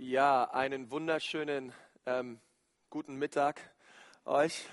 Ja, 0.00 0.44
einen 0.52 0.92
wunderschönen 0.92 1.72
ähm, 2.06 2.38
guten 2.88 3.16
Mittag 3.16 3.60
euch. 4.26 4.64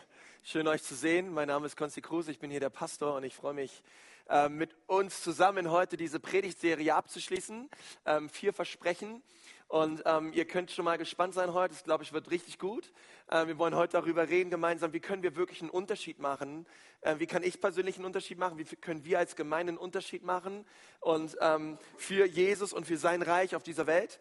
Schön 0.44 0.68
euch 0.68 0.84
zu 0.84 0.94
sehen. 0.94 1.34
Mein 1.34 1.48
Name 1.48 1.66
ist 1.66 1.76
Konsti 1.76 2.00
Kruse, 2.00 2.30
ich 2.30 2.38
bin 2.38 2.52
hier 2.52 2.60
der 2.60 2.70
Pastor 2.70 3.16
und 3.16 3.24
ich 3.24 3.34
freue 3.34 3.56
mich, 3.56 3.82
äh, 4.30 4.50
mit 4.50 4.76
uns 4.86 5.24
zusammen 5.24 5.72
heute 5.72 5.98
diese 5.98 6.20
Predigtserie 6.20 6.94
abzuschließen. 6.94 7.72
Ähm, 8.06 8.30
vier 8.30 8.54
Versprechen. 8.54 9.24
Und 9.68 10.04
ähm, 10.06 10.32
ihr 10.32 10.46
könnt 10.46 10.70
schon 10.70 10.86
mal 10.86 11.00
gespannt 11.00 11.34
sein 11.34 11.56
heute. 11.56 11.74
Das 11.74 11.84
glaube 11.84 12.04
ich 12.04 12.14
wird 12.14 12.30
richtig 12.30 12.60
gut. 12.60 12.94
Äh, 13.28 13.48
wir 13.48 13.58
wollen 13.58 13.74
heute 13.74 13.94
darüber 13.94 14.30
reden 14.30 14.52
gemeinsam, 14.52 14.94
wie 14.94 15.00
können 15.00 15.24
wir 15.24 15.36
wirklich 15.36 15.62
einen 15.62 15.72
Unterschied 15.72 16.20
machen. 16.20 16.68
Äh, 17.02 17.16
wie 17.18 17.26
kann 17.26 17.42
ich 17.42 17.60
persönlich 17.60 17.96
einen 17.96 18.06
Unterschied 18.06 18.38
machen? 18.38 18.60
Wie 18.60 18.76
können 18.76 19.06
wir 19.06 19.18
als 19.18 19.36
Gemeinde 19.36 19.72
einen 19.72 19.80
Unterschied 19.80 20.24
machen? 20.24 20.68
Und 21.00 21.36
ähm, 21.42 21.80
für 21.98 22.28
Jesus 22.28 22.74
und 22.74 22.86
für 22.86 22.98
sein 22.98 23.24
Reich 23.24 23.56
auf 23.56 23.64
dieser 23.64 23.88
Welt. 23.88 24.20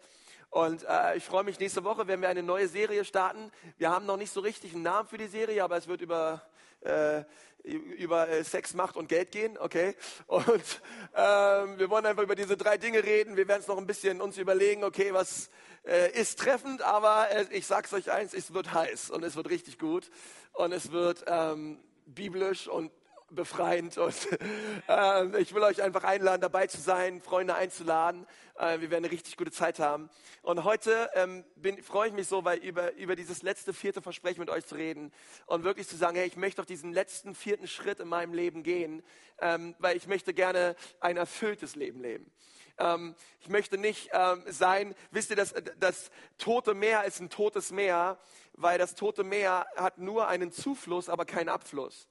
Und 0.55 0.85
äh, 0.87 1.17
ich 1.17 1.25
freue 1.25 1.43
mich, 1.43 1.59
nächste 1.59 1.83
Woche 1.83 2.07
werden 2.07 2.21
wir 2.21 2.29
eine 2.29 2.41
neue 2.41 2.69
Serie 2.69 3.03
starten. 3.03 3.51
Wir 3.77 3.89
haben 3.89 4.05
noch 4.05 4.15
nicht 4.15 4.31
so 4.31 4.39
richtig 4.39 4.73
einen 4.73 4.83
Namen 4.83 5.05
für 5.05 5.17
die 5.17 5.27
Serie, 5.27 5.61
aber 5.61 5.75
es 5.75 5.89
wird 5.89 5.99
über, 5.99 6.43
äh, 6.79 7.25
über 7.63 8.29
äh, 8.29 8.41
Sex, 8.41 8.73
Macht 8.73 8.95
und 8.95 9.09
Geld 9.09 9.33
gehen, 9.33 9.57
okay? 9.57 9.97
Und 10.27 10.81
ähm, 11.13 11.77
wir 11.77 11.89
wollen 11.89 12.05
einfach 12.05 12.23
über 12.23 12.35
diese 12.35 12.55
drei 12.55 12.77
Dinge 12.77 13.03
reden. 13.03 13.35
Wir 13.35 13.49
werden 13.49 13.59
es 13.59 13.67
noch 13.67 13.77
ein 13.77 13.85
bisschen 13.85 14.21
uns 14.21 14.37
überlegen, 14.37 14.85
okay, 14.85 15.13
was 15.13 15.49
äh, 15.85 16.17
ist 16.17 16.39
treffend, 16.39 16.81
aber 16.83 17.29
äh, 17.31 17.47
ich 17.51 17.67
sag's 17.67 17.91
euch 17.91 18.09
eins, 18.09 18.33
es 18.33 18.53
wird 18.53 18.73
heiß 18.73 19.09
und 19.09 19.25
es 19.25 19.35
wird 19.35 19.49
richtig 19.49 19.77
gut 19.77 20.09
und 20.53 20.71
es 20.71 20.93
wird 20.93 21.25
ähm, 21.27 21.83
biblisch 22.05 22.69
und 22.69 22.93
befreiend. 23.31 23.97
Und 23.97 24.15
äh, 24.87 25.41
ich 25.41 25.53
will 25.53 25.63
euch 25.63 25.81
einfach 25.81 26.03
einladen, 26.03 26.41
dabei 26.41 26.67
zu 26.67 26.79
sein, 26.79 27.21
Freunde 27.21 27.55
einzuladen. 27.55 28.25
Äh, 28.57 28.79
wir 28.79 28.91
werden 28.91 29.05
eine 29.05 29.11
richtig 29.11 29.37
gute 29.37 29.51
Zeit 29.51 29.79
haben. 29.79 30.09
Und 30.41 30.63
heute 30.63 31.09
ähm, 31.15 31.43
bin, 31.55 31.81
freue 31.81 32.09
ich 32.09 32.13
mich 32.13 32.27
so, 32.27 32.45
weil 32.45 32.59
über, 32.59 32.93
über 32.93 33.15
dieses 33.15 33.41
letzte 33.41 33.73
vierte 33.73 34.01
Versprechen 34.01 34.39
mit 34.39 34.49
euch 34.49 34.65
zu 34.65 34.75
reden 34.75 35.11
und 35.45 35.63
wirklich 35.63 35.87
zu 35.87 35.97
sagen, 35.97 36.17
hey, 36.17 36.27
ich 36.27 36.37
möchte 36.37 36.61
doch 36.61 36.67
diesen 36.67 36.93
letzten 36.93 37.35
vierten 37.35 37.67
Schritt 37.67 37.99
in 37.99 38.07
meinem 38.07 38.33
Leben 38.33 38.63
gehen, 38.63 39.03
ähm, 39.39 39.75
weil 39.79 39.97
ich 39.97 40.07
möchte 40.07 40.33
gerne 40.33 40.75
ein 40.99 41.17
erfülltes 41.17 41.75
Leben 41.75 42.01
leben. 42.01 42.31
Ähm, 42.77 43.15
ich 43.39 43.49
möchte 43.49 43.77
nicht 43.77 44.09
ähm, 44.13 44.43
sein, 44.47 44.95
wisst 45.11 45.29
ihr, 45.29 45.35
das, 45.35 45.53
das 45.79 46.11
tote 46.37 46.73
Meer 46.73 47.05
ist 47.05 47.19
ein 47.19 47.29
totes 47.29 47.71
Meer, 47.71 48.19
weil 48.53 48.77
das 48.77 48.95
tote 48.95 49.23
Meer 49.23 49.65
hat 49.75 49.97
nur 49.97 50.27
einen 50.27 50.51
Zufluss, 50.51 51.09
aber 51.09 51.25
keinen 51.25 51.49
Abfluss 51.49 52.07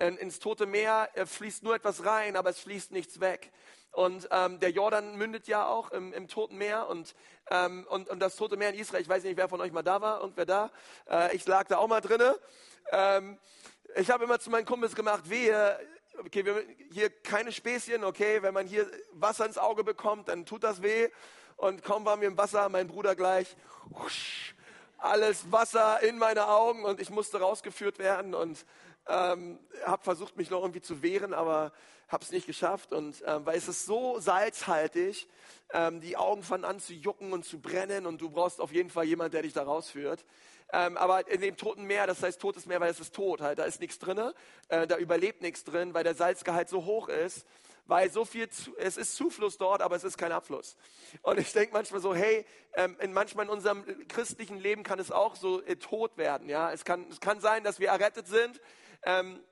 ins 0.00 0.38
Tote 0.38 0.66
Meer 0.66 1.08
fließt 1.24 1.62
nur 1.62 1.74
etwas 1.74 2.04
rein, 2.04 2.36
aber 2.36 2.50
es 2.50 2.58
fließt 2.60 2.92
nichts 2.92 3.20
weg. 3.20 3.50
Und 3.92 4.28
ähm, 4.30 4.60
der 4.60 4.70
Jordan 4.70 5.16
mündet 5.16 5.48
ja 5.48 5.66
auch 5.66 5.90
im, 5.90 6.12
im 6.12 6.28
Toten 6.28 6.56
Meer 6.56 6.88
und, 6.88 7.14
ähm, 7.50 7.86
und, 7.88 8.08
und 8.08 8.20
das 8.20 8.36
Tote 8.36 8.56
Meer 8.56 8.70
in 8.70 8.78
Israel, 8.78 9.02
ich 9.02 9.08
weiß 9.08 9.24
nicht, 9.24 9.36
wer 9.36 9.48
von 9.48 9.60
euch 9.60 9.72
mal 9.72 9.82
da 9.82 10.00
war 10.00 10.22
und 10.22 10.36
wer 10.36 10.46
da. 10.46 10.70
Äh, 11.10 11.34
ich 11.34 11.46
lag 11.46 11.66
da 11.66 11.78
auch 11.78 11.88
mal 11.88 12.00
drinne. 12.00 12.38
Ähm, 12.92 13.38
ich 13.96 14.10
habe 14.10 14.24
immer 14.24 14.38
zu 14.38 14.50
meinen 14.50 14.66
Kumpels 14.66 14.94
gemacht, 14.94 15.28
wehe, 15.28 15.78
okay, 16.18 16.44
wir, 16.44 16.62
hier 16.92 17.10
keine 17.10 17.50
Späßchen, 17.50 18.04
okay, 18.04 18.42
wenn 18.42 18.54
man 18.54 18.66
hier 18.66 18.88
Wasser 19.12 19.46
ins 19.46 19.58
Auge 19.58 19.82
bekommt, 19.84 20.28
dann 20.28 20.46
tut 20.46 20.62
das 20.62 20.82
weh. 20.82 21.08
Und 21.56 21.82
kaum 21.82 22.04
waren 22.04 22.20
wir 22.20 22.28
im 22.28 22.38
Wasser, 22.38 22.68
mein 22.68 22.86
Bruder 22.86 23.16
gleich, 23.16 23.56
husch, 23.98 24.54
alles 24.98 25.50
Wasser 25.50 26.02
in 26.02 26.18
meine 26.18 26.48
Augen 26.48 26.84
und 26.84 27.00
ich 27.00 27.10
musste 27.10 27.40
rausgeführt 27.40 27.98
werden 27.98 28.34
und 28.34 28.64
ähm, 29.08 29.58
habe 29.84 30.02
versucht, 30.04 30.36
mich 30.36 30.50
noch 30.50 30.62
irgendwie 30.62 30.80
zu 30.80 31.02
wehren, 31.02 31.34
aber 31.34 31.72
habe 32.08 32.24
es 32.24 32.30
nicht 32.30 32.46
geschafft. 32.46 32.92
Und 32.92 33.22
ähm, 33.26 33.46
weil 33.46 33.56
es 33.56 33.68
ist 33.68 33.86
so 33.86 34.18
salzhaltig, 34.20 35.28
ähm, 35.72 36.00
die 36.00 36.16
Augen 36.16 36.42
fangen 36.42 36.64
an 36.64 36.80
zu 36.80 36.94
jucken 36.94 37.32
und 37.32 37.44
zu 37.44 37.60
brennen 37.60 38.06
und 38.06 38.20
du 38.20 38.30
brauchst 38.30 38.60
auf 38.60 38.72
jeden 38.72 38.90
Fall 38.90 39.04
jemand, 39.04 39.34
der 39.34 39.42
dich 39.42 39.52
da 39.52 39.62
rausführt. 39.62 40.24
Ähm, 40.72 40.96
aber 40.96 41.28
in 41.30 41.40
dem 41.40 41.56
Toten 41.56 41.84
Meer, 41.84 42.06
das 42.06 42.22
heißt 42.22 42.40
Totes 42.40 42.66
Meer, 42.66 42.80
weil 42.80 42.90
es 42.90 43.00
ist 43.00 43.14
tot, 43.14 43.40
halt, 43.40 43.58
da 43.58 43.64
ist 43.64 43.80
nichts 43.80 43.98
drin, 43.98 44.32
äh, 44.68 44.86
da 44.86 44.98
überlebt 44.98 45.40
nichts 45.40 45.64
drin, 45.64 45.94
weil 45.94 46.04
der 46.04 46.14
Salzgehalt 46.14 46.68
so 46.68 46.84
hoch 46.84 47.08
ist, 47.08 47.46
weil 47.86 48.10
so 48.10 48.26
viel, 48.26 48.50
zu, 48.50 48.76
es 48.76 48.98
ist 48.98 49.16
Zufluss 49.16 49.56
dort, 49.56 49.80
aber 49.80 49.96
es 49.96 50.04
ist 50.04 50.18
kein 50.18 50.30
Abfluss. 50.30 50.76
Und 51.22 51.38
ich 51.38 51.52
denke 51.54 51.72
manchmal 51.72 52.02
so, 52.02 52.14
hey, 52.14 52.44
ähm, 52.74 52.96
in 53.00 53.14
manchmal 53.14 53.46
in 53.46 53.50
unserem 53.50 53.82
christlichen 54.08 54.58
Leben 54.58 54.82
kann 54.82 54.98
es 54.98 55.10
auch 55.10 55.36
so 55.36 55.62
äh, 55.62 55.76
tot 55.76 56.18
werden, 56.18 56.50
ja. 56.50 56.70
Es 56.70 56.84
kann, 56.84 57.06
es 57.10 57.18
kann 57.18 57.40
sein, 57.40 57.64
dass 57.64 57.80
wir 57.80 57.88
errettet 57.88 58.28
sind, 58.28 58.60
ähm, 59.04 59.42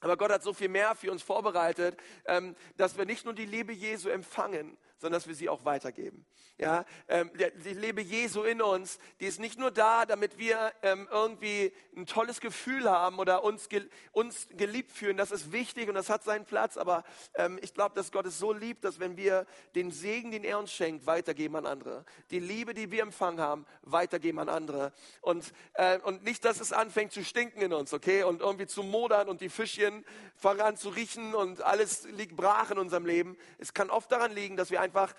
aber 0.00 0.16
Gott 0.16 0.30
hat 0.30 0.42
so 0.42 0.52
viel 0.52 0.68
mehr 0.68 0.94
für 0.94 1.10
uns 1.10 1.22
vorbereitet, 1.22 1.98
ähm, 2.26 2.54
dass 2.76 2.98
wir 2.98 3.04
nicht 3.04 3.24
nur 3.24 3.34
die 3.34 3.46
Liebe 3.46 3.72
Jesu 3.72 4.08
empfangen, 4.08 4.76
sondern 4.98 5.18
dass 5.18 5.28
wir 5.28 5.34
sie 5.34 5.48
auch 5.48 5.64
weitergeben. 5.64 6.26
Ja, 6.60 6.84
ähm, 7.06 7.30
die 7.64 7.74
Liebe 7.74 8.02
Jesu 8.02 8.42
in 8.42 8.60
uns, 8.60 8.98
die 9.20 9.26
ist 9.26 9.38
nicht 9.38 9.60
nur 9.60 9.70
da, 9.70 10.06
damit 10.06 10.38
wir 10.38 10.72
ähm, 10.82 11.06
irgendwie 11.08 11.72
ein 11.96 12.04
tolles 12.04 12.40
Gefühl 12.40 12.90
haben 12.90 13.20
oder 13.20 13.44
uns, 13.44 13.68
ge 13.68 13.88
uns 14.10 14.48
geliebt 14.56 14.90
fühlen. 14.90 15.16
Das 15.16 15.30
ist 15.30 15.52
wichtig 15.52 15.88
und 15.88 15.94
das 15.94 16.10
hat 16.10 16.24
seinen 16.24 16.44
Platz. 16.44 16.76
Aber 16.76 17.04
ähm, 17.34 17.60
ich 17.62 17.74
glaube, 17.74 17.94
dass 17.94 18.10
Gott 18.10 18.26
es 18.26 18.40
so 18.40 18.52
liebt, 18.52 18.82
dass 18.82 18.98
wenn 18.98 19.16
wir 19.16 19.46
den 19.76 19.92
Segen, 19.92 20.32
den 20.32 20.42
er 20.42 20.58
uns 20.58 20.72
schenkt, 20.72 21.06
weitergeben 21.06 21.54
an 21.54 21.66
andere. 21.66 22.04
Die 22.32 22.40
Liebe, 22.40 22.74
die 22.74 22.90
wir 22.90 23.02
empfangen 23.02 23.40
haben, 23.40 23.64
weitergeben 23.82 24.40
an 24.40 24.48
andere. 24.48 24.92
Und, 25.20 25.52
äh, 25.74 26.00
und 26.00 26.24
nicht, 26.24 26.44
dass 26.44 26.58
es 26.60 26.72
anfängt 26.72 27.12
zu 27.12 27.22
stinken 27.24 27.62
in 27.62 27.72
uns, 27.72 27.92
okay? 27.92 28.24
Und 28.24 28.40
irgendwie 28.40 28.66
zu 28.66 28.82
modern 28.82 29.28
und 29.28 29.40
die 29.40 29.48
Fischchen 29.48 30.04
fangen 30.34 30.60
an 30.60 30.76
zu 30.76 30.88
riechen 30.88 31.36
und 31.36 31.62
alles 31.62 32.04
liegt 32.04 32.36
brach 32.36 32.72
in 32.72 32.78
unserem 32.78 33.06
Leben. 33.06 33.36
Es 33.58 33.74
kann 33.74 33.90
oft 33.90 34.10
daran 34.10 34.32
liegen, 34.32 34.56
dass 34.56 34.72
wir 34.72 34.80
einfach, 34.88 35.14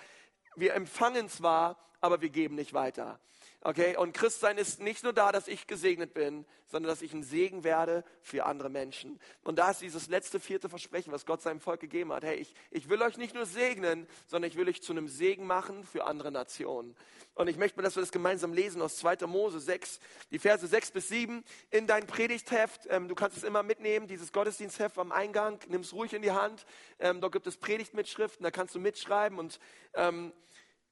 wir 0.56 0.74
empfangen 0.74 1.30
zwar, 1.30 1.78
aber 2.02 2.22
wir 2.22 2.30
geben 2.30 2.56
nicht 2.56 2.74
weiter. 2.74 3.20
Okay, 3.62 3.98
und 3.98 4.14
Christsein 4.14 4.58
ist 4.58 4.80
nicht 4.80 5.04
nur 5.04 5.12
da, 5.12 5.34
dass 5.34 5.50
ich 5.50 5.68
gesegnet 5.68 6.14
bin, 6.14 6.46
sondern 6.68 6.90
dass 6.90 7.02
ich 7.02 7.14
ein 7.14 7.24
Segen 7.24 7.66
werde 7.66 8.06
für 8.22 8.46
andere 8.46 8.70
Menschen. 8.70 9.20
Und 9.44 9.60
da 9.60 9.72
ist 9.72 9.82
dieses 9.82 10.08
letzte 10.08 10.40
vierte 10.40 10.70
Versprechen, 10.70 11.12
was 11.12 11.26
Gott 11.26 11.42
seinem 11.42 11.60
Volk 11.60 11.82
gegeben 11.82 12.14
hat. 12.14 12.24
Hey, 12.24 12.38
ich, 12.38 12.54
ich 12.72 12.88
will 12.88 13.02
euch 13.02 13.18
nicht 13.18 13.36
nur 13.36 13.46
segnen, 13.46 14.08
sondern 14.28 14.50
ich 14.50 14.56
will 14.56 14.70
euch 14.70 14.82
zu 14.82 14.94
einem 14.94 15.10
Segen 15.10 15.46
machen 15.46 15.84
für 15.84 16.06
andere 16.06 16.32
Nationen. 16.32 16.96
Und 17.36 17.50
ich 17.50 17.58
möchte 17.58 17.78
mal, 17.78 17.84
dass 17.84 17.98
wir 17.98 18.02
das 18.02 18.14
gemeinsam 18.14 18.54
lesen 18.54 18.82
aus 18.82 18.98
2. 18.98 19.28
Mose 19.28 19.60
6, 19.60 20.00
die 20.32 20.40
Verse 20.40 20.66
6 20.66 20.92
bis 20.92 21.10
7 21.10 21.44
in 21.70 21.86
dein 21.86 22.08
Predigtheft. 22.08 22.88
Ähm, 22.90 23.10
du 23.10 23.16
kannst 23.16 23.36
es 23.36 23.44
immer 23.44 23.64
mitnehmen, 23.64 24.08
dieses 24.08 24.32
Gottesdienstheft 24.32 24.98
am 25.00 25.12
Eingang. 25.12 25.60
Nimm 25.68 25.82
es 25.82 25.92
ruhig 25.92 26.14
in 26.14 26.22
die 26.22 26.32
Hand. 26.32 26.66
Ähm, 27.00 27.20
dort 27.20 27.34
gibt 27.34 27.48
es 27.48 27.58
Predigtmitschriften, 27.58 28.44
da 28.44 28.52
kannst 28.52 28.74
du 28.74 28.80
mitschreiben 28.80 29.38
und 29.38 29.60
ähm, 29.96 30.32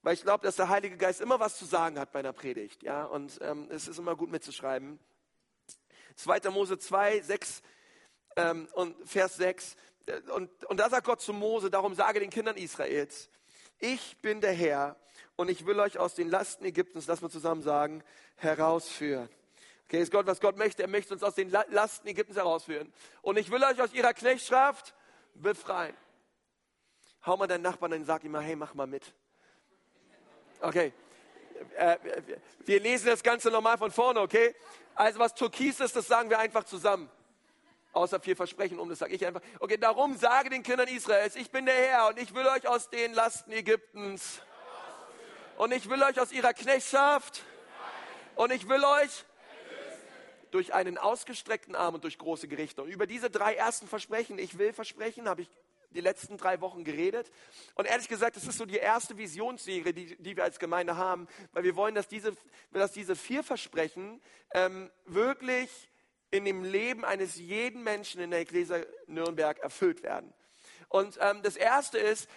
weil 0.02 0.14
ich 0.14 0.24
glaube, 0.24 0.46
dass 0.46 0.56
der 0.56 0.70
Heilige 0.70 0.98
Geist 0.98 1.22
immer 1.22 1.40
was 1.40 1.58
zu 1.58 1.66
sagen 1.66 2.00
hat 2.00 2.12
bei 2.12 2.20
einer 2.20 2.34
Predigt. 2.34 2.84
Ja? 2.84 3.06
Und 3.06 3.40
ähm, 3.42 3.68
es 3.72 3.88
ist 3.88 4.00
immer 4.00 4.16
gut 4.16 4.32
mitzuschreiben. 4.32 5.00
2. 6.16 6.50
Mose 6.50 6.80
2, 6.80 7.22
6 7.22 7.62
ähm, 8.36 8.68
und 8.74 8.96
Vers 9.08 9.36
6. 9.38 9.76
Und, 10.34 10.50
und 10.66 10.80
da 10.80 10.90
sagt 10.90 11.06
Gott 11.06 11.22
zu 11.22 11.34
Mose, 11.34 11.70
darum 11.70 11.94
sage 11.94 12.20
den 12.20 12.30
Kindern 12.30 12.56
Israels, 12.58 13.30
ich 13.80 14.18
bin 14.22 14.42
der 14.42 14.54
Herr 14.54 14.96
und 15.36 15.50
ich 15.50 15.66
will 15.66 15.80
euch 15.80 16.00
aus 16.00 16.16
den 16.16 16.30
Lasten 16.30 16.66
Ägyptens, 16.66 17.08
lass 17.08 17.22
mal 17.22 17.30
zusammen 17.30 17.62
sagen, 17.62 18.04
herausführen. 18.38 19.30
Okay, 19.86 20.02
ist 20.02 20.12
Gott, 20.12 20.26
was 20.26 20.42
Gott 20.42 20.58
möchte. 20.58 20.82
Er 20.82 20.90
möchte 20.90 21.14
uns 21.14 21.24
aus 21.24 21.36
den 21.36 21.50
Lasten 21.50 22.08
Ägyptens 22.08 22.38
herausführen. 22.38 22.92
Und 23.22 23.38
ich 23.38 23.52
will 23.52 23.64
euch 23.64 23.82
aus 23.82 23.94
ihrer 23.94 24.14
Knechtschaft 24.14 24.94
befreien. 25.34 25.96
Hau 27.26 27.38
mal 27.38 27.48
deinen 27.48 27.62
Nachbarn 27.62 27.94
und 27.94 28.06
sag 28.06 28.24
ihm 28.24 28.32
mal, 28.32 28.42
hey, 28.42 28.56
mach 28.56 28.74
mal 28.74 28.88
mit. 28.88 29.14
Okay. 30.62 30.94
Äh, 31.76 31.98
wir 32.66 32.80
lesen 32.80 33.08
das 33.08 33.24
Ganze 33.24 33.50
nochmal 33.50 33.78
von 33.78 33.92
vorne, 33.92 34.20
okay? 34.22 34.56
Also 34.96 35.20
was 35.20 35.34
Türkis 35.34 35.80
ist, 35.80 35.96
das 35.96 36.08
sagen 36.08 36.30
wir 36.30 36.40
einfach 36.40 36.64
zusammen. 36.64 37.10
Außer 37.94 38.20
vier 38.20 38.36
Versprechen 38.36 38.80
um, 38.80 38.90
das 38.90 39.00
sage 39.00 39.16
ich 39.16 39.26
einfach. 39.26 39.42
Okay, 39.60 39.78
darum 39.78 40.18
sage 40.18 40.50
den 40.50 40.64
Kindern 40.64 40.88
Israels, 40.88 41.36
ich 41.36 41.50
bin 41.50 41.66
der 41.66 41.76
Herr 41.76 42.08
und 42.10 42.20
ich 42.20 42.34
will 42.34 42.46
euch 42.46 42.68
aus 42.68 42.90
den 42.90 43.14
Lasten 43.14 43.52
Ägyptens 43.52 44.42
und 45.58 45.74
ich 45.74 45.90
will 45.90 46.02
euch 46.04 46.20
aus 46.20 46.32
ihrer 46.32 46.54
Knechtschaft 46.54 47.44
und 48.36 48.52
ich 48.52 48.70
will 48.70 48.84
euch 48.84 49.26
durch 50.52 50.74
einen 50.74 50.98
ausgestreckten 50.98 51.76
Arm 51.76 51.96
und 51.96 52.04
durch 52.04 52.18
große 52.18 52.48
Gerichte. 52.48 52.84
Und 52.84 52.90
über 52.90 53.08
diese 53.08 53.30
drei 53.30 53.56
ersten 53.56 53.88
Versprechen, 53.88 54.40
ich 54.40 54.58
will 54.58 54.74
Versprechen, 54.74 55.28
habe 55.28 55.42
ich 55.42 55.50
die 55.98 56.02
letzten 56.02 56.38
drei 56.38 56.62
Wochen 56.62 56.84
geredet. 56.84 57.32
Und 57.76 57.86
ehrlich 57.86 58.08
gesagt, 58.08 58.38
das 58.38 58.46
ist 58.46 58.58
so 58.58 58.66
die 58.66 58.78
erste 58.78 59.18
Visionsserie, 59.18 59.94
die, 59.94 60.16
die 60.16 60.38
wir 60.38 60.44
als 60.44 60.60
Gemeinde 60.60 60.96
haben, 60.96 61.28
weil 61.52 61.64
wir 61.64 61.76
wollen, 61.76 61.96
dass 61.96 62.08
diese, 62.08 62.34
dass 62.72 62.92
diese 62.92 63.16
vier 63.16 63.44
Versprechen 63.44 64.22
ähm, 64.54 64.92
wirklich 65.06 65.90
in 66.30 66.46
dem 66.46 66.64
Leben 66.64 67.04
eines 67.04 67.36
jeden 67.38 67.84
Menschen 67.84 68.22
in 68.22 68.32
der 68.32 68.42
Ecclesia 68.42 68.82
Nürnberg 69.08 69.58
erfüllt 69.60 70.04
werden. 70.04 70.34
Und 70.90 71.18
ähm, 71.20 71.42
das 71.42 71.56
erste 71.56 71.98
ist, 71.98 72.30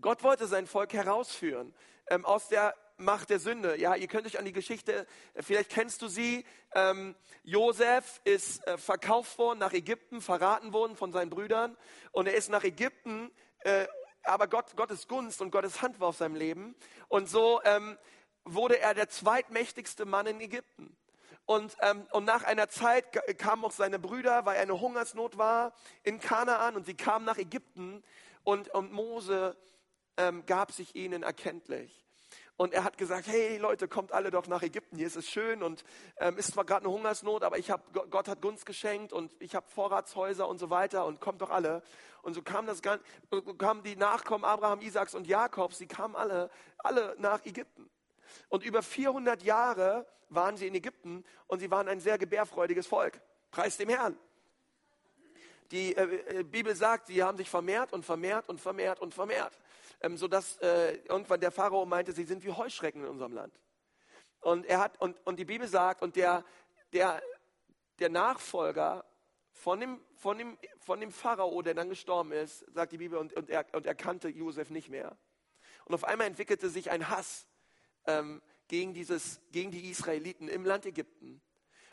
Gott 0.00 0.22
wollte 0.22 0.46
sein 0.46 0.66
Volk 0.66 0.92
herausführen 0.92 1.74
ähm, 2.08 2.24
aus 2.24 2.48
der 2.48 2.74
Macht 3.02 3.30
der 3.30 3.38
Sünde. 3.38 3.78
Ja, 3.78 3.94
ihr 3.94 4.06
könnt 4.08 4.26
euch 4.26 4.38
an 4.38 4.44
die 4.44 4.52
Geschichte, 4.52 5.06
äh, 5.34 5.42
vielleicht 5.42 5.70
kennst 5.70 6.02
du 6.02 6.08
sie. 6.08 6.44
Ähm, 6.74 7.14
Josef 7.42 8.20
ist 8.24 8.66
äh, 8.66 8.78
verkauft 8.78 9.38
worden 9.38 9.58
nach 9.58 9.72
Ägypten, 9.72 10.20
verraten 10.20 10.72
worden 10.72 10.96
von 10.96 11.12
seinen 11.12 11.30
Brüdern. 11.30 11.76
Und 12.12 12.26
er 12.26 12.34
ist 12.34 12.48
nach 12.48 12.64
Ägypten, 12.64 13.30
äh, 13.60 13.86
aber 14.22 14.46
Gott, 14.46 14.76
Gottes 14.76 15.08
Gunst 15.08 15.40
und 15.40 15.50
Gottes 15.50 15.82
Hand 15.82 15.98
war 16.00 16.08
auf 16.08 16.16
seinem 16.16 16.36
Leben. 16.36 16.76
Und 17.08 17.28
so 17.28 17.60
ähm, 17.64 17.98
wurde 18.44 18.78
er 18.78 18.94
der 18.94 19.08
zweitmächtigste 19.08 20.04
Mann 20.04 20.26
in 20.26 20.40
Ägypten. 20.40 20.96
Und, 21.44 21.76
ähm, 21.80 22.06
und 22.12 22.24
nach 22.24 22.44
einer 22.44 22.68
Zeit 22.68 23.04
kamen 23.38 23.64
auch 23.64 23.72
seine 23.72 23.98
Brüder, 23.98 24.46
weil 24.46 24.58
eine 24.58 24.80
Hungersnot 24.80 25.38
war 25.38 25.74
in 26.04 26.20
Kanaan 26.20 26.76
und 26.76 26.86
sie 26.86 26.94
kamen 26.94 27.24
nach 27.24 27.36
Ägypten 27.36 28.04
und, 28.44 28.68
und 28.68 28.92
Mose 28.92 29.56
ähm, 30.16 30.46
gab 30.46 30.72
sich 30.72 30.94
ihnen 30.94 31.22
erkenntlich. 31.22 32.01
Und 32.56 32.74
er 32.74 32.84
hat 32.84 32.98
gesagt, 32.98 33.26
hey 33.26 33.56
Leute, 33.58 33.88
kommt 33.88 34.12
alle 34.12 34.30
doch 34.30 34.46
nach 34.46 34.62
Ägypten, 34.62 34.96
hier 34.96 35.06
ist 35.06 35.16
es 35.16 35.28
schön 35.28 35.62
und 35.62 35.84
ähm, 36.18 36.36
ist 36.36 36.52
zwar 36.52 36.64
gerade 36.64 36.84
eine 36.84 36.94
Hungersnot, 36.94 37.42
aber 37.42 37.58
ich 37.58 37.70
hab, 37.70 37.92
Gott 38.10 38.28
hat 38.28 38.40
Gunst 38.42 38.66
geschenkt 38.66 39.12
und 39.12 39.32
ich 39.40 39.54
habe 39.54 39.68
Vorratshäuser 39.68 40.46
und 40.46 40.58
so 40.58 40.70
weiter 40.70 41.06
und 41.06 41.20
kommt 41.20 41.40
doch 41.40 41.50
alle. 41.50 41.82
Und 42.20 42.34
so 42.34 42.42
kam 42.42 42.66
das, 42.66 42.82
kamen 42.82 43.82
die 43.82 43.96
Nachkommen 43.96 44.44
Abraham, 44.44 44.80
Isaaks 44.80 45.14
und 45.14 45.26
Jakobs, 45.26 45.78
sie 45.78 45.86
kamen 45.86 46.14
alle, 46.14 46.50
alle 46.78 47.16
nach 47.18 47.44
Ägypten. 47.44 47.90
Und 48.48 48.64
über 48.64 48.82
400 48.82 49.42
Jahre 49.42 50.06
waren 50.28 50.56
sie 50.56 50.66
in 50.66 50.74
Ägypten 50.74 51.24
und 51.46 51.58
sie 51.60 51.70
waren 51.70 51.88
ein 51.88 52.00
sehr 52.00 52.18
gebärfreudiges 52.18 52.86
Volk. 52.86 53.20
Preis 53.50 53.76
dem 53.76 53.88
Herrn. 53.88 54.16
Die 55.72 55.96
äh, 55.96 56.40
äh, 56.40 56.42
Bibel 56.42 56.76
sagt, 56.76 57.06
sie 57.06 57.22
haben 57.22 57.38
sich 57.38 57.48
vermehrt 57.48 57.92
und 57.92 58.04
vermehrt 58.04 58.48
und 58.48 58.60
vermehrt 58.60 59.00
und 59.00 59.14
vermehrt, 59.14 59.58
ähm, 60.02 60.16
sodass 60.16 60.58
äh, 60.58 60.96
irgendwann 61.08 61.40
der 61.40 61.50
Pharao 61.50 61.86
meinte, 61.86 62.12
sie 62.12 62.24
sind 62.24 62.44
wie 62.44 62.50
Heuschrecken 62.50 63.02
in 63.02 63.08
unserem 63.08 63.32
Land. 63.32 63.58
Und 64.40 64.66
er 64.66 64.80
hat 64.80 65.00
und, 65.00 65.16
und 65.24 65.38
die 65.38 65.44
Bibel 65.44 65.66
sagt 65.66 66.02
und 66.02 66.16
der 66.16 66.44
der 66.92 67.22
der 67.98 68.10
Nachfolger 68.10 69.04
von 69.52 69.78
dem, 69.80 70.00
von, 70.16 70.38
dem, 70.38 70.58
von 70.78 71.00
dem 71.00 71.12
Pharao, 71.12 71.62
der 71.62 71.74
dann 71.74 71.88
gestorben 71.88 72.32
ist, 72.32 72.64
sagt 72.74 72.92
die 72.92 72.98
Bibel, 72.98 73.18
und, 73.18 73.32
und, 73.34 73.48
er, 73.48 73.64
und 73.72 73.86
er 73.86 73.94
kannte 73.94 74.28
Josef 74.28 74.70
nicht 74.70 74.88
mehr. 74.88 75.16
Und 75.84 75.94
auf 75.94 76.04
einmal 76.04 76.26
entwickelte 76.26 76.68
sich 76.68 76.90
ein 76.90 77.08
Hass 77.08 77.46
ähm, 78.06 78.42
gegen, 78.68 78.94
dieses, 78.94 79.40
gegen 79.52 79.70
die 79.70 79.88
Israeliten 79.90 80.48
im 80.48 80.64
Land 80.64 80.86
Ägypten. 80.86 81.40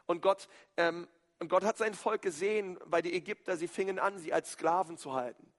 Und 0.06 0.22
Gott, 0.22 0.48
ähm, 0.78 1.08
und 1.40 1.50
Gott 1.50 1.64
hat 1.64 1.78
sein 1.78 1.94
Volk 1.94 2.22
gesehen, 2.22 2.80
weil 2.86 3.02
die 3.02 3.14
Ägypter, 3.14 3.56
sie 3.56 3.68
fingen 3.68 4.00
an, 4.00 4.18
sie 4.18 4.34
als 4.34 4.54
Sklaven 4.54 4.98
zu 4.98 5.14
halten. 5.14 5.52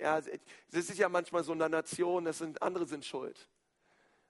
Ja, 0.00 0.18
es 0.18 0.26
ist 0.72 0.98
ja 0.98 1.08
manchmal 1.08 1.44
so 1.44 1.52
in 1.52 1.58
der 1.58 1.68
Nation, 1.68 2.24
das 2.24 2.38
sind, 2.38 2.62
andere 2.62 2.86
sind 2.86 3.04
schuld. 3.04 3.48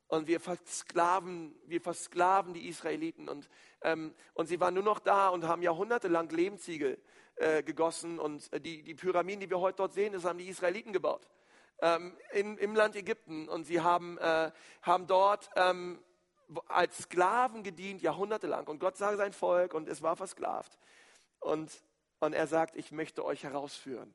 Und 0.09 0.27
wir 0.27 0.41
versklaven, 0.41 1.55
wir 1.67 1.81
versklaven 1.81 2.55
die 2.55 2.69
Israeliten. 2.69 3.29
Und, 3.29 3.49
ähm, 3.83 4.15
und 4.35 4.47
sie 4.47 4.59
waren 4.59 4.75
nur 4.75 4.83
noch 4.83 4.99
da 4.99 5.29
und 5.29 5.45
haben 5.45 5.63
jahrhundertelang 5.63 6.29
Lehmziegel 6.31 7.01
äh, 7.37 7.63
gegossen. 7.63 8.19
Und 8.19 8.53
äh, 8.53 8.61
die, 8.61 8.83
die 8.83 8.95
Pyramiden, 8.95 9.41
die 9.41 9.51
wir 9.51 9.61
heute 9.61 9.77
dort 9.77 9.93
sehen, 9.93 10.13
das 10.13 10.25
haben 10.25 10.39
die 10.39 10.49
Israeliten 10.49 10.93
gebaut 10.93 11.31
ähm, 11.83 12.17
in, 12.33 12.59
im 12.59 12.75
Land 12.75 12.97
Ägypten 12.97 13.49
und 13.49 13.65
sie 13.65 13.81
haben, 13.81 14.19
äh, 14.19 14.51
haben 14.83 15.07
dort 15.07 15.51
ähm, 15.57 16.03
als 16.67 16.99
Sklaven 16.99 17.63
gedient, 17.63 18.03
jahrhundertelang. 18.03 18.67
Und 18.67 18.81
Gott 18.81 18.97
sah 18.97 19.17
sein 19.17 19.33
Volk 19.33 19.75
und 19.75 19.89
es 19.89 20.03
war 20.03 20.17
versklavt. 20.17 20.79
Und, 21.39 21.71
und 22.19 22.33
er 22.33 22.47
sagt, 22.47 22.77
ich 22.77 22.93
möchte 22.93 23.25
euch 23.25 23.45
herausführen. 23.45 24.15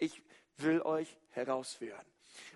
Ich 0.00 0.22
will 0.56 0.82
euch 0.82 1.16
herausführen 1.30 2.04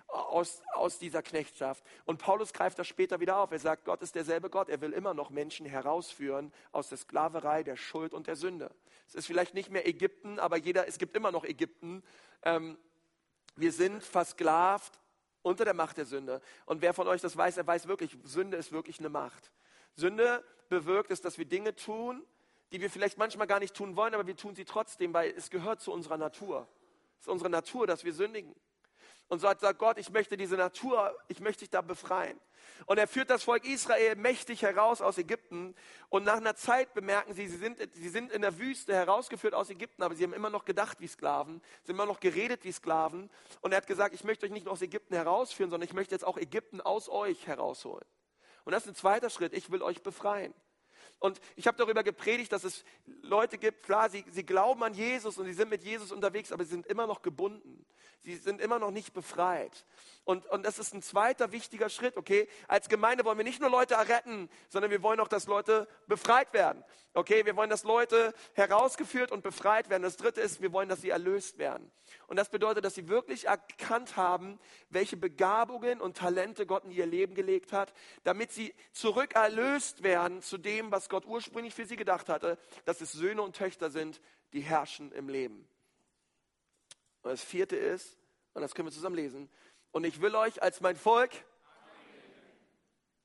aus, 0.07 0.61
aus 0.73 0.99
dieser 0.99 1.21
Knechtschaft. 1.21 1.83
Und 2.05 2.19
Paulus 2.19 2.53
greift 2.53 2.79
das 2.79 2.87
später 2.87 3.19
wieder 3.19 3.37
auf. 3.37 3.51
Er 3.51 3.59
sagt, 3.59 3.85
Gott 3.85 4.01
ist 4.01 4.15
derselbe 4.15 4.49
Gott. 4.49 4.69
Er 4.69 4.81
will 4.81 4.93
immer 4.93 5.13
noch 5.13 5.29
Menschen 5.29 5.65
herausführen 5.65 6.53
aus 6.71 6.89
der 6.89 6.97
Sklaverei, 6.97 7.63
der 7.63 7.75
Schuld 7.75 8.13
und 8.13 8.27
der 8.27 8.35
Sünde. 8.35 8.71
Es 9.07 9.15
ist 9.15 9.27
vielleicht 9.27 9.53
nicht 9.53 9.69
mehr 9.69 9.87
Ägypten, 9.87 10.39
aber 10.39 10.57
jeder, 10.57 10.87
es 10.87 10.97
gibt 10.97 11.15
immer 11.15 11.31
noch 11.31 11.43
Ägypten. 11.43 12.03
Ähm, 12.43 12.77
wir 13.55 13.71
sind 13.71 14.03
versklavt 14.03 14.99
unter 15.41 15.65
der 15.65 15.73
Macht 15.73 15.97
der 15.97 16.05
Sünde. 16.05 16.41
Und 16.65 16.81
wer 16.81 16.93
von 16.93 17.07
euch 17.07 17.21
das 17.21 17.37
weiß, 17.37 17.57
er 17.57 17.67
weiß 17.67 17.87
wirklich, 17.87 18.17
Sünde 18.23 18.57
ist 18.57 18.71
wirklich 18.71 18.99
eine 18.99 19.09
Macht. 19.09 19.51
Sünde 19.95 20.43
bewirkt 20.69 21.11
es, 21.11 21.21
dass 21.21 21.37
wir 21.37 21.45
Dinge 21.45 21.75
tun, 21.75 22.25
die 22.71 22.81
wir 22.81 22.89
vielleicht 22.89 23.17
manchmal 23.17 23.47
gar 23.47 23.59
nicht 23.59 23.75
tun 23.75 23.95
wollen, 23.95 24.13
aber 24.13 24.27
wir 24.27 24.35
tun 24.35 24.55
sie 24.55 24.65
trotzdem, 24.65 25.13
weil 25.13 25.31
es 25.31 25.49
gehört 25.49 25.81
zu 25.81 25.91
unserer 25.91 26.17
Natur. 26.17 26.67
Es 27.19 27.27
ist 27.27 27.27
unsere 27.27 27.49
Natur, 27.49 27.87
dass 27.87 28.03
wir 28.03 28.13
sündigen. 28.13 28.55
Und 29.27 29.39
so 29.39 29.49
hat 29.49 29.59
sagt 29.59 29.79
Gott, 29.79 29.97
ich 29.97 30.11
möchte 30.11 30.37
diese 30.37 30.55
Natur, 30.55 31.17
ich 31.27 31.39
möchte 31.39 31.61
dich 31.61 31.71
da 31.71 31.81
befreien. 31.81 32.39
Und 32.85 32.97
er 32.97 33.07
führt 33.07 33.29
das 33.29 33.43
Volk 33.43 33.65
Israel 33.65 34.15
mächtig 34.15 34.61
heraus 34.61 35.01
aus 35.01 35.17
Ägypten. 35.17 35.75
Und 36.09 36.25
nach 36.25 36.37
einer 36.37 36.55
Zeit 36.55 36.93
bemerken 36.93 37.33
sie, 37.33 37.47
sie 37.47 37.57
sind, 37.57 37.79
sie 37.93 38.09
sind 38.09 38.31
in 38.31 38.41
der 38.41 38.59
Wüste 38.59 38.93
herausgeführt 38.93 39.55
aus 39.55 39.69
Ägypten, 39.69 40.03
aber 40.03 40.13
sie 40.13 40.23
haben 40.23 40.33
immer 40.33 40.51
noch 40.51 40.65
gedacht 40.65 40.99
wie 40.99 41.07
Sklaven, 41.07 41.61
sie 41.83 41.91
haben 41.91 41.97
immer 41.97 42.05
noch 42.05 42.19
geredet 42.19 42.63
wie 42.63 42.71
Sklaven. 42.71 43.31
Und 43.61 43.71
er 43.71 43.77
hat 43.77 43.87
gesagt, 43.87 44.13
ich 44.13 44.23
möchte 44.23 44.45
euch 44.45 44.51
nicht 44.51 44.65
nur 44.65 44.73
aus 44.73 44.81
Ägypten 44.81 45.15
herausführen, 45.15 45.71
sondern 45.71 45.87
ich 45.87 45.93
möchte 45.93 46.13
jetzt 46.13 46.25
auch 46.25 46.37
Ägypten 46.37 46.81
aus 46.81 47.09
euch 47.09 47.47
herausholen. 47.47 48.05
Und 48.63 48.73
das 48.73 48.83
ist 48.83 48.89
ein 48.89 48.95
zweiter 48.95 49.29
Schritt, 49.29 49.53
ich 49.53 49.71
will 49.71 49.81
euch 49.81 50.03
befreien. 50.03 50.53
Und 51.19 51.39
ich 51.55 51.65
habe 51.67 51.77
darüber 51.77 52.03
gepredigt, 52.03 52.51
dass 52.51 52.63
es 52.63 52.83
Leute 53.21 53.57
gibt, 53.57 53.83
klar, 53.83 54.09
sie, 54.09 54.25
sie 54.31 54.45
glauben 54.45 54.83
an 54.83 54.93
Jesus 54.93 55.37
und 55.37 55.45
sie 55.45 55.53
sind 55.53 55.69
mit 55.69 55.83
Jesus 55.83 56.11
unterwegs, 56.11 56.51
aber 56.51 56.63
sie 56.65 56.71
sind 56.71 56.87
immer 56.87 57.07
noch 57.07 57.21
gebunden. 57.21 57.85
Sie 58.25 58.35
sind 58.35 58.59
immer 58.59 58.79
noch 58.79 58.91
nicht 58.91 59.13
befreit. 59.13 59.85
Und, 60.23 60.47
und 60.47 60.65
das 60.65 60.79
ist 60.79 60.93
ein 60.93 61.03
zweiter 61.03 61.51
wichtiger 61.51 61.89
Schritt, 61.89 62.17
okay? 62.17 62.47
Als 62.67 62.89
Gemeinde 62.89 63.23
wollen 63.23 63.37
wir 63.37 63.43
nicht 63.43 63.61
nur 63.61 63.69
Leute 63.69 63.95
retten, 63.95 64.49
sondern 64.69 64.89
wir 64.89 65.03
wollen 65.03 65.19
auch, 65.19 65.27
dass 65.27 65.45
Leute 65.45 65.87
befreit 66.07 66.51
werden. 66.53 66.83
Okay, 67.13 67.45
wir 67.45 67.55
wollen, 67.55 67.69
dass 67.69 67.83
Leute 67.83 68.33
herausgeführt 68.53 69.31
und 69.31 69.41
befreit 69.41 69.89
werden. 69.89 70.03
Das 70.03 70.17
dritte 70.17 70.41
ist, 70.41 70.61
wir 70.61 70.73
wollen, 70.73 70.89
dass 70.89 71.01
sie 71.01 71.11
erlöst 71.11 71.59
werden. 71.59 71.89
Und 72.27 72.37
das 72.37 72.49
bedeutet, 72.49 72.83
dass 72.83 72.95
sie 72.95 73.07
wirklich 73.07 73.45
erkannt 73.45 74.17
haben, 74.17 74.59
welche 74.89 75.15
Begabungen 75.15 76.01
und 76.01 76.17
Talente 76.17 76.65
Gott 76.65 76.83
in 76.83 76.91
ihr 76.91 77.05
Leben 77.05 77.35
gelegt 77.35 77.71
hat, 77.71 77.93
damit 78.23 78.51
sie 78.51 78.73
zurück 78.91 79.35
erlöst 79.35 80.03
werden 80.03 80.41
zu 80.41 80.57
dem, 80.57 80.91
was 80.91 81.04
Gott 81.09 81.25
ursprünglich 81.25 81.73
für 81.73 81.85
sie 81.85 81.95
gedacht 81.95 82.29
hatte, 82.29 82.57
dass 82.85 83.01
es 83.01 83.11
Söhne 83.11 83.41
und 83.41 83.55
Töchter 83.55 83.89
sind, 83.89 84.21
die 84.53 84.61
herrschen 84.61 85.11
im 85.11 85.29
Leben. 85.29 85.67
Und 87.21 87.31
das 87.31 87.43
vierte 87.43 87.75
ist, 87.75 88.17
und 88.53 88.61
das 88.61 88.75
können 88.75 88.87
wir 88.87 88.93
zusammen 88.93 89.15
lesen, 89.15 89.49
und 89.91 90.03
ich 90.03 90.21
will 90.21 90.35
euch 90.35 90.61
als 90.61 90.81
mein 90.81 90.95
Volk 90.95 91.31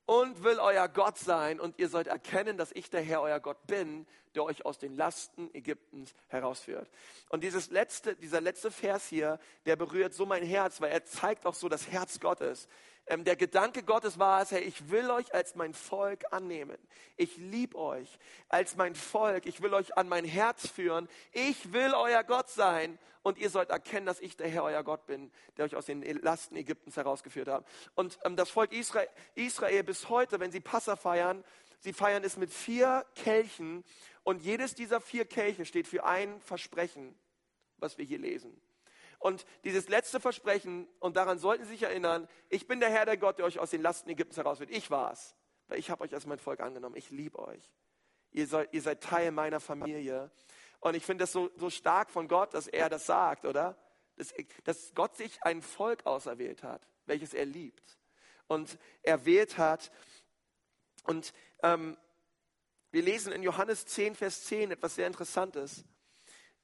und 0.05 0.43
will 0.43 0.59
euer 0.59 0.89
Gott 0.89 1.17
sein 1.17 1.59
und 1.59 1.79
ihr 1.79 1.87
sollt 1.87 2.07
erkennen, 2.07 2.57
dass 2.57 2.71
ich 2.71 2.89
der 2.89 3.01
Herr, 3.01 3.21
euer 3.21 3.39
Gott 3.39 3.65
bin, 3.67 4.05
der 4.35 4.43
euch 4.43 4.65
aus 4.65 4.77
den 4.77 4.95
Lasten 4.95 5.53
Ägyptens 5.53 6.13
herausführt. 6.27 6.89
Und 7.29 7.43
dieses 7.43 7.69
letzte, 7.69 8.15
dieser 8.15 8.41
letzte 8.41 8.71
Vers 8.71 9.07
hier, 9.07 9.39
der 9.65 9.75
berührt 9.75 10.13
so 10.13 10.25
mein 10.25 10.43
Herz, 10.43 10.81
weil 10.81 10.91
er 10.91 11.05
zeigt 11.05 11.45
auch 11.45 11.53
so 11.53 11.69
das 11.69 11.87
Herz 11.87 12.19
Gottes. 12.19 12.67
Ähm, 13.11 13.25
der 13.25 13.35
Gedanke 13.35 13.83
Gottes 13.83 14.19
war 14.19 14.41
es, 14.41 14.51
hey, 14.51 14.61
ich 14.61 14.89
will 14.89 15.11
euch 15.11 15.33
als 15.33 15.55
mein 15.55 15.73
Volk 15.73 16.23
annehmen. 16.31 16.77
Ich 17.17 17.35
liebe 17.35 17.77
euch 17.77 18.07
als 18.47 18.77
mein 18.77 18.95
Volk. 18.95 19.45
Ich 19.45 19.61
will 19.61 19.73
euch 19.73 19.97
an 19.97 20.07
mein 20.07 20.23
Herz 20.23 20.69
führen. 20.69 21.09
Ich 21.33 21.73
will 21.73 21.93
euer 21.93 22.23
Gott 22.23 22.49
sein. 22.49 22.97
Und 23.21 23.37
ihr 23.37 23.49
sollt 23.49 23.69
erkennen, 23.69 24.05
dass 24.05 24.21
ich 24.21 24.37
der 24.37 24.47
Herr, 24.47 24.63
euer 24.63 24.81
Gott 24.83 25.05
bin, 25.07 25.29
der 25.57 25.65
euch 25.65 25.75
aus 25.75 25.87
den 25.87 26.01
Lasten 26.21 26.55
Ägyptens 26.55 26.95
herausgeführt 26.95 27.49
hat. 27.49 27.67
Und 27.95 28.17
ähm, 28.23 28.37
das 28.37 28.49
Volk 28.49 28.71
Israel, 28.71 29.09
Israel 29.35 29.83
bis 29.83 30.07
heute, 30.07 30.39
wenn 30.39 30.51
sie 30.53 30.61
Passa 30.61 30.95
feiern, 30.95 31.43
sie 31.79 31.91
feiern 31.91 32.23
es 32.23 32.37
mit 32.37 32.49
vier 32.49 33.05
Kelchen. 33.15 33.83
Und 34.23 34.41
jedes 34.41 34.73
dieser 34.73 35.01
vier 35.01 35.25
Kelche 35.25 35.65
steht 35.65 35.87
für 35.87 36.05
ein 36.05 36.39
Versprechen, 36.39 37.13
was 37.75 37.97
wir 37.97 38.05
hier 38.05 38.19
lesen. 38.19 38.59
Und 39.21 39.45
dieses 39.63 39.87
letzte 39.87 40.19
Versprechen, 40.19 40.87
und 40.99 41.15
daran 41.15 41.37
sollten 41.37 41.63
Sie 41.63 41.73
sich 41.73 41.83
erinnern, 41.83 42.27
ich 42.49 42.67
bin 42.67 42.79
der 42.79 42.89
Herr, 42.89 43.05
der 43.05 43.17
Gott, 43.17 43.37
der 43.37 43.45
euch 43.45 43.59
aus 43.59 43.69
den 43.69 43.83
Lasten 43.83 44.09
Ägyptens 44.09 44.37
herausführt. 44.37 44.71
Ich 44.71 44.89
war 44.89 45.11
es, 45.11 45.35
weil 45.67 45.77
ich 45.77 45.91
habe 45.91 46.03
euch 46.03 46.13
als 46.15 46.25
mein 46.25 46.39
Volk 46.39 46.59
angenommen. 46.59 46.95
Ich 46.95 47.11
liebe 47.11 47.37
euch. 47.37 47.71
Ihr, 48.31 48.47
soll, 48.47 48.67
ihr, 48.71 48.81
seid 48.81 49.01
Teil 49.03 49.31
meiner 49.31 49.59
Familie. 49.59 50.31
Und 50.79 50.95
ich 50.95 51.05
finde 51.05 51.23
das 51.23 51.31
so, 51.31 51.51
so 51.55 51.69
stark 51.69 52.09
von 52.09 52.27
Gott, 52.27 52.55
dass 52.55 52.65
er 52.67 52.89
das 52.89 53.05
sagt, 53.05 53.45
oder? 53.45 53.77
Dass, 54.15 54.33
dass 54.63 54.95
Gott 54.95 55.15
sich 55.15 55.43
ein 55.43 55.61
Volk 55.61 56.07
auserwählt 56.07 56.63
hat, 56.63 56.81
welches 57.05 57.35
er 57.35 57.45
liebt 57.45 57.99
und 58.47 58.79
erwählt 59.03 59.59
hat. 59.59 59.91
Und 61.03 61.31
ähm, 61.61 61.95
wir 62.89 63.03
lesen 63.03 63.31
in 63.33 63.43
Johannes 63.43 63.85
10, 63.85 64.15
Vers 64.15 64.45
10 64.45 64.71
etwas 64.71 64.95
sehr 64.95 65.05
Interessantes. 65.05 65.85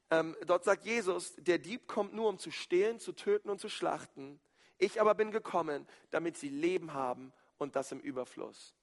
Ähm, 0.10 0.36
dort 0.46 0.64
sagt 0.64 0.86
Jesus, 0.86 1.36
der 1.38 1.58
Dieb 1.58 1.88
kommt 1.88 2.14
nur, 2.14 2.30
um 2.30 2.40
zu 2.40 2.52
stehlen, 2.52 3.00
zu 3.00 3.12
töten 3.12 3.50
und 3.50 3.60
zu 3.60 3.70
schlachten. 3.70 4.40
Ich 4.78 5.02
aber 5.02 5.16
bin 5.16 5.32
gekommen, 5.32 5.88
damit 6.12 6.38
sie 6.38 6.50
Leben 6.50 6.94
haben 6.94 7.34
und 7.58 7.76
das 7.76 7.92
im 7.92 8.00
Überfluss. 8.00 8.74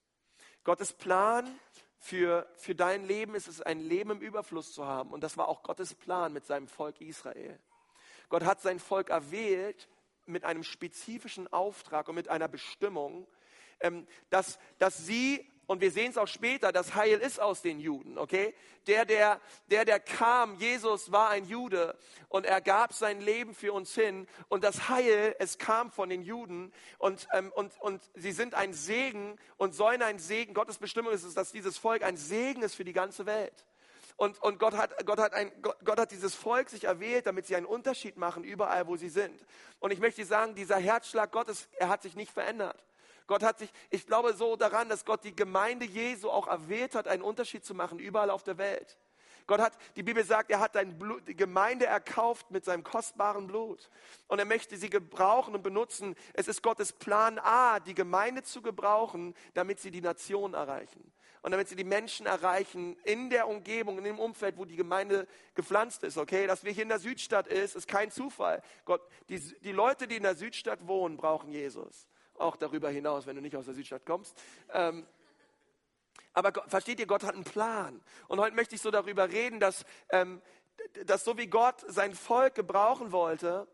Gottes 0.63 0.93
Plan 0.93 1.59
für, 1.99 2.47
für 2.57 2.75
dein 2.75 3.05
Leben 3.05 3.33
ist 3.35 3.47
es, 3.47 3.61
ein 3.61 3.79
Leben 3.79 4.11
im 4.11 4.19
Überfluss 4.21 4.73
zu 4.73 4.85
haben. 4.85 5.11
Und 5.11 5.21
das 5.21 5.37
war 5.37 5.47
auch 5.47 5.63
Gottes 5.63 5.95
Plan 5.95 6.33
mit 6.33 6.45
seinem 6.45 6.67
Volk 6.67 7.01
Israel. 7.01 7.59
Gott 8.29 8.43
hat 8.43 8.61
sein 8.61 8.79
Volk 8.79 9.09
erwählt 9.09 9.87
mit 10.25 10.43
einem 10.43 10.63
spezifischen 10.63 11.51
Auftrag 11.51 12.07
und 12.07 12.15
mit 12.15 12.29
einer 12.29 12.47
Bestimmung, 12.47 13.27
ähm, 13.79 14.07
dass, 14.29 14.59
dass 14.79 15.05
sie 15.05 15.49
und 15.67 15.81
wir 15.81 15.91
sehen 15.91 16.11
es 16.11 16.17
auch 16.17 16.27
später, 16.27 16.71
das 16.71 16.95
Heil 16.95 17.19
ist 17.19 17.39
aus 17.39 17.61
den 17.61 17.79
Juden, 17.79 18.17
okay? 18.17 18.53
Der, 18.87 19.05
der, 19.05 19.39
der, 19.67 19.85
der 19.85 19.99
kam, 19.99 20.55
Jesus 20.55 21.11
war 21.11 21.29
ein 21.29 21.45
Jude 21.45 21.97
und 22.29 22.45
er 22.45 22.61
gab 22.61 22.93
sein 22.93 23.19
Leben 23.19 23.55
für 23.55 23.73
uns 23.73 23.95
hin 23.95 24.27
und 24.47 24.63
das 24.63 24.89
Heil, 24.89 25.35
es 25.39 25.57
kam 25.57 25.91
von 25.91 26.09
den 26.09 26.21
Juden 26.21 26.71
und, 26.99 27.27
ähm, 27.33 27.51
und, 27.55 27.71
und 27.81 28.01
sie 28.13 28.31
sind 28.31 28.53
ein 28.53 28.73
Segen 28.73 29.37
und 29.57 29.73
sollen 29.73 30.01
ein 30.01 30.19
Segen, 30.19 30.53
Gottes 30.53 30.77
Bestimmung 30.77 31.13
ist 31.13 31.23
es, 31.23 31.33
dass 31.33 31.51
dieses 31.51 31.77
Volk 31.77 32.03
ein 32.03 32.17
Segen 32.17 32.61
ist 32.61 32.75
für 32.75 32.85
die 32.85 32.93
ganze 32.93 33.25
Welt. 33.25 33.65
Und, 34.17 34.41
und 34.41 34.59
Gott, 34.59 34.75
hat, 34.77 35.05
Gott, 35.05 35.19
hat 35.19 35.33
ein, 35.33 35.51
Gott, 35.61 35.77
Gott 35.83 35.99
hat 35.99 36.11
dieses 36.11 36.35
Volk 36.35 36.69
sich 36.69 36.85
erwählt, 36.85 37.25
damit 37.25 37.47
sie 37.47 37.55
einen 37.55 37.65
Unterschied 37.65 38.15
machen, 38.15 38.45
überall, 38.45 38.87
wo 38.87 38.95
sie 38.95 39.09
sind. 39.09 39.45
Und 39.79 39.91
ich 39.91 39.99
möchte 39.99 40.23
sagen, 40.23 40.55
dieser 40.55 40.77
Herzschlag 40.77 41.31
Gottes, 41.31 41.67
er 41.77 41.89
hat 41.89 42.01
sich 42.01 42.15
nicht 42.15 42.31
verändert. 42.31 42.81
Gott 43.27 43.43
hat 43.43 43.59
sich, 43.59 43.71
ich 43.89 44.05
glaube 44.05 44.33
so 44.33 44.55
daran, 44.55 44.89
dass 44.89 45.05
Gott 45.05 45.23
die 45.23 45.35
Gemeinde 45.35 45.85
Jesu 45.85 46.29
auch 46.29 46.47
erwählt 46.47 46.95
hat, 46.95 47.07
einen 47.07 47.23
Unterschied 47.23 47.65
zu 47.65 47.73
machen, 47.73 47.99
überall 47.99 48.29
auf 48.29 48.43
der 48.43 48.57
Welt. 48.57 48.97
Gott 49.47 49.59
hat, 49.59 49.77
die 49.95 50.03
Bibel 50.03 50.23
sagt, 50.23 50.49
er 50.49 50.59
hat 50.59 50.73
Blut, 50.97 51.27
die 51.27 51.35
Gemeinde 51.35 51.85
erkauft 51.85 52.49
mit 52.49 52.65
seinem 52.65 52.83
kostbaren 52.83 53.45
Blut. 53.47 53.89
Und 54.27 54.39
er 54.39 54.45
möchte 54.45 54.75
sie 54.77 54.89
gebrauchen 54.89 55.53
und 55.53 55.61
benutzen. 55.61 56.15
Es 56.33 56.47
ist 56.47 56.63
Gottes 56.63 56.93
Plan 56.93 57.37
A, 57.39 57.79
die 57.79 57.93
Gemeinde 57.93 58.41
zu 58.41 58.61
gebrauchen, 58.61 59.35
damit 59.53 59.79
sie 59.79 59.91
die 59.91 60.01
Nation 60.01 60.55
erreichen. 60.55 61.11
Und 61.43 61.51
damit 61.51 61.67
sie 61.67 61.75
die 61.75 61.83
Menschen 61.83 62.25
erreichen 62.25 62.97
in 63.03 63.29
der 63.29 63.47
Umgebung, 63.47 63.99
in 63.99 64.03
dem 64.03 64.17
Umfeld, 64.17 64.57
wo 64.57 64.65
die 64.65 64.75
Gemeinde 64.75 65.27
gepflanzt 65.53 66.01
ist. 66.03 66.17
Okay, 66.17 66.47
dass 66.47 66.63
wir 66.63 66.71
hier 66.71 66.83
in 66.83 66.89
der 66.89 66.97
Südstadt 66.97 67.45
ist, 67.45 67.75
ist 67.75 67.87
kein 67.87 68.09
Zufall. 68.09 68.63
Gott, 68.83 69.01
die, 69.29 69.39
die 69.59 69.71
Leute, 69.71 70.07
die 70.07 70.15
in 70.15 70.23
der 70.23 70.35
Südstadt 70.35 70.87
wohnen, 70.87 71.17
brauchen 71.17 71.51
Jesus. 71.51 72.07
Auch 72.37 72.55
darüber 72.55 72.89
hinaus, 72.89 73.25
wenn 73.25 73.35
du 73.35 73.41
nicht 73.41 73.55
aus 73.55 73.65
der 73.65 73.73
Südstadt 73.73 74.05
kommst. 74.05 74.37
Ähm, 74.73 75.05
aber 76.33 76.51
versteht 76.67 76.99
ihr, 76.99 77.07
Gott 77.07 77.23
hat 77.23 77.35
einen 77.35 77.45
Plan. 77.45 78.01
Und 78.27 78.39
heute 78.39 78.55
möchte 78.55 78.75
ich 78.75 78.81
so 78.81 78.91
darüber 78.91 79.29
reden, 79.29 79.59
dass, 79.59 79.85
ähm, 80.09 80.41
dass 81.05 81.23
so 81.23 81.37
wie 81.37 81.47
Gott 81.47 81.83
sein 81.87 82.13
Volk 82.13 82.55
gebrauchen 82.55 83.13
wollte, 83.13 83.67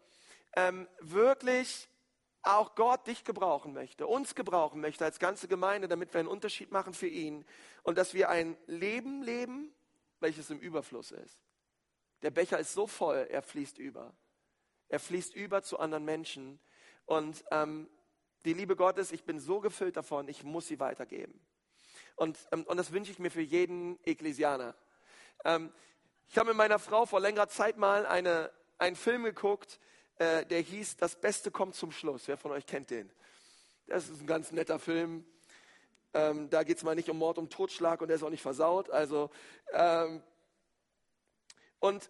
ähm, 0.55 0.87
wirklich 0.99 1.89
auch 2.43 2.75
Gott 2.75 3.07
dich 3.07 3.23
gebrauchen 3.23 3.73
möchte, 3.73 4.07
uns 4.07 4.35
gebrauchen 4.35 4.81
möchte 4.81 5.05
als 5.05 5.19
ganze 5.19 5.47
Gemeinde, 5.47 5.87
damit 5.87 6.13
wir 6.13 6.19
einen 6.19 6.27
Unterschied 6.27 6.71
machen 6.71 6.93
für 6.93 7.07
ihn 7.07 7.45
und 7.83 7.97
dass 7.97 8.13
wir 8.13 8.29
ein 8.29 8.57
Leben 8.67 9.23
leben, 9.23 9.73
welches 10.19 10.49
im 10.49 10.59
Überfluss 10.59 11.11
ist. 11.11 11.39
Der 12.21 12.31
Becher 12.31 12.59
ist 12.59 12.73
so 12.73 12.87
voll, 12.87 13.27
er 13.29 13.41
fließt 13.41 13.77
über. 13.77 14.13
Er 14.89 14.99
fließt 14.99 15.35
über 15.35 15.63
zu 15.63 15.79
anderen 15.79 16.05
Menschen. 16.05 16.59
Und 17.05 17.43
ähm, 17.51 17.89
die 18.45 18.53
Liebe 18.53 18.75
Gottes, 18.75 19.11
ich 19.11 19.23
bin 19.23 19.39
so 19.39 19.59
gefüllt 19.59 19.97
davon, 19.97 20.27
ich 20.27 20.43
muss 20.43 20.67
sie 20.67 20.79
weitergeben. 20.79 21.39
Und, 22.15 22.37
ähm, 22.51 22.63
und 22.63 22.77
das 22.77 22.91
wünsche 22.91 23.11
ich 23.11 23.19
mir 23.19 23.31
für 23.31 23.41
jeden 23.41 23.99
Ekklesianer. 24.03 24.75
Ähm, 25.43 25.71
ich 26.27 26.37
habe 26.37 26.49
mit 26.49 26.57
meiner 26.57 26.79
Frau 26.79 27.05
vor 27.05 27.19
längerer 27.19 27.49
Zeit 27.49 27.77
mal 27.77 28.05
eine, 28.05 28.51
einen 28.77 28.95
Film 28.95 29.23
geguckt, 29.23 29.79
äh, 30.17 30.45
der 30.45 30.61
hieß 30.61 30.97
Das 30.97 31.15
Beste 31.15 31.51
kommt 31.51 31.75
zum 31.75 31.91
Schluss. 31.91 32.27
Wer 32.27 32.37
von 32.37 32.51
euch 32.51 32.65
kennt 32.65 32.89
den? 32.89 33.11
Das 33.87 34.07
ist 34.07 34.21
ein 34.21 34.27
ganz 34.27 34.51
netter 34.51 34.79
Film. 34.79 35.25
Ähm, 36.13 36.49
da 36.49 36.63
geht 36.63 36.77
es 36.77 36.83
mal 36.83 36.95
nicht 36.95 37.09
um 37.09 37.17
Mord, 37.17 37.37
um 37.37 37.49
Totschlag 37.49 38.01
und 38.01 38.07
der 38.07 38.17
ist 38.17 38.23
auch 38.23 38.29
nicht 38.29 38.41
versaut. 38.41 38.89
Also, 38.89 39.29
ähm, 39.73 40.21
und 41.79 42.09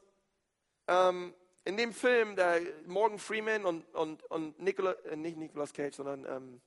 ähm, 0.88 1.34
in 1.64 1.78
dem 1.78 1.94
Film, 1.94 2.36
der 2.36 2.62
Morgan 2.86 3.20
Freeman 3.20 3.66
und, 3.66 3.86
und, 3.94 4.24
und 4.32 4.60
Nicola, 4.60 4.94
äh, 5.10 5.16
nicht 5.16 5.38
Nicolas 5.38 5.74
Cage, 5.74 5.96
sondern 5.96 6.26
ähm, 6.26 6.62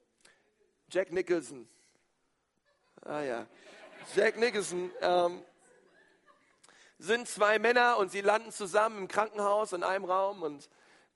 Jack 0.89 1.13
Nicholson, 1.13 1.69
Ah 3.07 3.21
ja. 3.21 3.47
Jack 4.15 4.39
Nicholson. 4.39 4.91
Ähm, 5.03 5.43
sind 6.99 7.29
zwei 7.29 7.59
Männer 7.59 7.99
und 7.99 8.11
sie 8.11 8.23
landen 8.23 8.51
zusammen 8.51 8.99
im 8.99 9.09
Krankenhaus 9.09 9.75
in 9.75 9.83
einem 9.83 10.07
Raum 10.07 10.43
und, 10.43 10.71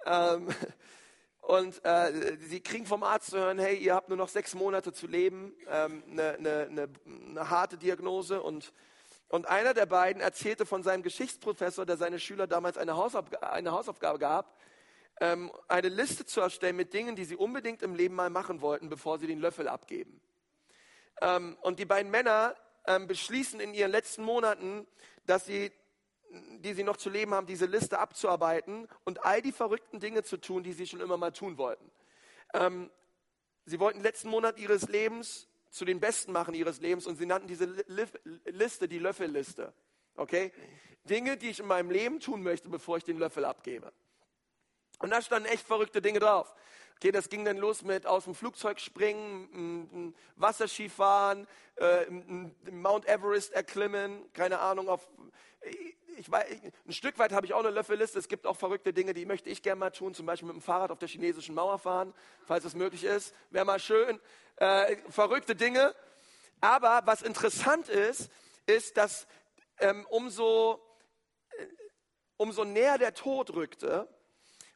ähm, 0.04 0.48
und 1.40 1.82
äh, 1.84 2.36
sie 2.40 2.60
kriegen 2.60 2.84
vom 2.84 3.02
Arzt 3.02 3.30
zu 3.30 3.38
hören, 3.38 3.58
hey, 3.58 3.76
ihr 3.76 3.94
habt 3.94 4.10
nur 4.10 4.18
noch 4.18 4.28
sechs 4.28 4.54
Monate 4.54 4.92
zu 4.92 5.06
leben, 5.06 5.54
ähm, 5.70 6.02
eine, 6.10 6.34
eine, 6.34 6.66
eine, 6.66 6.88
eine 7.06 7.50
harte 7.50 7.78
Diagnose 7.78 8.42
und, 8.42 8.74
und 9.28 9.46
einer 9.46 9.74
der 9.74 9.86
beiden 9.86 10.22
erzählte 10.22 10.64
von 10.64 10.82
seinem 10.82 11.02
Geschichtsprofessor, 11.02 11.84
der 11.84 11.96
seine 11.96 12.18
Schüler 12.18 12.46
damals 12.46 12.78
eine, 12.78 12.96
Hausaufgabe, 12.96 13.50
eine 13.52 13.72
Hausaufgabe 13.72 14.18
gab, 14.18 14.58
ähm, 15.20 15.52
eine 15.68 15.88
Liste 15.88 16.24
zu 16.24 16.40
erstellen 16.40 16.76
mit 16.76 16.94
Dingen, 16.94 17.14
die 17.14 17.24
sie 17.24 17.36
unbedingt 17.36 17.82
im 17.82 17.94
Leben 17.94 18.14
mal 18.14 18.30
machen 18.30 18.60
wollten, 18.62 18.88
bevor 18.88 19.18
sie 19.18 19.26
den 19.26 19.38
Löffel 19.38 19.68
abgeben. 19.68 20.20
Ähm, 21.20 21.58
und 21.60 21.78
die 21.78 21.84
beiden 21.84 22.10
Männer 22.10 22.54
ähm, 22.86 23.06
beschließen 23.06 23.60
in 23.60 23.74
ihren 23.74 23.90
letzten 23.90 24.22
Monaten, 24.22 24.86
dass 25.26 25.44
sie, 25.44 25.72
die 26.30 26.72
sie 26.72 26.84
noch 26.84 26.96
zu 26.96 27.10
leben 27.10 27.34
haben, 27.34 27.46
diese 27.46 27.66
Liste 27.66 27.98
abzuarbeiten 27.98 28.88
und 29.04 29.24
all 29.24 29.42
die 29.42 29.52
verrückten 29.52 30.00
Dinge 30.00 30.22
zu 30.22 30.38
tun, 30.38 30.62
die 30.62 30.72
sie 30.72 30.86
schon 30.86 31.00
immer 31.00 31.18
mal 31.18 31.32
tun 31.32 31.58
wollten. 31.58 31.90
Ähm, 32.54 32.90
sie 33.66 33.78
wollten 33.78 33.98
den 33.98 34.04
letzten 34.04 34.30
Monat 34.30 34.58
ihres 34.58 34.88
Lebens 34.88 35.48
zu 35.70 35.84
den 35.84 36.00
Besten 36.00 36.32
machen 36.32 36.54
ihres 36.54 36.80
Lebens 36.80 37.06
und 37.06 37.16
sie 37.16 37.26
nannten 37.26 37.48
diese 37.48 37.66
Liste 38.46 38.88
die 38.88 38.98
Löffelliste. 38.98 39.72
Okay? 40.14 40.52
Dinge, 41.04 41.36
die 41.36 41.50
ich 41.50 41.60
in 41.60 41.66
meinem 41.66 41.90
Leben 41.90 42.20
tun 42.20 42.42
möchte, 42.42 42.68
bevor 42.68 42.96
ich 42.96 43.04
den 43.04 43.18
Löffel 43.18 43.44
abgebe. 43.44 43.92
Und 44.98 45.10
da 45.10 45.22
standen 45.22 45.48
echt 45.48 45.66
verrückte 45.66 46.02
Dinge 46.02 46.18
drauf. 46.18 46.54
Okay, 46.96 47.12
das 47.12 47.28
ging 47.28 47.44
dann 47.44 47.58
los 47.58 47.82
mit 47.82 48.06
aus 48.06 48.24
dem 48.24 48.34
Flugzeug 48.34 48.80
springen, 48.80 50.14
Wasserski 50.34 50.88
fahren, 50.88 51.46
äh, 51.76 52.10
Mount 52.72 53.06
Everest 53.06 53.52
erklimmen, 53.52 54.32
keine 54.32 54.58
Ahnung, 54.58 54.88
auf, 54.88 55.06
ich 56.18 56.30
weiß, 56.30 56.46
ein 56.86 56.92
Stück 56.92 57.18
weit 57.18 57.32
habe 57.32 57.46
ich 57.46 57.54
auch 57.54 57.60
eine 57.60 57.70
Löffelliste. 57.70 58.18
Es 58.18 58.28
gibt 58.28 58.46
auch 58.46 58.56
verrückte 58.56 58.92
Dinge, 58.92 59.14
die 59.14 59.24
möchte 59.26 59.48
ich 59.48 59.62
gerne 59.62 59.78
mal 59.78 59.90
tun, 59.90 60.14
zum 60.14 60.26
Beispiel 60.26 60.48
mit 60.48 60.56
dem 60.56 60.62
Fahrrad 60.62 60.90
auf 60.90 60.98
der 60.98 61.08
chinesischen 61.08 61.54
Mauer 61.54 61.78
fahren, 61.78 62.12
falls 62.44 62.64
es 62.64 62.74
möglich 62.74 63.04
ist. 63.04 63.34
Wäre 63.50 63.64
mal 63.64 63.78
schön. 63.78 64.20
Äh, 64.56 64.96
verrückte 65.10 65.54
Dinge. 65.54 65.94
Aber 66.60 67.02
was 67.04 67.22
interessant 67.22 67.88
ist, 67.88 68.30
ist, 68.66 68.96
dass 68.96 69.26
ähm, 69.78 70.06
umso, 70.10 70.80
äh, 71.56 71.66
umso 72.36 72.64
näher 72.64 72.98
der 72.98 73.14
Tod 73.14 73.54
rückte, 73.54 74.08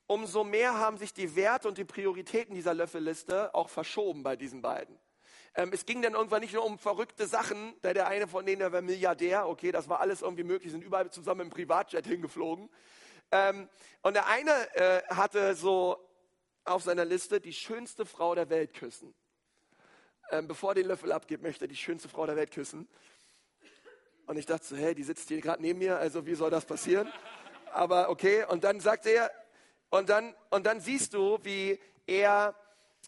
umso 0.07 0.45
mehr 0.45 0.79
haben 0.79 0.97
sich 0.97 1.12
die 1.12 1.35
Werte 1.35 1.69
und 1.69 1.79
die 1.79 1.85
Prioritäten 1.85 2.55
dieser 2.55 2.75
Löffelliste 2.75 3.55
auch 3.55 3.69
verschoben 3.69 4.23
bei 4.23 4.37
diesen 4.37 4.62
beiden. 4.62 4.99
Ähm, 5.55 5.71
es 5.73 5.85
ging 5.85 6.01
dann 6.01 6.15
irgendwann 6.15 6.41
nicht 6.41 6.55
nur 6.55 6.65
um 6.65 6.79
verrückte 6.79 7.27
Sachen, 7.27 7.75
da 7.83 7.93
der 7.93 8.07
eine 8.07 8.27
von 8.27 8.47
denen, 8.47 8.61
der 8.61 8.73
war 8.73 8.81
Milliardär, 8.81 9.49
okay, 9.49 9.71
das 9.71 9.89
war 9.89 10.01
alles 10.01 10.23
irgendwie 10.23 10.45
möglich, 10.45 10.73
sind 10.73 10.83
überall 10.83 11.11
zusammen 11.11 11.43
im 11.43 11.51
Privatjet 11.51 12.07
hingeflogen. 12.07 12.71
Ähm, 13.31 13.69
und 14.03 14.15
der 14.15 14.27
eine 14.29 14.75
äh, 14.75 15.03
hatte 15.09 15.55
so 15.55 15.99
auf 16.65 16.83
seiner 16.83 17.05
Liste 17.05 17.41
die 17.41 17.53
schönste 17.53 18.07
Frau 18.07 18.35
der 18.35 18.49
Welt 18.49 18.73
küssen. 18.73 19.15
Ähm, 20.31 20.49
bevor 20.49 20.71
er 20.71 20.75
den 20.77 20.87
Löffel 20.87 21.13
abgibt, 21.13 21.43
möchte 21.43 21.67
er 21.67 21.69
die 21.69 21.77
schönste 21.77 22.09
Frau 22.09 22.25
der 22.25 22.37
Welt 22.37 22.51
küssen. 22.51 22.89
Und 24.27 24.39
ich 24.39 24.47
dachte 24.47 24.65
so, 24.65 24.77
hey, 24.77 24.95
die 24.95 25.03
sitzt 25.03 25.29
hier 25.29 25.41
gerade 25.41 25.61
neben 25.61 25.79
mir, 25.79 25.99
also 25.99 26.25
wie 26.25 26.35
soll 26.35 26.51
das 26.51 26.65
passieren? 26.65 27.13
Aber 27.73 28.09
okay, 28.09 28.45
und 28.49 28.65
dann 28.65 28.81
sagt 28.81 29.05
er, 29.05 29.31
und 29.91 30.09
dann, 30.09 30.35
und 30.49 30.65
dann 30.65 30.81
siehst 30.81 31.13
du, 31.13 31.39
wie 31.43 31.79
er 32.07 32.55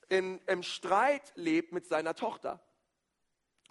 in, 0.08 0.40
im 0.46 0.62
Streit 0.62 1.32
lebt 1.34 1.72
mit 1.72 1.86
seiner 1.86 2.14
Tochter. 2.14 2.60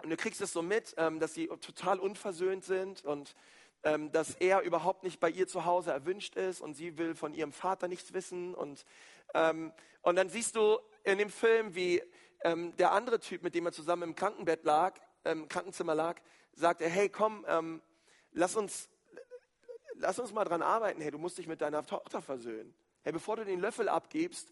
Und 0.04 0.10
du 0.10 0.18
kriegst 0.18 0.42
es 0.42 0.52
so 0.52 0.62
mit, 0.62 0.94
ähm, 0.98 1.20
dass 1.20 1.34
sie 1.34 1.48
total 1.48 2.00
unversöhnt 2.00 2.66
sind 2.66 3.06
und 3.06 3.36
ähm, 3.84 4.12
dass 4.12 4.36
er 4.36 4.62
überhaupt 4.62 5.04
nicht 5.04 5.20
bei 5.20 5.30
ihr 5.30 5.48
zu 5.48 5.66
Hause 5.66 5.92
erwünscht 5.92 6.36
ist 6.36 6.62
und 6.62 6.74
sie 6.74 6.98
will 6.98 7.16
von 7.16 7.34
ihrem 7.34 7.52
Vater 7.52 7.88
nichts 7.88 8.14
wissen. 8.14 8.56
Und, 8.56 8.86
ähm, 9.34 9.72
und 10.02 10.16
dann 10.16 10.30
siehst 10.30 10.56
du 10.56 10.80
in 11.04 11.18
dem 11.18 11.30
Film, 11.30 11.76
wie 11.76 12.02
ähm, 12.44 12.76
der 12.78 12.92
andere 12.92 13.20
Typ, 13.20 13.44
mit 13.44 13.56
dem 13.56 13.66
er 13.66 13.72
zusammen 13.72 14.04
im 14.04 14.16
Krankenbett 14.16 14.64
lag, 14.64 15.00
im 15.24 15.48
Krankenzimmer 15.48 15.96
lag, 15.96 16.20
sagt 16.54 16.82
hey, 16.82 17.10
komm, 17.10 17.46
ähm, 17.48 17.82
lass 18.32 18.56
uns, 18.56 18.90
lass 19.96 20.20
uns 20.20 20.34
mal 20.34 20.46
dran 20.46 20.62
arbeiten. 20.62 21.02
Hey, 21.02 21.12
du 21.12 21.18
musst 21.18 21.38
dich 21.38 21.48
mit 21.48 21.62
deiner 21.62 21.86
Tochter 21.86 22.22
versöhnen. 22.22 22.74
Hey, 23.04 23.12
bevor 23.12 23.36
du 23.36 23.46
den 23.46 23.60
Löffel 23.60 23.90
abgibst, 23.90 24.50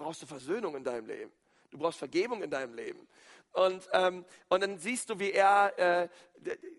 brauchst 0.00 0.22
du 0.22 0.26
Versöhnung 0.26 0.74
in 0.76 0.82
deinem 0.82 1.06
Leben. 1.06 1.30
Du 1.70 1.78
brauchst 1.78 1.98
Vergebung 1.98 2.42
in 2.42 2.50
deinem 2.50 2.74
Leben. 2.74 3.06
Und, 3.52 3.88
ähm, 3.92 4.24
und 4.48 4.62
dann 4.62 4.78
siehst 4.78 5.10
du, 5.10 5.18
wie 5.18 5.32
er 5.32 5.78
äh, 5.78 6.08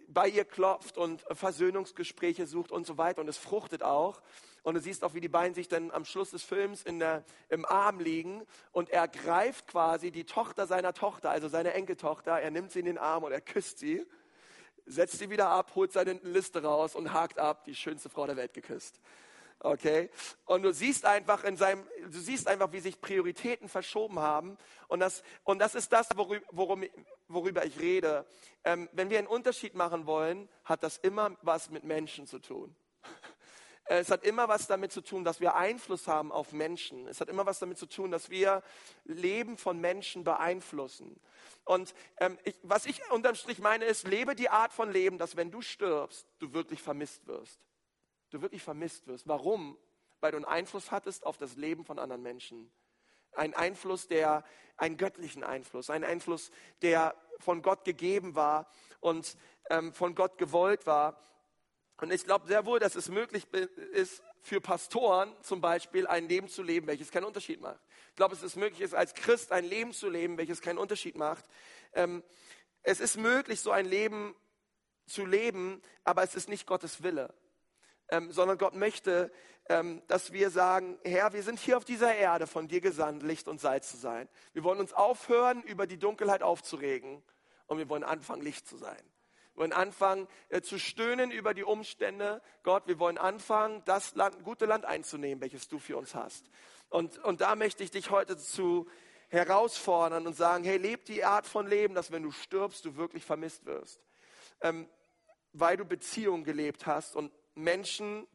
bei 0.07 0.27
ihr 0.27 0.43
klopft 0.43 0.97
und 0.97 1.21
Versöhnungsgespräche 1.31 2.47
sucht 2.47 2.71
und 2.71 2.85
so 2.85 2.97
weiter. 2.97 3.21
Und 3.21 3.27
es 3.27 3.37
fruchtet 3.37 3.83
auch. 3.83 4.21
Und 4.63 4.73
du 4.73 4.79
siehst 4.79 5.03
auch, 5.03 5.13
wie 5.13 5.21
die 5.21 5.29
beiden 5.29 5.53
sich 5.53 5.67
dann 5.67 5.91
am 5.91 6.03
Schluss 6.03 6.31
des 6.31 6.43
Films 6.43 6.83
in 6.83 6.99
der, 6.99 7.23
im 7.49 7.65
Arm 7.65 7.99
liegen. 7.99 8.43
Und 8.71 8.89
er 8.89 9.07
greift 9.07 9.67
quasi 9.67 10.11
die 10.11 10.25
Tochter 10.25 10.65
seiner 10.65 10.93
Tochter, 10.93 11.29
also 11.29 11.47
seine 11.47 11.73
Enkeltochter. 11.73 12.39
Er 12.39 12.51
nimmt 12.51 12.71
sie 12.71 12.79
in 12.79 12.85
den 12.85 12.97
Arm 12.97 13.23
und 13.23 13.31
er 13.31 13.41
küsst 13.41 13.77
sie, 13.77 14.05
setzt 14.85 15.19
sie 15.19 15.29
wieder 15.29 15.49
ab, 15.49 15.73
holt 15.75 15.91
seine 15.91 16.13
Liste 16.23 16.63
raus 16.63 16.95
und 16.95 17.13
hakt 17.13 17.37
ab, 17.37 17.65
die 17.65 17.75
schönste 17.75 18.09
Frau 18.09 18.25
der 18.25 18.35
Welt 18.35 18.53
geküsst. 18.53 18.99
Okay? 19.63 20.09
Und 20.45 20.63
du 20.63 20.73
siehst 20.73 21.05
einfach 21.05 21.43
in 21.43 21.55
seinem, 21.55 21.85
du 22.09 22.19
siehst 22.19 22.47
einfach, 22.47 22.71
wie 22.71 22.79
sich 22.79 22.99
Prioritäten 22.99 23.69
verschoben 23.69 24.19
haben. 24.19 24.57
Und 24.87 24.99
das, 24.99 25.23
und 25.43 25.59
das 25.59 25.75
ist 25.75 25.93
das, 25.93 26.09
worüber, 26.15 26.45
worum, 26.51 26.83
worüber 27.27 27.63
ich 27.63 27.79
rede. 27.79 28.25
Ähm, 28.63 28.89
wenn 28.91 29.11
wir 29.11 29.19
einen 29.19 29.27
Unterschied 29.27 29.75
machen 29.75 30.07
wollen, 30.07 30.49
hat 30.63 30.81
das 30.81 30.97
immer 30.97 31.37
was 31.43 31.69
mit 31.69 31.83
Menschen 31.83 32.27
zu 32.27 32.39
tun. 32.39 32.75
Es 33.85 34.09
hat 34.09 34.23
immer 34.23 34.47
was 34.47 34.67
damit 34.67 34.93
zu 34.93 35.01
tun, 35.01 35.25
dass 35.25 35.41
wir 35.41 35.55
Einfluss 35.55 36.07
haben 36.07 36.31
auf 36.31 36.53
Menschen. 36.53 37.07
Es 37.07 37.19
hat 37.19 37.27
immer 37.27 37.45
was 37.45 37.59
damit 37.59 37.77
zu 37.77 37.87
tun, 37.87 38.09
dass 38.09 38.29
wir 38.29 38.63
Leben 39.03 39.57
von 39.57 39.81
Menschen 39.81 40.23
beeinflussen. 40.23 41.19
Und 41.65 41.93
ähm, 42.17 42.37
ich, 42.45 42.55
was 42.61 42.85
ich 42.85 43.01
unterm 43.11 43.35
Strich 43.35 43.59
meine 43.59 43.83
ist, 43.83 44.07
lebe 44.07 44.33
die 44.33 44.49
Art 44.49 44.71
von 44.71 44.91
Leben, 44.91 45.17
dass 45.17 45.35
wenn 45.35 45.51
du 45.51 45.61
stirbst, 45.61 46.25
du 46.39 46.53
wirklich 46.53 46.81
vermisst 46.81 47.27
wirst 47.27 47.59
du 48.31 48.41
wirklich 48.41 48.63
vermisst 48.63 49.07
wirst. 49.07 49.27
Warum? 49.27 49.77
Weil 50.19 50.31
du 50.31 50.37
einen 50.37 50.45
Einfluss 50.45 50.91
hattest 50.91 51.25
auf 51.25 51.37
das 51.37 51.55
Leben 51.55 51.85
von 51.85 51.99
anderen 51.99 52.23
Menschen. 52.23 52.71
Ein 53.33 53.53
Einfluss, 53.53 54.07
der, 54.07 54.43
einen 54.77 54.97
göttlichen 54.97 55.43
Einfluss, 55.43 55.89
ein 55.89 56.03
Einfluss, 56.03 56.51
der 56.81 57.15
von 57.39 57.61
Gott 57.61 57.85
gegeben 57.85 58.35
war 58.35 58.69
und 58.99 59.37
ähm, 59.69 59.93
von 59.93 60.15
Gott 60.15 60.37
gewollt 60.37 60.85
war. 60.85 61.21
Und 61.97 62.11
ich 62.11 62.25
glaube 62.25 62.47
sehr 62.47 62.65
wohl, 62.65 62.79
dass 62.79 62.95
es 62.95 63.09
möglich 63.09 63.45
ist, 63.53 64.23
für 64.41 64.59
Pastoren 64.59 65.35
zum 65.43 65.61
Beispiel 65.61 66.07
ein 66.07 66.27
Leben 66.27 66.47
zu 66.47 66.63
leben, 66.63 66.87
welches 66.87 67.11
keinen 67.11 67.25
Unterschied 67.25 67.61
macht. 67.61 67.79
Ich 68.09 68.15
glaube, 68.15 68.33
es 68.33 68.41
ist 68.41 68.55
möglich, 68.55 68.97
als 68.97 69.13
Christ 69.13 69.51
ein 69.51 69.65
Leben 69.65 69.93
zu 69.93 70.09
leben, 70.09 70.37
welches 70.37 70.61
keinen 70.61 70.79
Unterschied 70.79 71.15
macht. 71.15 71.45
Ähm, 71.93 72.23
es 72.81 72.99
ist 72.99 73.17
möglich, 73.17 73.61
so 73.61 73.69
ein 73.69 73.85
Leben 73.85 74.35
zu 75.05 75.25
leben, 75.25 75.81
aber 76.03 76.23
es 76.23 76.33
ist 76.35 76.49
nicht 76.49 76.65
Gottes 76.65 77.03
Wille 77.03 77.33
ähm, 78.11 78.31
sondern 78.31 78.57
Gott 78.57 78.75
möchte, 78.75 79.31
ähm, 79.69 80.01
dass 80.07 80.33
wir 80.33 80.49
sagen, 80.49 80.99
Herr, 81.03 81.33
wir 81.33 81.43
sind 81.43 81.59
hier 81.59 81.77
auf 81.77 81.85
dieser 81.85 82.13
Erde 82.13 82.45
von 82.45 82.67
dir 82.67 82.81
gesandt, 82.81 83.23
Licht 83.23 83.47
und 83.47 83.59
Salz 83.59 83.89
zu 83.89 83.97
sein. 83.97 84.27
Wir 84.53 84.63
wollen 84.63 84.79
uns 84.79 84.93
aufhören, 84.93 85.63
über 85.63 85.87
die 85.87 85.97
Dunkelheit 85.97 86.43
aufzuregen 86.43 87.23
und 87.67 87.77
wir 87.77 87.89
wollen 87.89 88.03
anfangen, 88.03 88.41
Licht 88.41 88.67
zu 88.67 88.77
sein. 88.77 89.01
Wir 89.53 89.61
wollen 89.61 89.73
anfangen 89.73 90.27
äh, 90.49 90.61
zu 90.61 90.77
stöhnen 90.77 91.31
über 91.31 91.53
die 91.53 91.63
Umstände. 91.63 92.41
Gott, 92.63 92.87
wir 92.87 92.99
wollen 92.99 93.17
anfangen, 93.17 93.81
das 93.85 94.13
Land, 94.15 94.43
gute 94.43 94.65
Land 94.65 94.85
einzunehmen, 94.85 95.41
welches 95.41 95.67
du 95.67 95.79
für 95.79 95.97
uns 95.97 96.13
hast. 96.13 96.49
Und, 96.89 97.17
und 97.19 97.39
da 97.39 97.55
möchte 97.55 97.83
ich 97.83 97.91
dich 97.91 98.11
heute 98.11 98.37
zu 98.37 98.87
herausfordern 99.29 100.27
und 100.27 100.35
sagen, 100.35 100.65
hey, 100.65 100.77
leb 100.77 101.05
die 101.05 101.23
Art 101.23 101.47
von 101.47 101.65
Leben, 101.65 101.95
dass 101.95 102.11
wenn 102.11 102.23
du 102.23 102.31
stirbst, 102.31 102.83
du 102.83 102.97
wirklich 102.97 103.23
vermisst 103.23 103.65
wirst. 103.65 104.01
Ähm, 104.59 104.89
weil 105.53 105.77
du 105.77 105.85
Beziehungen 105.85 106.43
gelebt 106.43 106.85
hast 106.85 107.15
und 107.15 107.31
Menschen, 107.55 108.27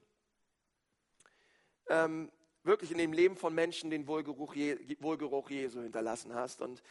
ähm, 1.88 2.30
wirklich 2.62 2.90
in 2.90 2.99
dem 2.99 3.12
Leben 3.12 3.37
von 3.37 3.54
Menschen 3.54 3.90
den 3.90 4.06
Wohlgeruch, 4.06 4.54
Je, 4.54 4.96
Wohlgeruch 5.00 5.50
Jesu 5.50 5.80
hinterlassen 5.80 6.35
hast. 6.35 6.61
Und 6.61 6.82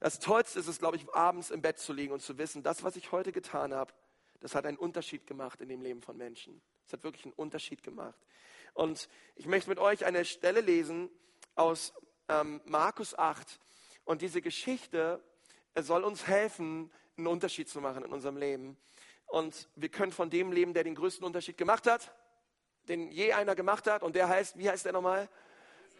das 0.00 0.18
Tollste 0.18 0.60
ist 0.60 0.68
es, 0.68 0.78
glaube 0.78 0.96
ich, 0.96 1.12
abends 1.14 1.50
im 1.50 1.62
Bett 1.62 1.78
zu 1.78 1.92
liegen 1.92 2.12
und 2.12 2.20
zu 2.20 2.38
wissen, 2.38 2.62
das, 2.62 2.82
was 2.82 2.96
ich 2.96 3.12
heute 3.12 3.32
getan 3.32 3.74
habe, 3.74 3.92
das 4.40 4.54
hat 4.54 4.66
einen 4.66 4.76
Unterschied 4.76 5.26
gemacht 5.26 5.60
in 5.60 5.68
dem 5.68 5.80
Leben 5.80 6.02
von 6.02 6.16
Menschen. 6.16 6.60
Es 6.86 6.92
hat 6.92 7.02
wirklich 7.02 7.24
einen 7.24 7.34
Unterschied 7.34 7.82
gemacht. 7.82 8.18
Und 8.74 9.08
ich 9.36 9.46
möchte 9.46 9.70
mit 9.70 9.78
euch 9.78 10.04
eine 10.04 10.24
Stelle 10.24 10.60
lesen 10.60 11.08
aus 11.54 11.94
ähm, 12.28 12.60
Markus 12.66 13.16
8. 13.16 13.58
Und 14.04 14.20
diese 14.20 14.42
Geschichte 14.42 15.22
soll 15.76 16.04
uns 16.04 16.26
helfen, 16.26 16.92
einen 17.16 17.26
Unterschied 17.28 17.68
zu 17.68 17.80
machen 17.80 18.04
in 18.04 18.12
unserem 18.12 18.36
Leben. 18.36 18.76
Und 19.34 19.68
wir 19.74 19.88
können 19.88 20.12
von 20.12 20.30
dem 20.30 20.52
leben, 20.52 20.74
der 20.74 20.84
den 20.84 20.94
größten 20.94 21.26
Unterschied 21.26 21.56
gemacht 21.56 21.88
hat, 21.88 22.14
den 22.86 23.10
je 23.10 23.32
einer 23.32 23.56
gemacht 23.56 23.88
hat. 23.88 24.04
Und 24.04 24.14
der 24.14 24.28
heißt, 24.28 24.56
wie 24.56 24.70
heißt 24.70 24.84
der 24.84 24.92
nochmal? 24.92 25.28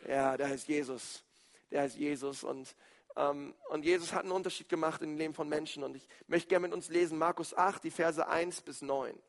Ja, 0.06 0.36
der 0.36 0.50
heißt 0.50 0.68
Jesus. 0.68 1.24
Der 1.72 1.82
heißt 1.82 1.96
Jesus. 1.96 2.44
Und, 2.44 2.76
ähm, 3.16 3.56
und 3.70 3.84
Jesus 3.84 4.12
hat 4.12 4.22
einen 4.22 4.30
Unterschied 4.30 4.68
gemacht 4.68 5.02
in 5.02 5.08
dem 5.08 5.18
Leben 5.18 5.34
von 5.34 5.48
Menschen. 5.48 5.82
Und 5.82 5.96
ich 5.96 6.06
möchte 6.28 6.48
gerne 6.48 6.68
mit 6.68 6.74
uns 6.76 6.90
lesen, 6.90 7.18
Markus 7.18 7.54
8, 7.54 7.82
die 7.82 7.90
Verse 7.90 8.24
1 8.24 8.62
bis 8.62 8.82
9. 8.82 9.20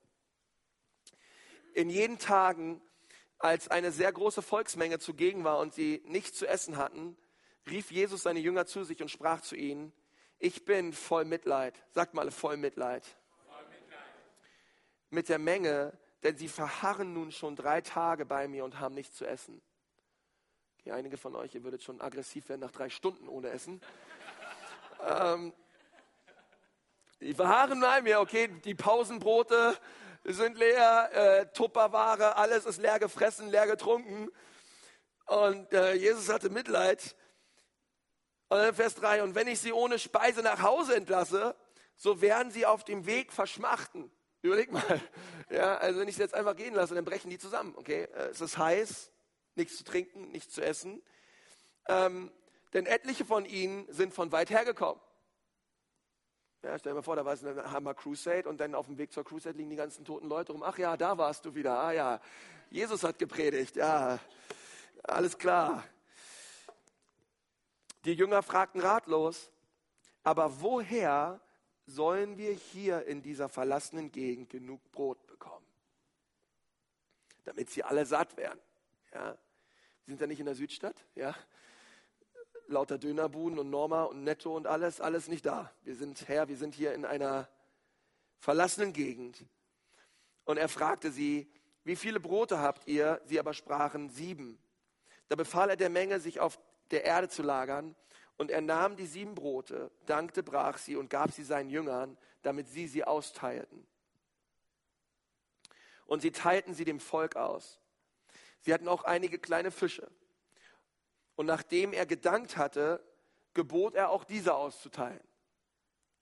In 1.73 1.89
jenen 1.89 2.19
Tagen, 2.19 2.81
als 3.39 3.69
eine 3.69 3.91
sehr 3.91 4.13
große 4.13 4.43
Volksmenge 4.43 4.99
zugegen 4.99 5.43
war 5.43 5.57
und 5.57 5.73
sie 5.73 6.03
nichts 6.05 6.37
zu 6.37 6.45
essen 6.45 6.77
hatten, 6.77 7.17
rief 7.67 7.89
Jesus 7.89 8.21
seine 8.21 8.39
Jünger 8.39 8.67
zu 8.67 8.83
sich 8.83 9.01
und 9.01 9.09
sprach 9.09 9.41
zu 9.41 9.55
ihnen, 9.55 9.91
ich 10.37 10.63
bin 10.63 10.93
voll 10.93 11.25
Mitleid. 11.25 11.73
Sagt 11.89 12.13
mal 12.13 12.29
voll 12.29 12.57
Mitleid 12.57 13.03
mit 15.15 15.29
der 15.29 15.39
Menge, 15.39 15.97
denn 16.21 16.37
sie 16.37 16.47
verharren 16.47 17.13
nun 17.13 17.31
schon 17.31 17.55
drei 17.55 17.81
Tage 17.81 18.25
bei 18.25 18.47
mir 18.47 18.63
und 18.63 18.79
haben 18.79 18.93
nichts 18.93 19.17
zu 19.17 19.25
essen. 19.25 19.61
Okay, 20.79 20.91
einige 20.91 21.17
von 21.17 21.35
euch, 21.35 21.55
ihr 21.55 21.63
würdet 21.63 21.81
schon 21.81 21.99
aggressiv 22.01 22.49
werden 22.49 22.61
nach 22.61 22.71
drei 22.71 22.89
Stunden 22.89 23.27
ohne 23.27 23.49
Essen. 23.49 23.81
ähm, 25.07 25.53
die 27.21 27.33
verharren 27.33 27.79
bei 27.79 28.01
mir, 28.03 28.19
okay, 28.19 28.49
die 28.63 28.75
Pausenbrote 28.75 29.75
sind 30.25 30.57
leer, 30.57 31.09
äh, 31.13 31.45
Tupperware, 31.53 32.35
alles 32.35 32.65
ist 32.65 32.79
leer 32.79 32.99
gefressen, 32.99 33.49
leer 33.49 33.67
getrunken. 33.67 34.29
Und 35.25 35.73
äh, 35.73 35.93
Jesus 35.93 36.29
hatte 36.29 36.49
Mitleid. 36.49 37.15
Und 38.49 38.59
dann 38.59 38.75
Vers 38.75 38.95
3, 38.95 39.23
und 39.23 39.33
wenn 39.33 39.47
ich 39.47 39.59
sie 39.59 39.73
ohne 39.73 39.97
Speise 39.97 40.41
nach 40.41 40.61
Hause 40.61 40.95
entlasse, 40.95 41.55
so 41.95 42.21
werden 42.21 42.51
sie 42.51 42.65
auf 42.65 42.83
dem 42.83 43.05
Weg 43.05 43.31
verschmachten. 43.31 44.11
Überleg 44.45 44.71
mal. 44.71 45.01
Ja, 45.49 45.77
also 45.77 45.99
wenn 45.99 46.07
ich 46.07 46.15
sie 46.15 46.21
jetzt 46.21 46.33
einfach 46.33 46.55
gehen 46.55 46.75
lasse, 46.75 46.93
dann 46.93 47.05
brechen 47.05 47.29
die 47.29 47.39
zusammen. 47.39 47.73
Okay, 47.77 48.03
äh, 48.03 48.29
es 48.29 48.41
ist 48.41 48.57
heiß, 48.57 49.11
nichts 49.55 49.77
zu 49.77 49.83
trinken, 49.83 50.31
nichts 50.31 50.53
zu 50.53 50.61
essen. 50.61 51.01
Ähm, 51.87 52.31
denn 52.73 52.85
etliche 52.85 53.25
von 53.25 53.45
ihnen 53.45 53.91
sind 53.91 54.13
von 54.13 54.31
weit 54.31 54.49
her 54.49 54.65
gekommen. 54.65 55.01
Ja, 56.61 56.77
stell 56.77 56.91
dir 56.91 56.95
mal 56.95 57.01
vor, 57.01 57.15
da 57.15 57.25
war 57.25 57.33
es 57.33 57.43
eine 57.43 57.71
Hammer 57.71 57.93
Crusade 57.93 58.47
und 58.47 58.59
dann 58.59 58.75
auf 58.75 58.87
dem 58.87 58.97
Weg 58.97 59.13
zur 59.13 59.23
Crusade 59.23 59.57
liegen 59.57 59.69
die 59.69 59.75
ganzen 59.75 60.03
toten 60.03 60.27
Leute 60.27 60.51
rum. 60.51 60.63
Ach 60.63 60.77
ja, 60.77 60.97
da 60.97 61.17
warst 61.17 61.45
du 61.45 61.55
wieder. 61.55 61.79
Ah 61.79 61.91
ja, 61.91 62.21
Jesus 62.69 63.03
hat 63.03 63.17
gepredigt. 63.17 63.75
Ja, 63.75 64.19
alles 65.03 65.37
klar. 65.37 65.83
Die 68.03 68.13
Jünger 68.13 68.43
fragten 68.43 68.81
ratlos, 68.81 69.49
aber 70.23 70.61
woher 70.61 71.39
sollen 71.85 72.37
wir 72.37 72.51
hier 72.51 73.05
in 73.05 73.21
dieser 73.21 73.49
verlassenen 73.49 74.11
Gegend 74.11 74.49
genug 74.49 74.81
Brot 74.91 75.25
bekommen, 75.27 75.65
damit 77.43 77.69
sie 77.69 77.83
alle 77.83 78.05
satt 78.05 78.37
werden. 78.37 78.59
Ja? 79.13 79.37
Wir 80.05 80.11
sind 80.11 80.21
ja 80.21 80.27
nicht 80.27 80.39
in 80.39 80.45
der 80.45 80.55
Südstadt, 80.55 80.95
ja? 81.15 81.35
lauter 82.67 82.97
Dönerbuden 82.97 83.59
und 83.59 83.69
Norma 83.69 84.03
und 84.03 84.23
Netto 84.23 84.55
und 84.55 84.67
alles, 84.67 85.01
alles 85.01 85.27
nicht 85.27 85.45
da. 85.45 85.71
Wir 85.83 85.95
sind 85.95 86.27
Herr, 86.27 86.47
wir 86.47 86.57
sind 86.57 86.73
hier 86.73 86.93
in 86.93 87.05
einer 87.05 87.47
verlassenen 88.39 88.93
Gegend. 88.93 89.45
Und 90.45 90.57
er 90.57 90.69
fragte 90.69 91.11
sie, 91.11 91.51
wie 91.83 91.95
viele 91.95 92.19
Brote 92.19 92.59
habt 92.59 92.87
ihr? 92.87 93.21
Sie 93.25 93.39
aber 93.39 93.53
sprachen 93.53 94.09
sieben. 94.09 94.57
Da 95.27 95.35
befahl 95.35 95.69
er 95.69 95.75
der 95.75 95.89
Menge, 95.89 96.19
sich 96.19 96.39
auf 96.39 96.59
der 96.91 97.03
Erde 97.03 97.29
zu 97.29 97.43
lagern 97.43 97.95
und 98.37 98.51
er 98.51 98.61
nahm 98.61 98.95
die 98.97 99.05
sieben 99.05 99.35
Brote, 99.35 99.91
dankte, 100.05 100.43
brach 100.43 100.77
sie 100.77 100.95
und 100.95 101.09
gab 101.09 101.31
sie 101.31 101.43
seinen 101.43 101.69
Jüngern, 101.69 102.17
damit 102.41 102.67
sie 102.67 102.87
sie 102.87 103.03
austeilten. 103.03 103.87
Und 106.05 106.21
sie 106.21 106.31
teilten 106.31 106.73
sie 106.73 106.85
dem 106.85 106.99
Volk 106.99 107.35
aus. 107.35 107.79
Sie 108.61 108.73
hatten 108.73 108.87
auch 108.87 109.03
einige 109.03 109.39
kleine 109.39 109.71
Fische. 109.71 110.11
Und 111.35 111.45
nachdem 111.45 111.93
er 111.93 112.05
gedankt 112.05 112.57
hatte, 112.57 113.03
gebot 113.53 113.95
er 113.95 114.09
auch 114.09 114.23
diese 114.23 114.53
auszuteilen. 114.53 115.23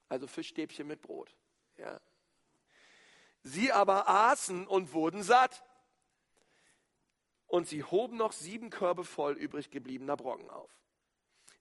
Also 0.07 0.27
Fischstäbchen 0.27 0.87
mit 0.87 1.01
Brot. 1.01 1.35
Ja. 1.77 1.99
Sie 3.41 3.71
aber 3.71 4.07
aßen 4.07 4.67
und 4.67 4.93
wurden 4.93 5.23
satt. 5.23 5.63
Und 7.47 7.67
sie 7.67 7.83
hoben 7.83 8.17
noch 8.17 8.31
sieben 8.31 8.69
Körbe 8.69 9.03
voll 9.03 9.33
übrig 9.33 9.69
gebliebener 9.69 10.15
Brocken 10.15 10.49
auf. 10.49 10.71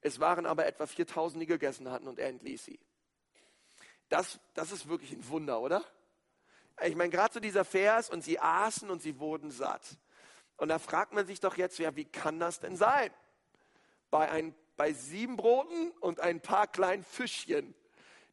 Es 0.02 0.18
waren 0.20 0.46
aber 0.46 0.66
etwa 0.66 0.86
4000, 0.86 1.42
die 1.42 1.46
gegessen 1.46 1.90
hatten 1.90 2.08
und 2.08 2.18
er 2.18 2.28
entließ 2.28 2.64
sie. 2.64 2.80
Das, 4.08 4.40
das 4.52 4.72
ist 4.72 4.88
wirklich 4.88 5.12
ein 5.12 5.26
Wunder, 5.28 5.60
oder? 5.60 5.82
Ich 6.84 6.96
meine, 6.96 7.10
gerade 7.10 7.32
so 7.32 7.40
dieser 7.40 7.64
Vers, 7.64 8.10
und 8.10 8.22
sie 8.22 8.38
aßen 8.38 8.90
und 8.90 9.00
sie 9.00 9.18
wurden 9.18 9.50
satt. 9.50 9.96
Und 10.56 10.68
da 10.68 10.78
fragt 10.78 11.12
man 11.12 11.26
sich 11.26 11.40
doch 11.40 11.56
jetzt, 11.56 11.78
ja, 11.78 11.94
wie 11.96 12.04
kann 12.04 12.40
das 12.40 12.60
denn 12.60 12.76
sein? 12.76 13.10
Bei, 14.10 14.30
ein, 14.30 14.54
bei 14.76 14.92
sieben 14.92 15.36
Broten 15.36 15.92
und 16.00 16.20
ein 16.20 16.40
paar 16.40 16.66
kleinen 16.66 17.04
Fischchen, 17.04 17.74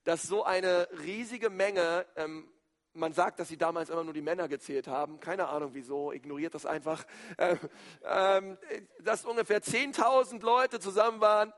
dass 0.03 0.23
so 0.23 0.43
eine 0.43 0.88
riesige 1.03 1.49
Menge, 1.49 2.05
ähm, 2.15 2.51
man 2.93 3.13
sagt, 3.13 3.39
dass 3.39 3.47
sie 3.47 3.58
damals 3.58 3.89
immer 3.89 4.04
nur 4.04 4.13
die 4.13 4.21
Männer 4.21 4.47
gezählt 4.47 4.88
haben, 4.88 5.19
keine 5.19 5.47
Ahnung 5.47 5.73
wieso, 5.73 6.12
ignoriert 6.12 6.56
das 6.56 6.65
einfach, 6.65 7.06
ähm, 7.38 7.60
ähm, 8.04 8.58
dass 9.02 9.25
ungefähr 9.25 9.62
10.000 9.62 10.41
Leute 10.41 10.80
zusammen 10.80 11.21
waren 11.21 11.54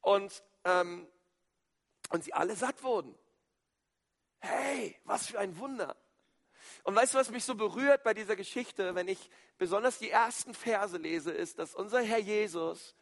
und, 0.00 0.42
ähm, 0.64 1.08
und 2.10 2.24
sie 2.24 2.32
alle 2.32 2.54
satt 2.54 2.82
wurden. 2.82 3.14
Hey, 4.38 4.96
was 5.04 5.26
für 5.26 5.38
ein 5.38 5.58
Wunder. 5.58 5.96
Und 6.84 6.94
weißt 6.94 7.14
du, 7.14 7.18
was 7.18 7.30
mich 7.30 7.44
so 7.44 7.54
berührt 7.54 8.04
bei 8.04 8.14
dieser 8.14 8.36
Geschichte, 8.36 8.94
wenn 8.94 9.08
ich 9.08 9.30
besonders 9.58 9.98
die 9.98 10.10
ersten 10.10 10.54
Verse 10.54 10.96
lese, 10.96 11.32
ist, 11.32 11.58
dass 11.58 11.74
unser 11.74 12.02
Herr 12.02 12.18
Jesus 12.18 12.94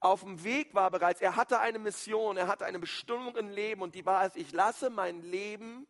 auf 0.00 0.20
dem 0.22 0.42
Weg 0.44 0.74
war 0.74 0.90
bereits. 0.90 1.20
Er 1.20 1.36
hatte 1.36 1.60
eine 1.60 1.78
Mission, 1.78 2.36
er 2.36 2.48
hatte 2.48 2.64
eine 2.64 2.78
Bestimmung 2.78 3.36
im 3.36 3.50
Leben 3.50 3.82
und 3.82 3.94
die 3.94 4.06
war 4.06 4.24
es, 4.24 4.36
ich 4.36 4.52
lasse 4.52 4.90
mein 4.90 5.22
Leben 5.22 5.86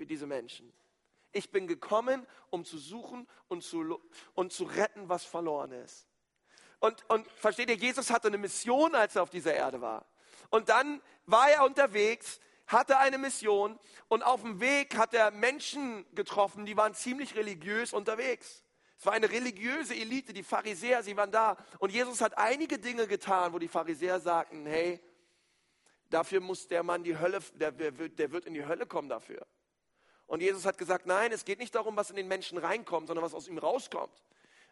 für 0.00 0.06
diese 0.06 0.26
Menschen. 0.26 0.72
Ich 1.30 1.50
bin 1.50 1.66
gekommen, 1.66 2.26
um 2.48 2.64
zu 2.64 2.78
suchen 2.78 3.28
und 3.48 3.62
zu, 3.62 4.00
und 4.32 4.50
zu 4.50 4.64
retten, 4.64 5.10
was 5.10 5.24
verloren 5.24 5.72
ist. 5.72 6.08
Und, 6.78 7.04
und 7.10 7.28
versteht 7.32 7.68
ihr, 7.68 7.76
Jesus 7.76 8.10
hatte 8.10 8.28
eine 8.28 8.38
Mission, 8.38 8.94
als 8.94 9.16
er 9.16 9.22
auf 9.24 9.28
dieser 9.28 9.52
Erde 9.52 9.82
war. 9.82 10.06
Und 10.48 10.70
dann 10.70 11.02
war 11.26 11.50
er 11.50 11.66
unterwegs, 11.66 12.40
hatte 12.66 12.96
eine 12.96 13.18
Mission 13.18 13.78
und 14.08 14.22
auf 14.22 14.40
dem 14.40 14.58
Weg 14.58 14.96
hat 14.96 15.12
er 15.12 15.32
Menschen 15.32 16.06
getroffen, 16.14 16.64
die 16.64 16.78
waren 16.78 16.94
ziemlich 16.94 17.34
religiös 17.34 17.92
unterwegs. 17.92 18.64
Es 18.98 19.04
war 19.04 19.12
eine 19.12 19.30
religiöse 19.30 19.94
Elite, 19.94 20.32
die 20.32 20.42
Pharisäer, 20.42 21.02
sie 21.02 21.14
waren 21.14 21.30
da. 21.30 21.58
Und 21.78 21.92
Jesus 21.92 22.22
hat 22.22 22.38
einige 22.38 22.78
Dinge 22.78 23.06
getan, 23.06 23.52
wo 23.52 23.58
die 23.58 23.68
Pharisäer 23.68 24.18
sagten, 24.18 24.64
hey, 24.64 24.98
dafür 26.08 26.40
muss 26.40 26.68
der 26.68 26.84
Mann 26.84 27.04
die 27.04 27.18
Hölle, 27.18 27.40
der, 27.52 27.72
der 27.72 28.32
wird 28.32 28.46
in 28.46 28.54
die 28.54 28.64
Hölle 28.64 28.86
kommen 28.86 29.10
dafür. 29.10 29.46
Und 30.30 30.42
Jesus 30.42 30.64
hat 30.64 30.78
gesagt, 30.78 31.06
nein, 31.06 31.32
es 31.32 31.44
geht 31.44 31.58
nicht 31.58 31.74
darum, 31.74 31.96
was 31.96 32.08
in 32.08 32.14
den 32.14 32.28
Menschen 32.28 32.56
reinkommt, 32.56 33.08
sondern 33.08 33.24
was 33.24 33.34
aus 33.34 33.48
ihm 33.48 33.58
rauskommt. 33.58 34.12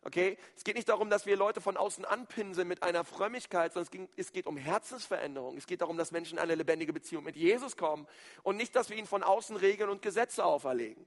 Okay? 0.04 0.38
Es 0.56 0.62
geht 0.62 0.76
nicht 0.76 0.88
darum, 0.88 1.10
dass 1.10 1.26
wir 1.26 1.36
Leute 1.36 1.60
von 1.60 1.76
außen 1.76 2.04
anpinseln 2.04 2.68
mit 2.68 2.84
einer 2.84 3.02
Frömmigkeit, 3.02 3.72
sondern 3.72 3.86
es, 3.86 3.90
ging, 3.90 4.08
es 4.16 4.30
geht 4.30 4.46
um 4.46 4.56
Herzensveränderung. 4.56 5.56
Es 5.56 5.66
geht 5.66 5.80
darum, 5.80 5.98
dass 5.98 6.12
Menschen 6.12 6.38
in 6.38 6.44
eine 6.44 6.54
lebendige 6.54 6.92
Beziehung 6.92 7.24
mit 7.24 7.34
Jesus 7.34 7.76
kommen 7.76 8.06
und 8.44 8.56
nicht, 8.56 8.76
dass 8.76 8.88
wir 8.88 8.96
ihnen 8.96 9.08
von 9.08 9.24
außen 9.24 9.56
Regeln 9.56 9.90
und 9.90 10.00
Gesetze 10.00 10.44
auferlegen. 10.44 11.04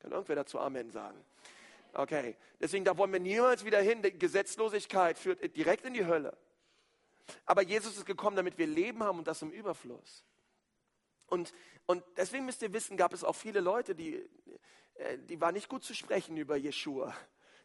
Kann 0.00 0.12
irgendwer 0.12 0.36
dazu 0.36 0.60
Amen 0.60 0.90
sagen? 0.90 1.18
Okay, 1.94 2.36
deswegen 2.60 2.84
da 2.84 2.98
wollen 2.98 3.10
wir 3.10 3.20
niemals 3.20 3.64
wieder 3.64 3.80
hin. 3.80 4.02
Die 4.02 4.18
Gesetzlosigkeit 4.18 5.16
führt 5.16 5.56
direkt 5.56 5.86
in 5.86 5.94
die 5.94 6.04
Hölle. 6.04 6.36
Aber 7.46 7.62
Jesus 7.62 7.96
ist 7.96 8.04
gekommen, 8.04 8.36
damit 8.36 8.58
wir 8.58 8.66
Leben 8.66 9.02
haben 9.02 9.16
und 9.20 9.26
das 9.26 9.40
im 9.40 9.50
Überfluss. 9.50 10.24
Und, 11.34 11.52
und 11.86 12.04
deswegen 12.16 12.44
müsst 12.44 12.62
ihr 12.62 12.72
wissen, 12.72 12.96
gab 12.96 13.12
es 13.12 13.24
auch 13.24 13.34
viele 13.34 13.58
Leute, 13.58 13.96
die, 13.96 14.24
äh, 14.94 15.18
die 15.18 15.40
waren 15.40 15.54
nicht 15.54 15.68
gut 15.68 15.82
zu 15.82 15.92
sprechen 15.92 16.36
über 16.36 16.54
Jeshua. 16.54 17.12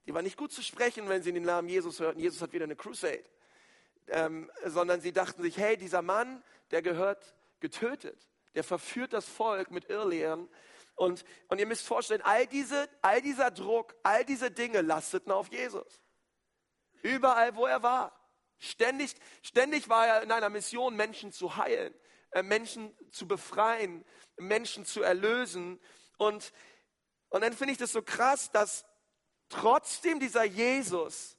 Die 0.08 0.14
waren 0.16 0.24
nicht 0.24 0.38
gut 0.38 0.52
zu 0.52 0.64
sprechen, 0.64 1.08
wenn 1.08 1.22
sie 1.22 1.32
den 1.32 1.44
Namen 1.44 1.70
Jesus 1.70 2.00
hörten. 2.00 2.20
Jesus 2.20 2.42
hat 2.42 2.52
wieder 2.52 2.64
eine 2.64 2.76
Crusade. 2.76 3.24
Ähm, 4.08 4.50
sondern 4.66 5.02
sie 5.02 5.12
dachten 5.12 5.44
sich, 5.44 5.56
hey, 5.60 5.78
dieser 5.78 6.02
Mann, 6.02 6.44
der 6.72 6.82
gehört 6.82 7.36
getötet. 7.60 8.28
Der 8.56 8.64
verführt 8.64 9.14
das 9.14 9.30
Volk 9.30 9.70
mit 9.70 9.88
Irrlehren. 9.88 10.50
Und, 10.96 11.24
und 11.48 11.60
ihr 11.60 11.68
müsst 11.68 11.86
vorstellen, 11.86 12.24
all, 12.24 12.48
diese, 12.48 12.90
all 13.04 13.22
dieser 13.22 13.52
Druck, 13.52 13.96
all 14.02 14.26
diese 14.26 14.50
Dinge 14.50 14.82
lasteten 14.82 15.32
auf 15.32 15.52
Jesus. 15.52 16.02
Überall, 17.04 17.56
wo 17.56 17.68
er 17.68 17.84
war. 17.84 18.20
Ständig, 18.58 19.14
ständig 19.44 19.90
war 19.90 20.08
er 20.08 20.24
in 20.24 20.32
einer 20.32 20.50
Mission, 20.50 20.96
Menschen 20.96 21.32
zu 21.32 21.56
heilen, 21.56 21.94
Menschen 22.44 22.96
zu 23.12 23.28
befreien, 23.28 24.06
Menschen 24.38 24.86
zu 24.86 25.02
erlösen. 25.02 25.80
Und, 26.18 26.54
und 27.30 27.42
dann 27.42 27.54
finde 27.54 27.74
ich 27.74 27.78
das 27.78 27.92
so 27.92 28.02
krass, 28.02 28.52
dass 28.52 28.86
trotzdem 29.50 30.20
dieser 30.20 30.44
Jesus, 30.44 31.38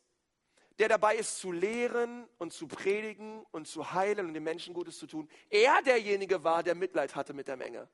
der 0.79 0.89
dabei 0.89 1.17
ist 1.17 1.39
zu 1.39 1.53
lehren 1.53 2.29
und 2.39 2.53
zu 2.53 2.67
predigen 2.67 3.45
und 3.51 3.69
zu 3.69 3.93
heilen 3.93 4.27
und 4.27 4.35
den 4.35 4.43
Menschen 4.43 4.75
Gutes 4.75 4.99
zu 4.99 5.07
tun, 5.07 5.29
er 5.49 5.83
derjenige 5.83 6.43
war, 6.43 6.63
der 6.63 6.75
Mitleid 6.75 7.15
hatte 7.15 7.35
mit 7.35 7.49
der 7.49 7.57
Menge. 7.57 7.89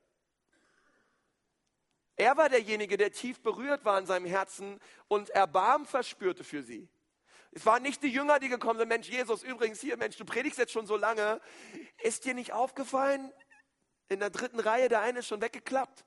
Er 2.15 2.35
war 2.35 2.49
derjenige, 2.49 2.97
der 2.97 3.11
tief 3.11 3.41
berührt 3.41 3.85
war 3.85 3.99
in 3.99 4.07
seinem 4.07 4.25
Herzen 4.25 4.81
und 5.07 5.29
Erbarm 5.29 5.85
verspürte 5.85 6.43
für 6.43 6.63
sie. 6.63 6.89
Es 7.51 7.65
waren 7.65 7.81
nicht 7.81 8.03
die 8.03 8.09
Jünger, 8.09 8.39
die 8.39 8.49
gekommen 8.49 8.79
sind, 8.79 8.87
Mensch, 8.87 9.09
Jesus, 9.09 9.43
übrigens 9.43 9.79
hier, 9.81 9.97
Mensch, 9.97 10.17
du 10.17 10.25
predigst 10.25 10.59
jetzt 10.59 10.71
schon 10.71 10.85
so 10.85 10.95
lange. 10.95 11.41
Ist 12.01 12.25
dir 12.25 12.33
nicht 12.33 12.53
aufgefallen, 12.53 13.31
in 14.09 14.19
der 14.19 14.29
dritten 14.29 14.59
Reihe, 14.59 14.89
der 14.89 15.01
eine 15.01 15.19
ist 15.19 15.27
schon 15.27 15.41
weggeklappt. 15.41 16.05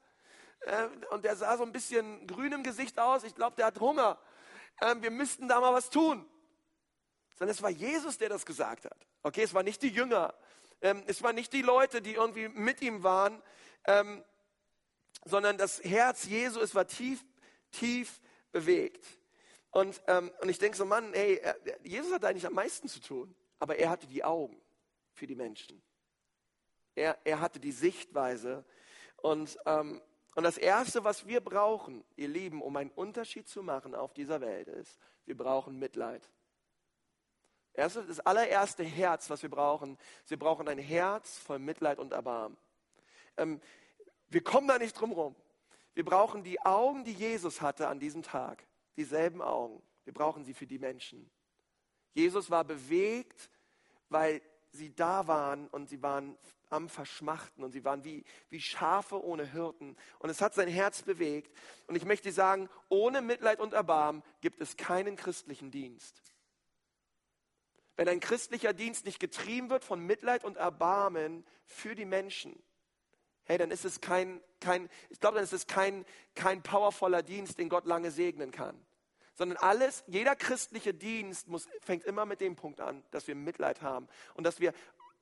Äh, 0.61 0.87
und 1.11 1.25
der 1.25 1.37
sah 1.37 1.57
so 1.57 1.65
ein 1.65 1.73
bisschen 1.73 2.27
grün 2.27 2.53
im 2.53 2.63
Gesicht 2.63 2.99
aus. 2.99 3.25
Ich 3.25 3.35
glaube, 3.35 3.57
der 3.57 3.67
hat 3.67 3.81
Hunger. 3.81 4.19
Äh, 4.81 4.97
wir 5.01 5.11
müssten 5.11 5.49
da 5.49 5.61
mal 5.61 5.73
was 5.73 5.91
tun. 5.91 6.29
Sondern 7.37 7.55
es 7.55 7.63
war 7.63 7.71
Jesus, 7.71 8.19
der 8.19 8.29
das 8.29 8.45
gesagt 8.45 8.85
hat. 8.85 9.07
Okay, 9.23 9.43
es 9.43 9.55
waren 9.55 9.65
nicht 9.65 9.83
die 9.83 9.89
Jünger. 9.89 10.35
Ähm, 10.83 11.03
es 11.07 11.23
waren 11.23 11.35
nicht 11.35 11.53
die 11.53 11.63
Leute, 11.63 12.03
die 12.03 12.15
irgendwie 12.15 12.49
mit 12.49 12.81
ihm 12.83 13.03
waren. 13.03 13.43
Ähm, 13.85 14.25
sondern 15.25 15.59
das 15.59 15.83
Herz 15.85 16.25
Jesu, 16.25 16.61
es 16.61 16.75
war 16.75 16.87
tief, 16.87 17.25
tief 17.73 18.21
bewegt. 18.53 19.05
Und, 19.71 20.03
ähm, 20.09 20.33
und 20.41 20.49
ich 20.49 20.59
denke 20.59 20.77
so, 20.77 20.85
Mann, 20.85 21.13
hey, 21.13 21.41
Jesus 21.83 22.13
hat 22.13 22.25
eigentlich 22.25 22.47
am 22.47 22.55
meisten 22.55 22.89
zu 22.89 23.01
tun, 23.01 23.35
aber 23.59 23.77
er 23.77 23.91
hatte 23.91 24.07
die 24.07 24.25
Augen 24.25 24.61
für 25.13 25.27
die 25.27 25.37
Menschen. 25.37 25.81
Er, 26.95 27.19
er 27.25 27.41
hatte 27.41 27.61
die 27.61 27.73
Sichtweise. 27.73 28.65
Und, 29.17 29.59
ähm, 29.67 30.01
und 30.35 30.45
das 30.45 30.59
Erste, 30.59 31.05
was 31.05 31.27
wir 31.27 31.41
brauchen, 31.41 32.05
ihr 32.17 32.29
Lieben, 32.29 32.63
um 32.63 32.77
einen 32.77 32.91
Unterschied 32.91 33.49
zu 33.49 33.63
machen 33.63 33.95
auf 33.95 34.13
dieser 34.13 34.41
Welt, 34.41 34.69
ist, 34.69 34.99
wir 35.25 35.37
brauchen 35.37 35.79
Mitleid. 35.79 36.29
Das 37.75 38.21
allererste 38.21 38.83
Herz, 38.83 39.31
was 39.31 39.43
wir 39.43 39.49
brauchen, 39.49 39.97
wir 40.27 40.39
brauchen 40.39 40.69
ein 40.69 40.79
Herz 40.79 41.39
voll 41.39 41.61
Mitleid 41.61 41.99
und 41.99 42.13
Erbarmen. 42.13 42.59
Ähm, 43.37 43.61
wir 44.29 44.43
kommen 44.43 44.67
da 44.67 44.79
nicht 44.79 44.99
drum 44.99 45.13
rum. 45.13 45.37
Wir 45.95 46.05
brauchen 46.05 46.43
die 46.43 46.61
Augen, 46.61 47.05
die 47.05 47.13
Jesus 47.13 47.61
hatte 47.61 47.89
an 47.89 48.01
diesem 48.01 48.23
Tag. 48.23 48.65
Dieselben 48.97 49.43
Augen. 49.43 49.83
Wir 50.05 50.13
brauchen 50.13 50.45
sie 50.45 50.55
für 50.55 50.67
die 50.67 50.79
Menschen. 50.79 51.31
Jesus 52.15 52.51
war 52.51 52.65
bewegt, 52.65 53.51
weil 54.09 54.43
sie 54.73 54.95
da 54.95 55.27
waren 55.27 55.69
und 55.69 55.89
sie 55.89 56.03
waren 56.03 56.37
am 56.69 56.89
Verschmachten 56.89 57.65
und 57.65 57.73
sie 57.73 57.85
waren 57.85 58.05
wie, 58.05 58.25
wie 58.49 58.61
Schafe 58.61 59.23
ohne 59.23 59.45
Hirten. 59.45 59.97
Und 60.19 60.31
es 60.31 60.41
hat 60.41 60.55
sein 60.55 60.69
Herz 60.69 61.03
bewegt. 61.03 61.57
Und 61.87 61.97
ich 61.97 62.05
möchte 62.05 62.33
sagen, 62.33 62.69
ohne 62.89 63.23
Mitleid 63.23 63.61
und 63.61 63.73
Erbarmen 63.73 64.23
gibt 64.41 64.61
es 64.61 64.77
keinen 64.77 65.17
christlichen 65.17 65.71
Dienst. 65.71 66.23
Wenn 67.97 68.09
ein 68.09 68.21
christlicher 68.21 68.73
Dienst 68.73 69.05
nicht 69.05 69.21
getrieben 69.21 69.69
wird 69.69 69.85
von 69.85 70.01
Mitleid 70.01 70.45
und 70.45 70.57
Erbarmen 70.57 71.45
für 71.67 71.95
die 71.95 72.07
Menschen, 72.07 72.63
hey, 73.51 73.59
dann 73.59 73.73
ist 73.73 73.85
es 73.85 74.01
kein, 74.01 74.41
kein 74.61 74.89
ich 75.09 75.19
glaube, 75.19 75.35
dann 75.35 75.45
ist 75.45 75.53
es 75.53 75.67
kein, 75.67 76.05
kein 76.37 76.63
powervoller 76.63 77.23
Dienst, 77.23 77.59
den 77.59 77.69
Gott 77.69 77.85
lange 77.85 78.13
segnen 78.13 78.53
kann. 78.53 78.81
Sondern 79.35 79.59
alles, 79.59 80.05
jeder 80.07 80.37
christliche 80.37 80.95
Dienst 80.95 81.49
muss, 81.49 81.67
fängt 81.81 82.05
immer 82.05 82.27
mit 82.27 82.41
dem 82.41 82.55
Punkt 82.55 82.81
an, 82.81 83.03
dass 83.11 83.27
wir 83.27 83.35
Mitleid 83.35 83.83
haben 83.83 84.07
und 84.35 84.45
dass 84.45 84.61
wir 84.61 84.73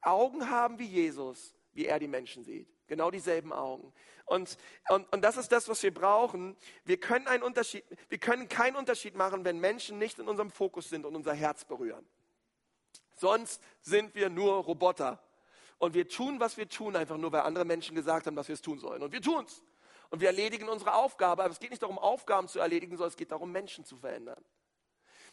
Augen 0.02 0.50
haben 0.50 0.78
wie 0.78 0.84
Jesus, 0.84 1.54
wie 1.72 1.86
er 1.86 1.98
die 1.98 2.06
Menschen 2.06 2.44
sieht. 2.44 2.68
Genau 2.86 3.10
dieselben 3.10 3.52
Augen. 3.52 3.94
Und, 4.26 4.58
und, 4.90 5.10
und 5.10 5.22
das 5.22 5.38
ist 5.38 5.50
das, 5.50 5.66
was 5.68 5.82
wir 5.82 5.94
brauchen. 5.94 6.54
Wir 6.84 7.00
können, 7.00 7.26
einen 7.28 7.42
Unterschied, 7.42 7.82
wir 8.10 8.18
können 8.18 8.48
keinen 8.48 8.76
Unterschied 8.76 9.14
machen, 9.14 9.46
wenn 9.46 9.58
Menschen 9.58 9.98
nicht 9.98 10.18
in 10.18 10.28
unserem 10.28 10.50
Fokus 10.50 10.90
sind 10.90 11.06
und 11.06 11.16
unser 11.16 11.32
Herz 11.32 11.64
berühren. 11.64 12.06
Sonst 13.16 13.62
sind 13.80 14.14
wir 14.14 14.28
nur 14.28 14.56
Roboter. 14.56 15.18
Und 15.78 15.94
wir 15.94 16.08
tun, 16.08 16.40
was 16.40 16.56
wir 16.56 16.68
tun, 16.68 16.96
einfach 16.96 17.16
nur, 17.16 17.32
weil 17.32 17.42
andere 17.42 17.64
Menschen 17.64 17.94
gesagt 17.94 18.26
haben, 18.26 18.36
dass 18.36 18.48
wir 18.48 18.54
es 18.54 18.62
tun 18.62 18.78
sollen. 18.78 19.02
Und 19.02 19.12
wir 19.12 19.22
tun 19.22 19.44
es. 19.44 19.62
Und 20.10 20.20
wir 20.20 20.28
erledigen 20.28 20.68
unsere 20.68 20.94
Aufgabe. 20.94 21.44
Aber 21.44 21.52
es 21.52 21.60
geht 21.60 21.70
nicht 21.70 21.82
darum, 21.82 21.98
Aufgaben 21.98 22.48
zu 22.48 22.58
erledigen, 22.58 22.96
sondern 22.96 23.10
es 23.10 23.16
geht 23.16 23.30
darum, 23.30 23.52
Menschen 23.52 23.84
zu 23.84 23.96
verändern. 23.96 24.42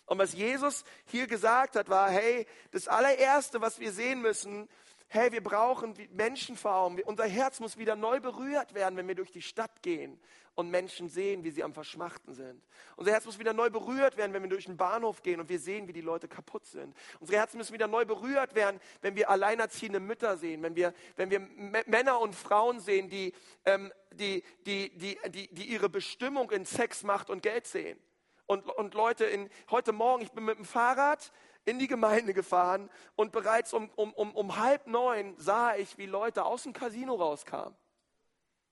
Und 0.05 0.19
was 0.19 0.33
Jesus 0.33 0.83
hier 1.05 1.25
gesagt 1.25 1.75
hat, 1.75 1.89
war, 1.89 2.09
hey, 2.09 2.45
das 2.71 2.87
allererste, 2.87 3.59
was 3.61 3.79
wir 3.79 3.91
sehen 3.91 4.21
müssen, 4.21 4.69
hey, 5.07 5.31
wir 5.31 5.43
brauchen 5.43 5.93
Menschen 6.11 6.57
vor 6.57 6.75
Augen. 6.75 7.01
Unser 7.03 7.25
Herz 7.25 7.59
muss 7.59 7.77
wieder 7.77 7.95
neu 7.95 8.19
berührt 8.19 8.73
werden, 8.73 8.97
wenn 8.97 9.07
wir 9.07 9.15
durch 9.15 9.31
die 9.31 9.41
Stadt 9.41 9.81
gehen 9.81 10.19
und 10.55 10.71
Menschen 10.71 11.09
sehen, 11.09 11.43
wie 11.43 11.51
sie 11.51 11.63
am 11.63 11.73
Verschmachten 11.73 12.33
sind. 12.33 12.63
Unser 12.95 13.11
Herz 13.11 13.25
muss 13.25 13.39
wieder 13.39 13.53
neu 13.53 13.69
berührt 13.69 14.17
werden, 14.17 14.33
wenn 14.33 14.41
wir 14.41 14.49
durch 14.49 14.65
den 14.65 14.77
Bahnhof 14.77 15.21
gehen 15.21 15.39
und 15.39 15.49
wir 15.49 15.59
sehen, 15.59 15.87
wie 15.87 15.93
die 15.93 16.01
Leute 16.01 16.27
kaputt 16.27 16.65
sind. 16.65 16.95
Unsere 17.19 17.39
Herzen 17.39 17.57
müssen 17.57 17.73
wieder 17.73 17.87
neu 17.87 18.05
berührt 18.05 18.55
werden, 18.55 18.79
wenn 19.01 19.15
wir 19.15 19.29
alleinerziehende 19.29 19.99
Mütter 19.99 20.37
sehen, 20.37 20.63
wenn 20.63 20.75
wir, 20.75 20.93
wenn 21.17 21.29
wir 21.29 21.39
Männer 21.85 22.19
und 22.21 22.33
Frauen 22.33 22.79
sehen, 22.79 23.09
die, 23.09 23.33
ähm, 23.65 23.91
die, 24.13 24.43
die, 24.65 24.97
die, 24.97 25.19
die, 25.29 25.53
die 25.53 25.65
ihre 25.65 25.89
Bestimmung 25.89 26.51
in 26.51 26.65
Sex, 26.65 27.03
Macht 27.03 27.29
und 27.29 27.43
Geld 27.43 27.67
sehen. 27.67 27.99
Und, 28.47 28.67
und 28.67 28.93
Leute, 28.93 29.25
in, 29.25 29.49
heute 29.71 29.91
Morgen, 29.91 30.21
ich 30.21 30.31
bin 30.31 30.45
mit 30.45 30.57
dem 30.57 30.65
Fahrrad 30.65 31.31
in 31.65 31.79
die 31.79 31.87
Gemeinde 31.87 32.33
gefahren 32.33 32.89
und 33.15 33.31
bereits 33.31 33.73
um, 33.73 33.89
um, 33.95 34.13
um, 34.13 34.35
um 34.35 34.57
halb 34.57 34.87
neun 34.87 35.35
sah 35.37 35.75
ich, 35.75 35.97
wie 35.97 36.05
Leute 36.05 36.45
aus 36.45 36.63
dem 36.63 36.73
Casino 36.73 37.15
rauskamen. 37.15 37.75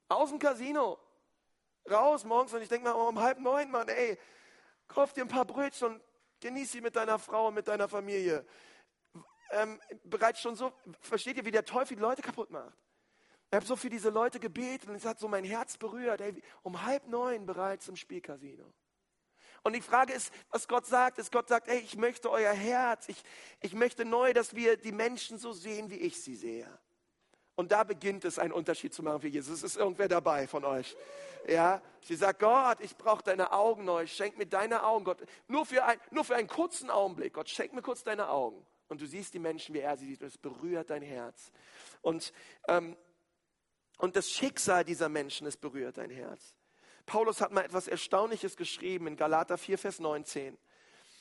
Aus 0.10 0.30
dem 0.30 0.40
Casino 0.40 1.00
raus 1.90 2.24
morgens 2.24 2.54
und 2.54 2.62
ich 2.62 2.70
denke 2.70 2.88
mal, 2.88 2.96
oh, 2.96 3.10
um 3.10 3.20
halb 3.20 3.40
neun, 3.40 3.72
Mann, 3.72 3.88
ey, 3.90 4.18
kauf 4.88 5.12
dir 5.14 5.24
ein 5.24 5.28
paar 5.28 5.46
Brötchen 5.46 5.96
und 5.96 6.02
genieß 6.40 6.72
sie 6.72 6.82
mit 6.82 6.96
deiner 6.96 7.20
Frau 7.20 7.48
und 7.48 7.56
mit 7.56 7.68
deiner 7.68 7.88
Familie. 7.88 8.46
Ähm, 9.52 9.80
bereits 10.04 10.40
schon 10.40 10.56
so, 10.56 10.72
versteht 11.02 11.38
ihr, 11.38 11.46
wie 11.46 11.52
der 11.52 11.66
Teufel 11.66 11.96
die 11.96 12.02
Leute 12.02 12.22
kaputt 12.22 12.50
macht? 12.52 12.78
Ich 13.50 13.56
habe 13.56 13.66
so 13.66 13.76
für 13.76 13.90
diese 13.90 14.10
Leute 14.10 14.40
gebetet 14.40 14.90
und 14.90 14.96
es 14.96 15.06
hat 15.06 15.20
so 15.20 15.28
mein 15.28 15.44
Herz 15.44 15.78
berührt. 15.78 16.22
Ey, 16.22 16.42
um 16.64 16.84
halb 16.84 17.08
neun 17.08 17.46
bereits 17.46 17.88
im 17.88 17.96
Spielcasino. 17.96 18.74
Und 19.64 19.74
die 19.74 19.82
Frage 19.82 20.14
ist, 20.14 20.32
was 20.52 20.68
Gott 20.68 20.86
sagt, 20.86 21.18
ist 21.18 21.32
Gott 21.32 21.48
sagt, 21.48 21.70
ey, 21.70 21.80
ich 21.80 21.96
möchte 21.96 22.30
euer 22.30 22.52
Herz, 22.52 23.08
ich, 23.08 23.24
ich 23.62 23.74
möchte 23.74 24.04
neu, 24.04 24.34
dass 24.34 24.56
wir 24.56 24.76
die 24.76 24.92
Menschen 24.92 25.38
so 25.38 25.54
sehen, 25.54 25.90
wie 25.90 25.98
ich 25.98 26.22
sie 26.22 26.36
sehe. 26.36 26.68
Und 27.56 27.72
da 27.72 27.84
beginnt 27.84 28.26
es, 28.26 28.40
einen 28.40 28.52
Unterschied 28.52 28.94
zu 28.94 29.04
machen 29.04 29.22
für 29.22 29.28
Jesus. 29.28 29.64
Ist 29.64 29.78
irgendwer 29.78 30.08
dabei 30.08 30.48
von 30.48 30.66
euch? 30.66 30.98
Ja, 31.48 31.82
sie 32.02 32.16
sagt, 32.16 32.40
Gott, 32.40 32.80
ich 32.82 32.98
brauche 32.98 33.24
deine 33.24 33.52
Augen 33.52 33.86
neu. 33.86 34.08
Schenk 34.08 34.38
mir 34.38 34.48
deine 34.48 34.84
Augen, 34.84 35.06
Gott. 35.06 35.24
Nur 35.48 35.66
für, 35.66 35.84
ein, 35.86 36.00
nur 36.12 36.26
für 36.26 36.36
einen 36.36 36.48
kurzen 36.48 36.90
Augenblick. 36.90 37.34
Gott, 37.34 37.50
schenk 37.50 37.74
mir 37.74 37.82
kurz 37.82 38.04
deine 38.04 38.30
Augen. 38.30 38.66
Und 38.90 39.02
du 39.02 39.06
siehst 39.06 39.34
die 39.34 39.40
Menschen, 39.40 39.76
wie 39.76 39.80
er 39.80 39.98
sie 39.98 40.08
sieht. 40.08 40.22
Und 40.22 40.28
es 40.28 40.38
berührt 40.38 40.90
dein 40.90 41.04
Herz. 41.04 41.52
Und, 42.02 42.34
ähm, 42.68 42.98
und 43.98 44.16
das 44.16 44.30
Schicksal 44.30 44.84
dieser 44.84 45.10
Menschen, 45.10 45.46
es 45.48 45.56
berührt 45.56 45.98
dein 45.98 46.10
Herz. 46.10 46.56
Paulus 47.06 47.42
hat 47.42 47.52
mal 47.52 47.66
etwas 47.66 47.88
Erstaunliches 47.88 48.56
geschrieben 48.56 49.08
in 49.08 49.16
Galater 49.16 49.58
4, 49.58 49.78
Vers 49.78 50.00
19. 50.00 50.58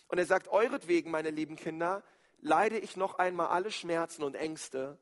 Und 0.08 0.18
er 0.18 0.26
sagt, 0.26 0.48
euretwegen, 0.48 1.10
meine 1.10 1.30
lieben 1.30 1.56
Kinder, 1.56 2.02
leide 2.38 2.78
ich 2.78 2.96
noch 2.96 3.18
einmal 3.18 3.48
alle 3.48 3.70
Schmerzen 3.70 4.22
und 4.22 4.34
Ängste, 4.34 4.98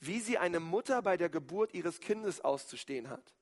wie 0.00 0.20
sie 0.20 0.38
eine 0.38 0.60
Mutter 0.60 1.02
bei 1.02 1.16
der 1.16 1.28
Geburt 1.28 1.74
ihres 1.74 2.00
Kindes 2.00 2.40
auszustehen 2.40 3.08
hat. 3.08 3.34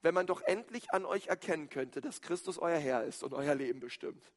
Wenn 0.00 0.14
man 0.14 0.26
doch 0.26 0.40
endlich 0.40 0.90
an 0.92 1.04
euch 1.04 1.28
erkennen 1.28 1.68
könnte, 1.68 2.00
dass 2.00 2.22
Christus 2.22 2.58
euer 2.58 2.78
Herr 2.78 3.04
ist 3.04 3.22
und 3.22 3.34
euer 3.34 3.54
Leben 3.54 3.80
bestimmt. 3.80 4.32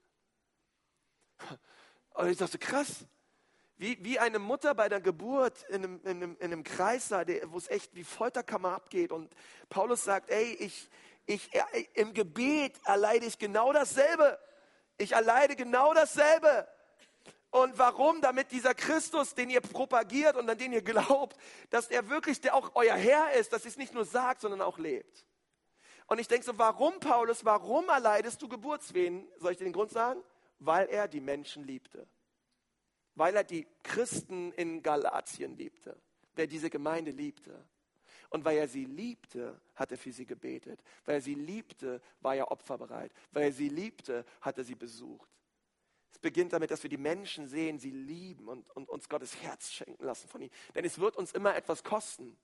Und 2.13 2.29
ich 2.29 2.37
dachte, 2.37 2.57
krass, 2.57 3.05
wie, 3.77 4.01
wie 4.05 4.19
eine 4.19 4.39
Mutter 4.39 4.73
bei 4.73 4.87
der 4.87 5.01
Geburt 5.01 5.63
in 5.67 5.83
einem, 5.83 5.99
in 6.03 6.09
einem, 6.09 6.37
in 6.39 6.45
einem 6.45 6.63
Kreis, 6.63 7.11
wo 7.11 7.57
es 7.57 7.69
echt 7.69 7.93
wie 7.93 8.05
Folterkammer 8.05 8.73
abgeht. 8.73 9.11
Und 9.11 9.35
Paulus 9.67 10.05
sagt, 10.05 10.29
ey, 10.29 10.53
ich, 10.53 10.89
ich, 11.25 11.49
im 11.93 12.13
Gebet 12.13 12.79
erleide 12.85 13.25
ich 13.25 13.37
genau 13.37 13.73
dasselbe. 13.73 14.39
Ich 14.97 15.13
erleide 15.13 15.55
genau 15.55 15.93
dasselbe. 15.93 16.67
Und 17.49 17.77
warum? 17.77 18.21
Damit 18.21 18.51
dieser 18.51 18.73
Christus, 18.73 19.33
den 19.33 19.49
ihr 19.49 19.61
propagiert 19.61 20.35
und 20.35 20.49
an 20.49 20.57
den 20.57 20.73
ihr 20.73 20.81
glaubt, 20.81 21.37
dass 21.69 21.87
er 21.87 22.09
wirklich 22.09 22.41
der 22.41 22.53
auch 22.53 22.71
euer 22.75 22.95
Herr 22.95 23.33
ist, 23.33 23.53
dass 23.53 23.65
es 23.65 23.77
nicht 23.77 23.93
nur 23.93 24.05
sagt, 24.05 24.41
sondern 24.41 24.61
auch 24.61 24.77
lebt. 24.77 25.25
Und 26.07 26.19
ich 26.19 26.27
denke 26.27 26.45
so, 26.45 26.57
warum, 26.57 26.99
Paulus, 26.99 27.45
warum 27.45 27.89
erleidest 27.89 28.41
du 28.41 28.47
Geburtswehen? 28.47 29.27
Soll 29.37 29.53
ich 29.53 29.57
dir 29.57 29.63
den 29.63 29.73
Grund 29.73 29.91
sagen? 29.91 30.21
Weil 30.59 30.87
er 30.87 31.07
die 31.07 31.21
Menschen 31.21 31.63
liebte. 31.63 32.07
Weil 33.15 33.35
er 33.35 33.43
die 33.43 33.67
Christen 33.83 34.51
in 34.51 34.83
Galatien 34.83 35.55
liebte. 35.57 35.99
Wer 36.35 36.47
diese 36.47 36.69
Gemeinde 36.69 37.11
liebte. 37.11 37.65
Und 38.29 38.45
weil 38.45 38.57
er 38.57 38.67
sie 38.67 38.85
liebte, 38.85 39.59
hat 39.75 39.91
er 39.91 39.97
für 39.97 40.11
sie 40.11 40.25
gebetet. 40.25 40.81
Weil 41.05 41.15
er 41.15 41.21
sie 41.21 41.35
liebte, 41.35 42.01
war 42.21 42.35
er 42.35 42.51
opferbereit. 42.51 43.11
Weil 43.31 43.45
er 43.45 43.51
sie 43.51 43.69
liebte, 43.69 44.25
hat 44.41 44.57
er 44.57 44.63
sie 44.63 44.75
besucht. 44.75 45.29
Es 46.11 46.19
beginnt 46.19 46.53
damit, 46.53 46.71
dass 46.71 46.81
wir 46.83 46.89
die 46.89 46.97
Menschen 46.97 47.47
sehen, 47.47 47.77
sie 47.77 47.91
lieben 47.91 48.47
und, 48.47 48.69
und 48.71 48.89
uns 48.89 49.09
Gottes 49.09 49.41
Herz 49.41 49.71
schenken 49.71 50.03
lassen 50.03 50.29
von 50.29 50.41
ihnen. 50.41 50.51
Denn 50.73 50.85
es 50.85 50.97
wird 50.97 51.17
uns 51.17 51.33
immer 51.33 51.55
etwas 51.55 51.83
kosten. 51.83 52.37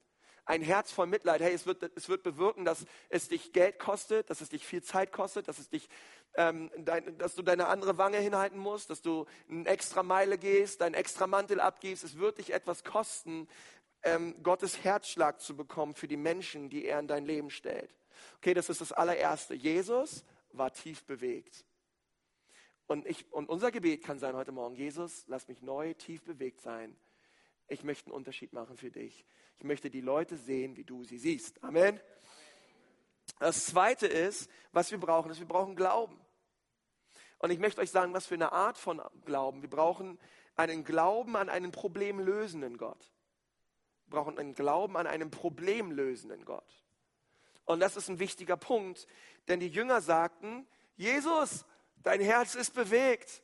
Ein 0.44 0.62
Herz 0.62 0.92
voll 0.92 1.08
Mitleid, 1.08 1.40
hey, 1.40 1.54
es 1.54 1.66
wird, 1.66 1.90
es 1.96 2.10
wird 2.10 2.24
bewirken, 2.24 2.66
dass 2.66 2.86
es 3.10 3.30
dich 3.30 3.54
Geld 3.54 3.80
kostet, 3.80 4.30
dass 4.30 4.42
es 4.42 4.50
dich 4.50 4.66
viel 4.66 4.82
Zeit 4.82 5.12
kostet, 5.12 5.48
dass, 5.48 5.60
es 5.60 5.70
dich, 5.70 5.88
ähm, 6.34 6.72
dein, 6.80 7.18
dass 7.18 7.36
du 7.36 7.44
deine 7.44 7.68
andere 7.68 7.98
Wange 7.98 8.18
hinhalten 8.18 8.58
musst, 8.58 8.90
dass 8.90 9.02
du 9.02 9.26
eine 9.50 9.70
extra 9.70 10.02
Meile 10.04 10.38
gehst, 10.38 10.82
deinen 10.82 10.96
extra 10.96 11.28
Mantel 11.28 11.60
abgibst. 11.60 12.04
Es 12.04 12.18
wird 12.18 12.40
dich 12.40 12.54
etwas 12.54 12.84
kosten, 12.84 13.48
ähm, 14.04 14.42
Gottes 14.44 14.84
Herzschlag 14.84 15.42
zu 15.42 15.56
bekommen 15.56 15.94
für 15.94 16.08
die 16.08 16.18
Menschen, 16.18 16.70
die 16.70 16.86
er 16.86 17.00
in 17.00 17.08
dein 17.08 17.26
Leben 17.26 17.50
stellt. 17.50 17.94
Okay, 18.38 18.54
das 18.54 18.70
ist 18.70 18.82
das 18.82 18.92
allererste. 18.92 19.54
Jesus 19.54 20.24
war 20.52 20.74
tief 20.74 21.04
bewegt. 21.06 21.66
Und, 22.88 23.06
ich, 23.06 23.32
und 23.32 23.48
unser 23.48 23.72
Gebet 23.72 24.04
kann 24.04 24.20
sein 24.20 24.36
heute 24.36 24.52
Morgen, 24.52 24.76
Jesus, 24.76 25.24
lass 25.28 25.48
mich 25.48 25.62
neu 25.62 25.94
tief 25.94 26.24
bewegt 26.24 26.62
sein. 26.62 26.96
Ich 27.68 27.84
möchte 27.84 28.08
einen 28.08 28.16
Unterschied 28.16 28.52
machen 28.52 28.76
für 28.76 28.92
dich. 28.92 29.26
Ich 29.58 29.64
möchte 29.64 29.90
die 29.90 30.02
Leute 30.02 30.36
sehen, 30.36 30.76
wie 30.76 30.84
du 30.84 31.04
sie 31.04 31.18
siehst. 31.18 31.64
Amen. 31.64 32.00
Das 33.40 33.66
Zweite 33.68 34.08
ist, 34.08 34.50
was 34.72 34.92
wir 34.92 35.00
brauchen, 35.00 35.32
ist, 35.32 35.40
wir 35.40 35.48
brauchen 35.48 35.76
Glauben. 35.76 36.20
Und 37.40 37.50
ich 37.52 37.60
möchte 37.60 37.82
euch 37.82 37.92
sagen, 37.92 38.14
was 38.14 38.28
für 38.28 38.36
eine 38.36 38.52
Art 38.52 38.78
von 38.78 39.02
Glauben. 39.26 39.62
Wir 39.62 39.70
brauchen 39.70 40.20
einen 40.56 40.84
Glauben 40.84 41.38
an 41.38 41.50
einen 41.50 41.72
problemlösenden 41.72 42.78
Gott 42.78 43.12
brauchen 44.12 44.38
einen 44.38 44.54
Glauben 44.54 44.96
an 44.96 45.08
einen 45.08 45.32
problemlösenden 45.32 46.46
Gott. 46.46 46.84
Und 47.66 47.80
das 47.80 47.98
ist 47.98 48.10
ein 48.10 48.20
wichtiger 48.20 48.58
Punkt, 48.58 49.08
denn 49.48 49.60
die 49.60 49.70
Jünger 49.70 50.02
sagten, 50.02 50.68
Jesus, 50.96 51.66
dein 52.04 52.22
Herz 52.22 52.54
ist 52.54 52.76
bewegt. 52.76 53.42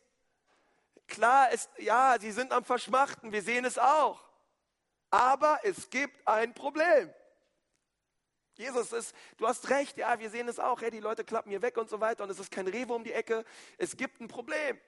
Klar 1.07 1.51
ist, 1.51 1.71
ja, 1.79 2.17
sie 2.19 2.31
sind 2.31 2.51
am 2.51 2.63
Verschmachten, 2.63 3.31
wir 3.31 3.41
sehen 3.41 3.65
es 3.65 3.79
auch. 3.79 4.23
Aber 5.09 5.59
es 5.63 5.89
gibt 5.89 6.27
ein 6.27 6.53
Problem. 6.53 7.11
Jesus 8.55 8.91
ist, 8.91 9.15
du 9.37 9.47
hast 9.47 9.69
recht, 9.69 9.97
ja, 9.97 10.19
wir 10.19 10.29
sehen 10.29 10.47
es 10.47 10.59
auch, 10.59 10.81
hey, 10.81 10.89
die 10.89 10.99
Leute 10.99 11.23
klappen 11.23 11.49
hier 11.49 11.61
weg 11.61 11.77
und 11.77 11.89
so 11.89 11.99
weiter 12.01 12.23
und 12.23 12.29
es 12.29 12.39
ist 12.39 12.51
kein 12.51 12.67
Rewe 12.67 12.93
um 12.93 13.03
die 13.03 13.13
Ecke. 13.13 13.45
Es 13.77 13.95
gibt 13.95 14.19
ein 14.19 14.27
Problem. 14.27 14.79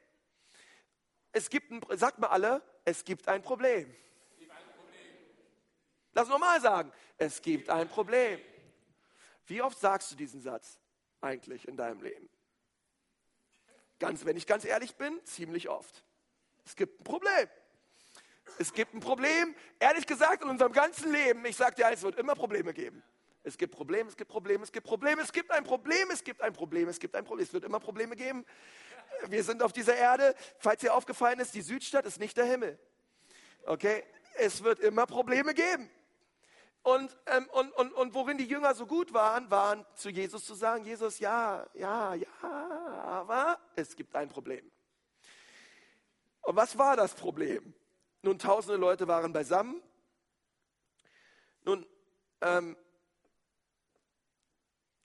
Es 1.31 1.49
gibt 1.49 1.71
ein, 1.71 1.81
sagt 1.97 2.19
mal 2.19 2.27
alle, 2.27 2.63
es 2.83 3.05
gibt 3.05 3.27
ein 3.27 3.41
Problem. 3.41 3.95
Lass 6.19 6.27
normal 6.27 6.59
sagen, 6.59 6.91
es 7.17 7.41
gibt 7.41 7.69
ein 7.69 7.87
Problem. 7.87 8.41
Wie 9.47 9.61
oft 9.61 9.79
sagst 9.79 10.11
du 10.11 10.17
diesen 10.17 10.41
Satz 10.41 10.77
eigentlich 11.21 11.65
in 11.65 11.77
deinem 11.77 12.01
Leben? 12.01 12.27
Ganz, 13.99 14.25
wenn 14.25 14.35
ich 14.35 14.45
ganz 14.45 14.65
ehrlich 14.65 14.95
bin, 14.95 15.17
ziemlich 15.23 15.69
oft. 15.69 16.03
Es 16.65 16.75
gibt 16.75 16.99
ein 16.99 17.05
Problem. 17.05 17.47
Es 18.57 18.73
gibt 18.73 18.93
ein 18.93 18.99
Problem, 18.99 19.55
ehrlich 19.79 20.05
gesagt, 20.05 20.43
in 20.43 20.49
unserem 20.49 20.73
ganzen 20.73 21.09
Leben. 21.09 21.45
Ich 21.45 21.55
sage 21.55 21.75
dir, 21.75 21.89
es 21.89 22.01
wird 22.01 22.19
immer 22.19 22.35
Probleme 22.35 22.73
geben. 22.73 23.01
Es 23.43 23.57
gibt 23.57 23.73
Probleme, 23.73 24.09
es 24.09 24.17
gibt 24.17 24.29
Probleme, 24.29 24.65
es 24.65 24.73
gibt 24.73 24.85
Probleme, 24.85 25.21
es 25.21 25.31
gibt 25.31 25.51
ein 25.51 25.63
Problem, 25.63 26.09
es 26.11 26.21
gibt 26.21 26.41
ein 26.41 26.51
Problem, 26.51 26.89
es 26.89 26.99
gibt 26.99 27.15
ein 27.15 27.23
Problem. 27.23 27.45
Es 27.45 27.53
wird 27.53 27.63
immer 27.63 27.79
Probleme 27.79 28.17
geben. 28.17 28.45
Wir 29.29 29.45
sind 29.45 29.63
auf 29.63 29.71
dieser 29.71 29.95
Erde, 29.95 30.35
falls 30.57 30.81
dir 30.81 30.93
aufgefallen 30.93 31.39
ist, 31.39 31.53
die 31.53 31.61
Südstadt 31.61 32.05
ist 32.05 32.19
nicht 32.19 32.35
der 32.35 32.43
Himmel. 32.43 32.77
Okay? 33.65 34.03
Es 34.35 34.65
wird 34.65 34.79
immer 34.79 35.05
Probleme 35.05 35.53
geben. 35.53 35.89
Und, 36.83 37.15
ähm, 37.25 37.47
und, 37.51 37.71
und, 37.73 37.93
und 37.93 38.13
worin 38.13 38.37
die 38.37 38.45
Jünger 38.45 38.73
so 38.73 38.85
gut 38.85 39.13
waren, 39.13 39.51
waren 39.51 39.85
zu 39.95 40.09
Jesus 40.09 40.45
zu 40.45 40.53
sagen, 40.53 40.85
Jesus, 40.85 41.19
ja, 41.19 41.67
ja, 41.73 42.13
ja, 42.13 42.27
aber 42.41 43.59
es 43.75 43.95
gibt 43.95 44.15
ein 44.15 44.29
Problem. 44.29 44.71
Und 46.41 46.55
was 46.55 46.77
war 46.77 46.95
das 46.95 47.13
Problem? 47.13 47.73
Nun, 48.21 48.39
tausende 48.39 48.77
Leute 48.77 49.07
waren 49.07 49.33
beisammen. 49.33 49.81
Nun, 51.63 51.85
ähm, 52.41 52.77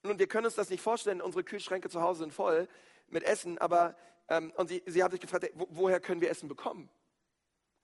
nun, 0.02 0.18
wir 0.18 0.26
können 0.26 0.46
uns 0.46 0.54
das 0.54 0.70
nicht 0.70 0.82
vorstellen, 0.82 1.20
unsere 1.20 1.44
Kühlschränke 1.44 1.88
zu 1.88 2.00
Hause 2.00 2.20
sind 2.20 2.32
voll 2.32 2.68
mit 3.08 3.24
Essen, 3.24 3.58
aber, 3.58 3.96
ähm, 4.28 4.52
und 4.56 4.68
sie, 4.68 4.82
sie 4.87 5.02
haben 5.02 5.10
sich 5.10 5.20
gefragt, 5.20 5.50
wo, 5.54 5.66
woher 5.70 6.00
können 6.00 6.20
wir 6.20 6.30
Essen 6.30 6.48
bekommen? 6.48 6.88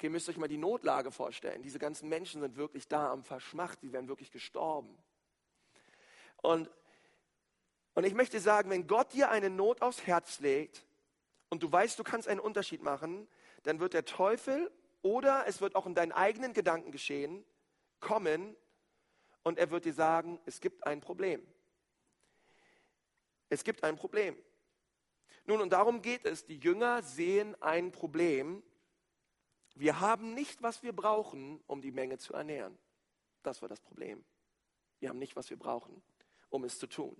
Okay, 0.00 0.06
ihr 0.06 0.12
müsst 0.12 0.30
euch 0.30 0.38
mal 0.38 0.48
die 0.48 0.56
Notlage 0.56 1.10
vorstellen. 1.10 1.60
Diese 1.60 1.78
ganzen 1.78 2.08
Menschen 2.08 2.40
sind 2.40 2.56
wirklich 2.56 2.88
da 2.88 3.12
am 3.12 3.22
Verschmacht, 3.22 3.82
die 3.82 3.92
werden 3.92 4.08
wirklich 4.08 4.30
gestorben. 4.30 4.96
Und, 6.38 6.70
und 7.92 8.04
ich 8.04 8.14
möchte 8.14 8.40
sagen, 8.40 8.70
wenn 8.70 8.86
Gott 8.86 9.12
dir 9.12 9.30
eine 9.30 9.50
Not 9.50 9.82
aufs 9.82 10.06
Herz 10.06 10.40
legt 10.40 10.86
und 11.50 11.62
du 11.62 11.70
weißt, 11.70 11.98
du 11.98 12.02
kannst 12.02 12.28
einen 12.28 12.40
Unterschied 12.40 12.82
machen, 12.82 13.28
dann 13.62 13.78
wird 13.78 13.92
der 13.92 14.06
Teufel 14.06 14.70
oder 15.02 15.46
es 15.46 15.60
wird 15.60 15.76
auch 15.76 15.84
in 15.84 15.94
deinen 15.94 16.12
eigenen 16.12 16.54
Gedanken 16.54 16.92
geschehen, 16.92 17.44
kommen 18.00 18.56
und 19.42 19.58
er 19.58 19.70
wird 19.70 19.84
dir 19.84 19.92
sagen, 19.92 20.40
es 20.46 20.62
gibt 20.62 20.86
ein 20.86 21.02
Problem. 21.02 21.46
Es 23.50 23.64
gibt 23.64 23.84
ein 23.84 23.96
Problem. 23.96 24.34
Nun, 25.44 25.60
und 25.60 25.74
darum 25.74 26.00
geht 26.00 26.24
es. 26.24 26.46
Die 26.46 26.56
Jünger 26.56 27.02
sehen 27.02 27.54
ein 27.60 27.92
Problem 27.92 28.62
wir 29.74 30.00
haben 30.00 30.34
nicht, 30.34 30.62
was 30.62 30.82
wir 30.82 30.92
brauchen, 30.92 31.62
um 31.66 31.80
die 31.80 31.92
Menge 31.92 32.18
zu 32.18 32.34
ernähren. 32.34 32.78
Das 33.42 33.62
war 33.62 33.68
das 33.68 33.80
Problem. 33.80 34.24
Wir 34.98 35.08
haben 35.08 35.18
nicht, 35.18 35.36
was 35.36 35.50
wir 35.50 35.58
brauchen, 35.58 36.02
um 36.50 36.64
es 36.64 36.78
zu 36.78 36.86
tun. 36.86 37.16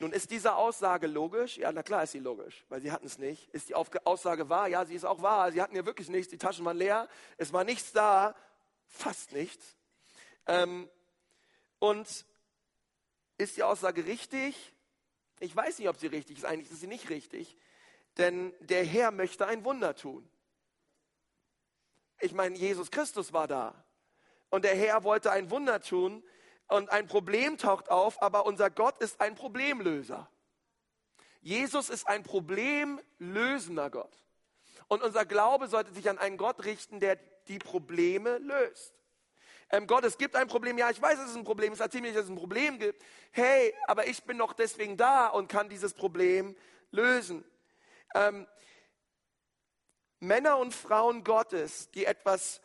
Nun 0.00 0.12
ist 0.12 0.30
diese 0.30 0.54
Aussage 0.54 1.08
logisch? 1.08 1.58
Ja, 1.58 1.72
na 1.72 1.82
klar 1.82 2.04
ist 2.04 2.12
sie 2.12 2.20
logisch, 2.20 2.64
weil 2.68 2.80
sie 2.80 2.92
hatten 2.92 3.06
es 3.06 3.18
nicht. 3.18 3.48
Ist 3.48 3.68
die 3.68 3.74
Aussage 3.74 4.48
wahr? 4.48 4.68
Ja, 4.68 4.84
sie 4.84 4.94
ist 4.94 5.04
auch 5.04 5.22
wahr. 5.22 5.50
Sie 5.50 5.60
hatten 5.60 5.74
ja 5.74 5.84
wirklich 5.84 6.08
nichts, 6.08 6.30
die 6.30 6.38
Taschen 6.38 6.64
waren 6.64 6.76
leer, 6.76 7.08
es 7.36 7.52
war 7.52 7.64
nichts 7.64 7.92
da, 7.92 8.36
fast 8.86 9.32
nichts. 9.32 9.76
Ähm, 10.46 10.88
und 11.80 12.24
ist 13.38 13.56
die 13.56 13.64
Aussage 13.64 14.06
richtig? 14.06 14.72
Ich 15.40 15.54
weiß 15.54 15.78
nicht, 15.78 15.88
ob 15.88 15.96
sie 15.96 16.06
richtig 16.06 16.38
ist. 16.38 16.44
Eigentlich 16.44 16.70
ist 16.70 16.80
sie 16.80 16.86
nicht 16.86 17.10
richtig, 17.10 17.56
denn 18.16 18.54
der 18.60 18.84
Herr 18.84 19.10
möchte 19.10 19.46
ein 19.46 19.64
Wunder 19.64 19.94
tun. 19.94 20.28
Ich 22.20 22.32
meine, 22.32 22.56
Jesus 22.56 22.90
Christus 22.90 23.32
war 23.32 23.46
da. 23.46 23.84
und 24.50 24.64
der 24.64 24.74
Herr 24.74 25.04
wollte 25.04 25.30
ein 25.30 25.50
Wunder 25.50 25.80
tun 25.80 26.24
und 26.68 26.90
ein 26.90 27.06
Problem 27.06 27.58
taucht 27.58 27.90
auf, 27.90 28.22
aber 28.22 28.46
unser 28.46 28.70
Gott 28.70 28.98
ist 28.98 29.20
ein 29.20 29.34
Problemlöser. 29.34 30.28
Jesus 31.40 31.90
ist 31.90 32.08
ein 32.08 32.22
problemlösender 32.22 33.90
Gott. 33.90 34.12
Und 34.88 35.02
unser 35.02 35.24
Glaube 35.24 35.68
sollte 35.68 35.92
sich 35.92 36.08
an 36.08 36.18
einen 36.18 36.36
Gott 36.36 36.64
richten, 36.64 36.98
der 36.98 37.16
die 37.46 37.58
Probleme 37.58 38.38
löst. 38.38 38.94
Ähm, 39.70 39.86
Gott, 39.86 40.04
es 40.04 40.16
gibt 40.16 40.34
ein 40.34 40.48
Problem. 40.48 40.78
Ja, 40.78 40.90
ich 40.90 41.00
weiß, 41.00 41.18
es 41.18 41.30
ist 41.30 41.36
ein 41.36 41.44
Problem. 41.44 41.72
Es 41.74 41.80
erzählt 41.80 42.04
nicht, 42.04 42.16
dass 42.16 42.24
es 42.24 42.30
ein 42.30 42.36
Problem 42.36 42.78
gibt. 42.78 43.02
Hey, 43.32 43.74
aber 43.86 44.06
ich 44.06 44.24
bin 44.24 44.38
doch 44.38 44.54
deswegen 44.54 44.96
da 44.96 45.28
und 45.28 45.48
kann 45.48 45.68
dieses 45.68 45.92
Problem 45.92 46.56
lösen. 46.90 47.44
Ähm, 48.14 48.46
Männer 50.20 50.58
und 50.58 50.74
Frauen 50.74 51.24
Gottes, 51.24 51.90
die 51.90 52.04
etwas 52.04 52.60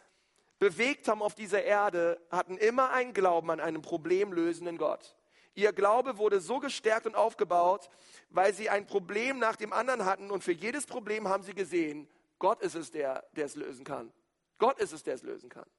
bewegt 0.60 1.08
haben 1.08 1.22
auf 1.22 1.36
dieser 1.36 1.63
Erde, 1.63 2.20
hatten 2.32 2.58
immer 2.58 2.92
einen 2.92 3.13
Glauben 3.13 3.52
an 3.52 3.60
einen 3.60 3.82
problemlösenden 3.82 4.78
Gott. 4.78 5.16
Ihr 5.56 5.74
Glaube 5.74 6.18
wurde 6.18 6.39
so 6.39 6.60
gestärkt 6.60 7.06
und 7.06 7.16
aufgebaut, 7.16 7.89
weil 8.30 8.54
sie 8.54 8.70
ein 8.70 8.88
Problem 8.88 9.38
nach 9.38 9.56
dem 9.56 9.72
anderen 9.72 10.06
hatten 10.06 10.32
und 10.32 10.44
für 10.44 10.52
jedes 10.52 10.86
Problem 10.86 11.28
haben 11.28 11.44
sie 11.44 11.54
gesehen, 11.54 12.10
Gott 12.39 12.62
ist 12.62 12.76
es, 12.76 12.92
der, 12.92 13.24
der 13.34 13.46
es 13.46 13.56
lösen 13.56 13.86
kann. 13.86 14.12
Gott 14.58 14.80
ist 14.80 14.94
es, 14.94 15.04
der 15.04 15.16
es 15.16 15.22
lösen 15.22 15.50
kann. 15.50 15.70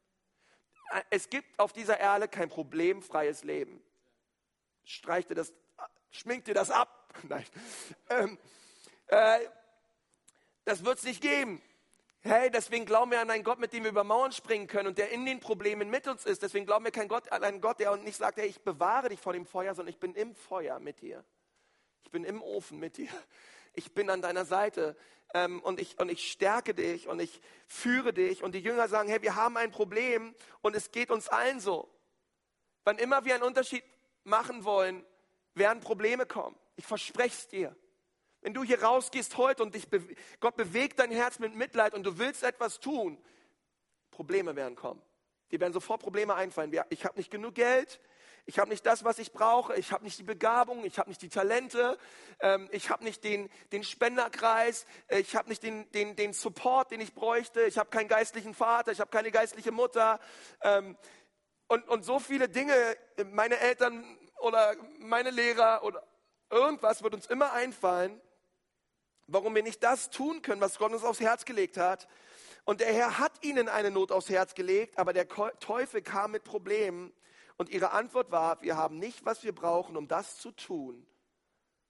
Es 1.10 1.28
gibt 1.28 1.58
auf 1.58 1.72
dieser 1.72 1.98
Erde 1.98 2.28
kein 2.28 2.48
problemfreies 2.48 3.42
Leben. 3.42 3.82
Streich 4.84 5.26
dir 5.26 5.34
das, 5.34 5.52
schmink 6.10 6.44
dir 6.44 6.54
das 6.54 6.70
ab. 6.70 7.12
Nein. 7.22 7.44
Ähm, 8.10 8.38
äh, 9.08 9.40
das 10.64 10.84
wird 10.84 10.98
es 10.98 11.04
nicht 11.04 11.20
geben. 11.20 11.62
Hey, 12.20 12.50
deswegen 12.50 12.86
glauben 12.86 13.10
wir 13.10 13.20
an 13.20 13.28
einen 13.28 13.44
Gott, 13.44 13.58
mit 13.58 13.74
dem 13.74 13.82
wir 13.82 13.90
über 13.90 14.02
Mauern 14.02 14.32
springen 14.32 14.66
können 14.66 14.88
und 14.88 14.96
der 14.96 15.10
in 15.10 15.26
den 15.26 15.40
Problemen 15.40 15.90
mit 15.90 16.08
uns 16.08 16.24
ist. 16.24 16.42
Deswegen 16.42 16.64
glauben 16.64 16.86
wir 16.86 16.92
kein 16.92 17.06
Gott, 17.06 17.30
an 17.30 17.44
einen 17.44 17.60
Gott, 17.60 17.80
der 17.80 17.94
nicht 17.96 18.16
sagt, 18.16 18.38
hey, 18.38 18.46
ich 18.46 18.62
bewahre 18.62 19.10
dich 19.10 19.20
vor 19.20 19.34
dem 19.34 19.44
Feuer, 19.44 19.74
sondern 19.74 19.92
ich 19.92 20.00
bin 20.00 20.14
im 20.14 20.34
Feuer 20.34 20.78
mit 20.78 21.02
dir. 21.02 21.22
Ich 22.02 22.10
bin 22.10 22.24
im 22.24 22.40
Ofen 22.40 22.78
mit 22.78 22.96
dir. 22.96 23.10
Ich 23.74 23.92
bin 23.92 24.08
an 24.08 24.22
deiner 24.22 24.44
Seite 24.46 24.96
ähm, 25.34 25.60
und, 25.60 25.80
ich, 25.80 25.98
und 25.98 26.08
ich 26.08 26.30
stärke 26.30 26.74
dich 26.74 27.08
und 27.08 27.20
ich 27.20 27.40
führe 27.66 28.14
dich. 28.14 28.42
Und 28.42 28.54
die 28.54 28.60
Jünger 28.60 28.88
sagen, 28.88 29.08
hey, 29.08 29.20
wir 29.20 29.34
haben 29.34 29.56
ein 29.56 29.70
Problem 29.70 30.34
und 30.62 30.74
es 30.74 30.92
geht 30.92 31.10
uns 31.10 31.28
allen 31.28 31.60
so. 31.60 31.90
Wann 32.84 32.98
immer 32.98 33.24
wir 33.24 33.34
einen 33.34 33.42
Unterschied 33.42 33.84
machen 34.22 34.64
wollen, 34.64 35.04
werden 35.54 35.80
Probleme 35.80 36.24
kommen. 36.24 36.56
Ich 36.76 36.86
verspreche 36.86 37.36
es 37.36 37.48
dir. 37.48 37.76
Wenn 38.44 38.52
du 38.52 38.62
hier 38.62 38.82
rausgehst 38.82 39.38
heute 39.38 39.62
und 39.62 39.74
dich 39.74 39.88
be 39.88 40.06
Gott 40.38 40.54
bewegt 40.54 40.98
dein 40.98 41.10
Herz 41.10 41.38
mit 41.38 41.54
Mitleid 41.54 41.94
und 41.94 42.04
du 42.04 42.18
willst 42.18 42.42
etwas 42.42 42.78
tun, 42.78 43.16
Probleme 44.10 44.54
werden 44.54 44.76
kommen. 44.76 45.00
Dir 45.50 45.60
werden 45.60 45.72
sofort 45.72 46.02
Probleme 46.02 46.34
einfallen. 46.34 46.70
Ich 46.90 47.06
habe 47.06 47.16
nicht 47.16 47.30
genug 47.30 47.54
Geld, 47.54 48.00
ich 48.44 48.58
habe 48.58 48.68
nicht 48.68 48.84
das, 48.84 49.02
was 49.02 49.18
ich 49.18 49.32
brauche, 49.32 49.74
ich 49.76 49.92
habe 49.92 50.04
nicht 50.04 50.18
die 50.18 50.24
Begabung, 50.24 50.84
ich 50.84 50.98
habe 50.98 51.08
nicht 51.08 51.22
die 51.22 51.30
Talente, 51.30 51.96
ähm, 52.40 52.68
ich 52.70 52.90
habe 52.90 53.02
nicht 53.02 53.24
den, 53.24 53.48
den 53.72 53.82
Spenderkreis, 53.82 54.84
äh, 55.08 55.20
ich 55.20 55.34
habe 55.36 55.48
nicht 55.48 55.62
den, 55.62 55.90
den, 55.92 56.14
den 56.14 56.34
Support, 56.34 56.90
den 56.90 57.00
ich 57.00 57.14
bräuchte, 57.14 57.62
ich 57.62 57.78
habe 57.78 57.88
keinen 57.88 58.08
geistlichen 58.08 58.52
Vater, 58.52 58.92
ich 58.92 59.00
habe 59.00 59.10
keine 59.10 59.30
geistliche 59.30 59.72
Mutter. 59.72 60.20
Ähm, 60.60 60.98
und, 61.68 61.88
und 61.88 62.04
so 62.04 62.18
viele 62.18 62.50
Dinge, 62.50 62.74
meine 63.32 63.58
Eltern 63.58 64.04
oder 64.40 64.74
meine 64.98 65.30
Lehrer 65.30 65.82
oder 65.82 66.06
irgendwas 66.50 67.02
wird 67.02 67.14
uns 67.14 67.24
immer 67.24 67.54
einfallen, 67.54 68.20
warum 69.26 69.54
wir 69.54 69.62
nicht 69.62 69.82
das 69.82 70.10
tun 70.10 70.42
können, 70.42 70.60
was 70.60 70.78
Gott 70.78 70.92
uns 70.92 71.04
aufs 71.04 71.20
Herz 71.20 71.44
gelegt 71.44 71.76
hat. 71.76 72.08
Und 72.64 72.80
der 72.80 72.92
Herr 72.92 73.18
hat 73.18 73.44
ihnen 73.44 73.68
eine 73.68 73.90
Not 73.90 74.10
aufs 74.12 74.28
Herz 74.28 74.54
gelegt, 74.54 74.98
aber 74.98 75.12
der 75.12 75.28
Teufel 75.28 76.02
kam 76.02 76.32
mit 76.32 76.44
Problemen. 76.44 77.12
Und 77.56 77.68
ihre 77.68 77.92
Antwort 77.92 78.30
war, 78.30 78.60
wir 78.62 78.76
haben 78.76 78.98
nicht, 78.98 79.24
was 79.24 79.44
wir 79.44 79.54
brauchen, 79.54 79.96
um 79.96 80.08
das 80.08 80.38
zu 80.38 80.50
tun, 80.50 81.06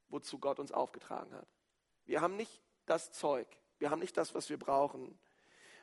wozu 0.09 0.38
Gott 0.38 0.59
uns 0.59 0.73
aufgetragen 0.73 1.33
hat. 1.33 1.47
Wir 2.07 2.20
haben 2.20 2.37
nicht 2.37 2.61
das 2.87 3.12
Zeug, 3.12 3.47
wir 3.79 3.90
haben 3.90 4.01
nicht 4.01 4.16
das, 4.16 4.35
was 4.35 4.51
wir 4.51 4.59
brauchen. 4.59 5.18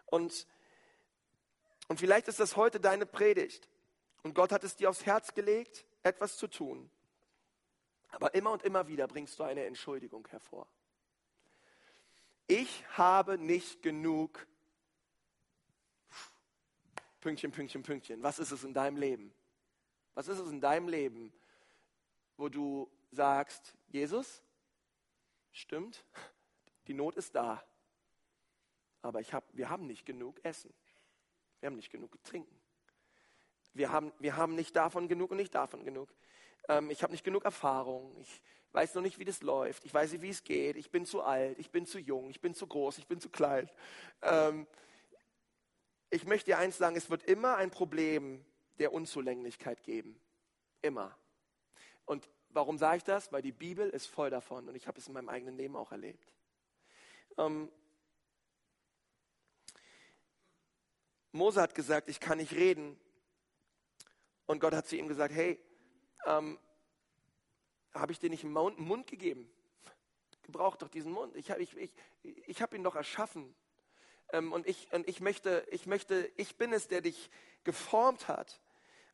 Und, 0.05 0.45
und 1.87 1.99
vielleicht 1.99 2.27
ist 2.27 2.39
das 2.39 2.55
heute 2.55 2.79
deine 2.79 3.05
Predigt. 3.05 3.69
Und 4.23 4.35
Gott 4.35 4.51
hat 4.51 4.63
es 4.63 4.75
dir 4.75 4.89
aufs 4.89 5.05
Herz 5.05 5.33
gelegt, 5.33 5.85
etwas 6.03 6.37
zu 6.37 6.47
tun. 6.47 6.91
Aber 8.11 8.35
immer 8.35 8.51
und 8.51 8.61
immer 8.63 8.87
wieder 8.87 9.07
bringst 9.07 9.39
du 9.39 9.43
eine 9.43 9.65
Entschuldigung 9.65 10.27
hervor 10.27 10.67
ich 12.51 12.85
habe 12.97 13.37
nicht 13.37 13.81
genug. 13.81 14.45
Pünktchen, 17.21 17.51
Pünktchen, 17.51 17.81
Pünktchen. 17.81 18.21
Was 18.23 18.39
ist 18.39 18.51
es 18.51 18.65
in 18.65 18.73
deinem 18.73 18.97
Leben? 18.97 19.33
Was 20.15 20.27
ist 20.27 20.39
es 20.39 20.51
in 20.51 20.59
deinem 20.59 20.89
Leben, 20.89 21.31
wo 22.35 22.49
du 22.49 22.91
sagst, 23.11 23.77
Jesus, 23.87 24.43
stimmt, 25.53 26.03
die 26.87 26.93
Not 26.93 27.15
ist 27.15 27.35
da, 27.35 27.63
aber 29.01 29.21
ich 29.21 29.33
hab, 29.33 29.45
wir 29.55 29.69
haben 29.69 29.87
nicht 29.87 30.05
genug 30.05 30.43
Essen. 30.43 30.73
Wir 31.61 31.67
haben 31.67 31.77
nicht 31.77 31.91
genug 31.91 32.21
Trinken. 32.25 32.59
Wir 33.73 33.93
haben, 33.93 34.11
wir 34.19 34.35
haben 34.35 34.55
nicht 34.55 34.75
davon 34.75 35.07
genug 35.07 35.31
und 35.31 35.37
nicht 35.37 35.55
davon 35.55 35.85
genug. 35.85 36.13
Ähm, 36.67 36.89
ich 36.89 37.01
habe 37.01 37.13
nicht 37.13 37.23
genug 37.23 37.45
Erfahrung. 37.45 38.17
Ich, 38.19 38.41
weiß 38.73 38.95
noch 38.95 39.01
nicht, 39.01 39.19
wie 39.19 39.25
das 39.25 39.41
läuft, 39.41 39.85
ich 39.85 39.93
weiß 39.93 40.13
nicht, 40.13 40.21
wie 40.21 40.29
es 40.29 40.43
geht, 40.43 40.77
ich 40.77 40.91
bin 40.91 41.05
zu 41.05 41.21
alt, 41.21 41.59
ich 41.59 41.71
bin 41.71 41.85
zu 41.85 41.99
jung, 41.99 42.29
ich 42.29 42.39
bin 42.39 42.53
zu 42.53 42.67
groß, 42.67 42.97
ich 42.97 43.07
bin 43.07 43.19
zu 43.19 43.29
klein. 43.29 43.69
Ähm, 44.21 44.67
ich 46.09 46.25
möchte 46.25 46.51
dir 46.51 46.57
eins 46.57 46.77
sagen, 46.77 46.95
es 46.95 47.09
wird 47.09 47.23
immer 47.23 47.57
ein 47.57 47.71
Problem 47.71 48.45
der 48.79 48.93
Unzulänglichkeit 48.93 49.83
geben. 49.83 50.19
Immer. 50.81 51.15
Und 52.05 52.27
warum 52.49 52.77
sage 52.77 52.97
ich 52.97 53.03
das? 53.03 53.31
Weil 53.31 53.41
die 53.41 53.51
Bibel 53.51 53.89
ist 53.89 54.07
voll 54.07 54.29
davon 54.29 54.67
und 54.67 54.75
ich 54.75 54.87
habe 54.87 54.99
es 54.99 55.07
in 55.07 55.13
meinem 55.13 55.29
eigenen 55.29 55.55
Leben 55.55 55.75
auch 55.75 55.91
erlebt. 55.91 56.33
Ähm, 57.37 57.71
Mose 61.31 61.61
hat 61.61 61.75
gesagt, 61.75 62.09
ich 62.09 62.19
kann 62.19 62.39
nicht 62.39 62.53
reden. 62.53 62.99
Und 64.47 64.59
Gott 64.59 64.73
hat 64.73 64.87
zu 64.87 64.97
ihm 64.97 65.07
gesagt, 65.07 65.33
hey, 65.33 65.57
ähm, 66.25 66.59
habe 67.93 68.11
ich 68.11 68.19
dir 68.19 68.29
nicht 68.29 68.43
einen 68.43 68.53
Mund 68.53 69.07
gegeben? 69.07 69.51
Gebrauch 70.43 70.75
doch 70.75 70.87
diesen 70.87 71.11
Mund. 71.11 71.35
Ich 71.35 71.51
habe 71.51 71.61
ich, 71.61 71.75
ich, 71.77 71.91
ich 72.23 72.61
hab 72.61 72.73
ihn 72.73 72.83
doch 72.83 72.95
erschaffen. 72.95 73.53
Ähm, 74.31 74.51
und 74.53 74.67
ich, 74.67 74.91
und 74.91 75.07
ich, 75.07 75.19
möchte, 75.19 75.65
ich 75.71 75.85
möchte, 75.85 76.31
ich 76.37 76.57
bin 76.57 76.73
es, 76.73 76.87
der 76.87 77.01
dich 77.01 77.29
geformt 77.63 78.27
hat. 78.27 78.59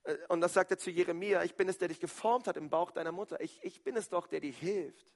Äh, 0.03 0.17
und 0.29 0.41
das 0.41 0.53
sagt 0.53 0.71
er 0.71 0.77
zu 0.77 0.89
Jeremia, 0.89 1.43
ich 1.43 1.55
bin 1.55 1.67
es, 1.67 1.77
der 1.77 1.89
dich 1.89 1.99
geformt 1.99 2.47
hat 2.47 2.57
im 2.57 2.69
Bauch 2.69 2.91
deiner 2.91 3.11
Mutter. 3.11 3.41
Ich, 3.41 3.59
ich 3.63 3.83
bin 3.83 3.95
es 3.95 4.09
doch, 4.09 4.27
der 4.27 4.39
dir 4.39 4.51
hilft. 4.51 5.07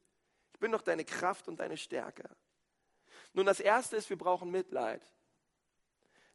Ich 0.54 0.60
bin 0.60 0.72
doch 0.72 0.82
deine 0.82 1.06
Kraft 1.06 1.48
und 1.48 1.60
deine 1.60 1.78
Stärke. 1.78 2.30
Nun, 3.34 3.46
das 3.46 3.60
Erste 3.60 3.96
ist, 3.96 4.10
wir 4.10 4.18
brauchen 4.18 4.52
Mitleid. 4.52 5.02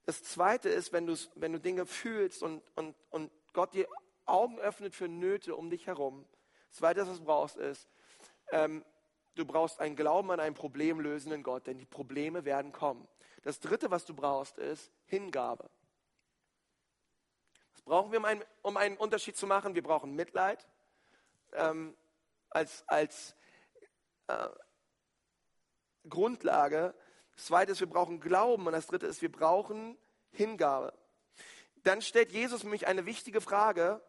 Das 0.04 0.22
Zweite 0.22 0.68
ist, 0.68 0.92
wenn, 0.92 1.06
wenn 1.34 1.52
du 1.52 1.60
Dinge 1.60 1.84
fühlst 1.84 2.42
und, 2.42 2.62
und, 2.76 2.94
und 3.10 3.30
Gott 3.52 3.74
dir 3.74 3.88
Augen 4.24 4.58
öffnet 4.58 4.94
für 4.94 5.08
Nöte 5.08 5.54
um 5.54 5.68
dich 5.70 5.86
herum, 5.86 6.24
Zweites, 6.70 7.08
was 7.08 7.18
du 7.18 7.24
brauchst, 7.24 7.56
ist, 7.56 7.88
ähm, 8.50 8.84
du 9.34 9.44
brauchst 9.44 9.80
einen 9.80 9.96
Glauben 9.96 10.30
an 10.30 10.40
einen 10.40 10.54
problemlösenden 10.54 11.42
Gott, 11.42 11.66
denn 11.66 11.78
die 11.78 11.86
Probleme 11.86 12.44
werden 12.44 12.72
kommen. 12.72 13.06
Das 13.42 13.60
Dritte, 13.60 13.90
was 13.90 14.04
du 14.04 14.14
brauchst, 14.14 14.58
ist 14.58 14.90
Hingabe. 15.04 15.70
Was 17.72 17.82
brauchen 17.82 18.10
wir, 18.10 18.18
um 18.18 18.24
einen, 18.24 18.44
um 18.62 18.76
einen 18.76 18.96
Unterschied 18.96 19.36
zu 19.36 19.46
machen? 19.46 19.74
Wir 19.74 19.82
brauchen 19.82 20.14
Mitleid 20.14 20.66
ähm, 21.52 21.96
als, 22.50 22.84
als 22.88 23.36
äh, 24.26 24.48
Grundlage. 26.08 26.94
Das 27.34 27.46
Zweite 27.46 27.72
ist, 27.72 27.80
wir 27.80 27.88
brauchen 27.88 28.20
Glauben. 28.20 28.66
Und 28.66 28.72
das 28.72 28.86
Dritte 28.86 29.06
ist, 29.06 29.22
wir 29.22 29.30
brauchen 29.30 29.96
Hingabe. 30.32 30.92
Dann 31.84 32.02
stellt 32.02 32.32
Jesus 32.32 32.64
mich 32.64 32.86
eine 32.86 33.06
wichtige 33.06 33.40
Frage, 33.40 34.00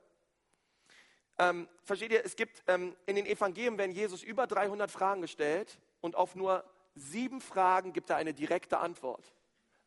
ähm, 1.39 1.67
versteht 1.84 2.12
ihr, 2.12 2.26
es 2.26 2.36
gibt 2.36 2.63
ähm, 2.67 2.95
in 3.06 3.15
den 3.15 3.26
Evangelien 3.26 3.78
werden 3.78 3.91
Jesus 3.91 4.23
über 4.23 4.47
300 4.47 4.89
Fragen 4.89 5.21
gestellt 5.21 5.80
und 6.02 6.15
auf 6.15 6.36
nur 6.36 6.63
sieben 6.95 7.41
Fragen 7.41 7.93
gibt 7.93 8.10
er 8.10 8.15
eine 8.15 8.34
direkte 8.34 8.80
Antwort. 8.80 9.34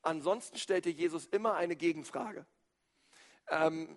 Ansonsten 0.03 0.59
stellte 0.59 0.91
Jesus 0.91 1.27
immer 1.27 1.55
eine 1.55 1.77
Gegenfrage. 1.77 2.47
Ähm, 3.49 3.97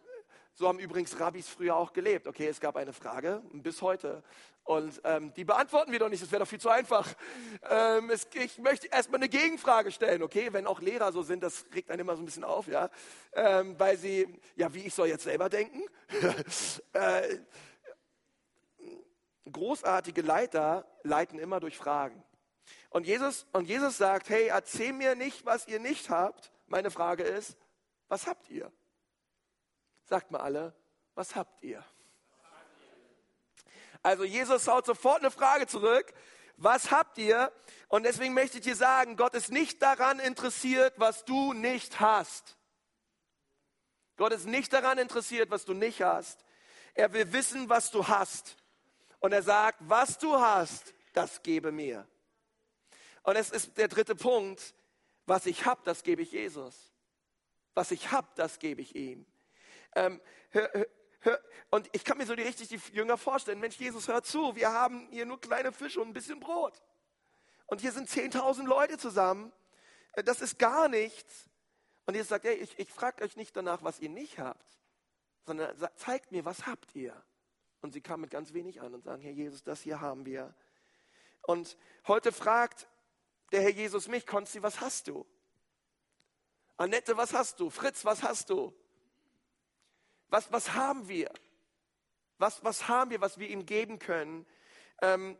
so 0.55 0.67
haben 0.67 0.79
übrigens 0.79 1.19
Rabbis 1.19 1.49
früher 1.49 1.75
auch 1.75 1.93
gelebt. 1.93 2.27
Okay, 2.27 2.47
es 2.47 2.59
gab 2.59 2.75
eine 2.75 2.93
Frage 2.93 3.41
bis 3.53 3.81
heute. 3.81 4.23
Und 4.63 5.01
ähm, 5.03 5.33
die 5.33 5.43
beantworten 5.43 5.91
wir 5.91 5.99
doch 5.99 6.09
nicht, 6.09 6.23
das 6.23 6.31
wäre 6.31 6.41
doch 6.41 6.47
viel 6.47 6.59
zu 6.59 6.69
einfach. 6.69 7.13
Ähm, 7.69 8.09
es, 8.09 8.27
ich 8.33 8.59
möchte 8.59 8.87
erstmal 8.87 9.19
eine 9.19 9.29
Gegenfrage 9.29 9.91
stellen, 9.91 10.23
okay? 10.23 10.53
Wenn 10.53 10.67
auch 10.67 10.79
Lehrer 10.79 11.11
so 11.11 11.21
sind, 11.21 11.43
das 11.43 11.65
regt 11.73 11.91
einen 11.91 12.01
immer 12.01 12.15
so 12.15 12.21
ein 12.21 12.25
bisschen 12.25 12.43
auf, 12.43 12.67
ja? 12.67 12.89
Ähm, 13.33 13.77
weil 13.77 13.97
sie, 13.97 14.27
ja, 14.55 14.73
wie 14.73 14.85
ich 14.85 14.93
soll 14.93 15.07
jetzt 15.07 15.23
selber 15.23 15.49
denken? 15.49 15.81
äh, 16.93 17.39
großartige 19.51 20.21
Leiter 20.21 20.85
leiten 21.03 21.39
immer 21.39 21.59
durch 21.59 21.77
Fragen. 21.77 22.23
Und 22.89 23.05
Jesus, 23.05 23.45
und 23.51 23.67
Jesus 23.67 23.97
sagt, 23.97 24.29
hey, 24.29 24.47
erzähl 24.47 24.93
mir 24.93 25.15
nicht, 25.15 25.45
was 25.45 25.67
ihr 25.67 25.79
nicht 25.79 26.09
habt. 26.09 26.51
Meine 26.67 26.91
Frage 26.91 27.23
ist, 27.23 27.57
was 28.07 28.27
habt 28.27 28.49
ihr? 28.49 28.71
Sagt 30.05 30.31
mal 30.31 30.41
alle, 30.41 30.75
was 31.15 31.35
habt 31.35 31.63
ihr? 31.63 31.83
Also 34.01 34.25
Jesus 34.25 34.67
haut 34.67 34.85
sofort 34.85 35.19
eine 35.19 35.31
Frage 35.31 35.65
zurück. 35.65 36.13
Was 36.57 36.91
habt 36.91 37.17
ihr? 37.17 37.51
Und 37.87 38.03
deswegen 38.03 38.33
möchte 38.33 38.57
ich 38.57 38.63
dir 38.63 38.75
sagen, 38.75 39.15
Gott 39.15 39.33
ist 39.33 39.51
nicht 39.51 39.81
daran 39.81 40.19
interessiert, 40.19 40.93
was 40.97 41.25
du 41.25 41.53
nicht 41.53 41.99
hast. 41.99 42.57
Gott 44.17 44.33
ist 44.33 44.45
nicht 44.45 44.71
daran 44.73 44.97
interessiert, 44.97 45.49
was 45.49 45.65
du 45.65 45.73
nicht 45.73 46.01
hast. 46.01 46.45
Er 46.93 47.11
will 47.13 47.31
wissen, 47.33 47.69
was 47.69 47.89
du 47.89 48.07
hast. 48.07 48.57
Und 49.19 49.31
er 49.31 49.41
sagt, 49.41 49.79
was 49.81 50.19
du 50.19 50.35
hast, 50.35 50.93
das 51.13 51.41
gebe 51.41 51.71
mir. 51.71 52.07
Und 53.23 53.35
es 53.37 53.49
ist 53.49 53.77
der 53.77 53.87
dritte 53.87 54.15
Punkt, 54.15 54.75
was 55.25 55.45
ich 55.45 55.65
habe, 55.65 55.81
das 55.85 56.03
gebe 56.03 56.21
ich 56.21 56.31
Jesus. 56.33 56.93
Was 57.73 57.91
ich 57.91 58.11
habe, 58.11 58.27
das 58.35 58.59
gebe 58.59 58.81
ich 58.81 58.95
ihm. 58.95 59.25
Ähm, 59.95 60.21
hör, 60.51 60.69
hör, 61.19 61.39
und 61.69 61.89
ich 61.91 62.03
kann 62.03 62.17
mir 62.17 62.25
so 62.25 62.35
die 62.35 62.43
richtig 62.43 62.69
die 62.69 62.79
Jünger 62.95 63.17
vorstellen. 63.17 63.59
Mensch, 63.59 63.77
Jesus, 63.77 64.07
hör 64.07 64.23
zu, 64.23 64.55
wir 64.55 64.71
haben 64.71 65.07
hier 65.11 65.25
nur 65.25 65.39
kleine 65.39 65.71
Fische 65.71 66.01
und 66.01 66.09
ein 66.09 66.13
bisschen 66.13 66.39
Brot. 66.39 66.81
Und 67.67 67.81
hier 67.81 67.91
sind 67.91 68.09
10.000 68.09 68.65
Leute 68.65 68.97
zusammen. 68.97 69.51
Äh, 70.13 70.23
das 70.23 70.41
ist 70.41 70.59
gar 70.59 70.87
nichts. 70.87 71.49
Und 72.05 72.15
Jesus 72.15 72.29
sagt, 72.29 72.45
hey, 72.45 72.55
ich, 72.55 72.77
ich 72.77 72.91
frage 72.91 73.23
euch 73.23 73.35
nicht 73.35 73.55
danach, 73.55 73.83
was 73.83 73.99
ihr 73.99 74.09
nicht 74.09 74.37
habt, 74.37 74.79
sondern 75.45 75.75
zeigt 75.95 76.31
mir, 76.31 76.43
was 76.45 76.65
habt 76.65 76.93
ihr? 76.95 77.21
Und 77.81 77.93
sie 77.93 78.01
kamen 78.01 78.21
mit 78.21 78.31
ganz 78.31 78.53
wenig 78.53 78.81
an 78.81 78.93
und 78.93 79.03
sagen, 79.03 79.21
Herr 79.21 79.31
Jesus, 79.31 79.63
das 79.63 79.81
hier 79.81 80.01
haben 80.01 80.25
wir. 80.25 80.53
Und 81.41 81.77
heute 82.07 82.31
fragt 82.31 82.87
der 83.51 83.61
Herr 83.61 83.71
Jesus 83.71 84.07
mich, 84.07 84.25
Konsti, 84.25 84.63
was 84.63 84.79
hast 84.81 85.07
du? 85.07 85.25
Annette, 86.77 87.17
was 87.17 87.33
hast 87.33 87.59
du? 87.59 87.69
Fritz, 87.69 88.03
was 88.05 88.23
hast 88.23 88.49
du? 88.49 88.73
Was, 90.33 90.51
was 90.51 90.73
haben 90.73 91.07
wir? 91.07 91.29
Was, 92.39 92.63
was 92.63 92.87
haben 92.87 93.11
wir, 93.11 93.21
was 93.21 93.37
wir 93.37 93.47
ihm 93.49 93.67
geben 93.67 93.99
können? 93.99 94.47
Ähm, 94.99 95.37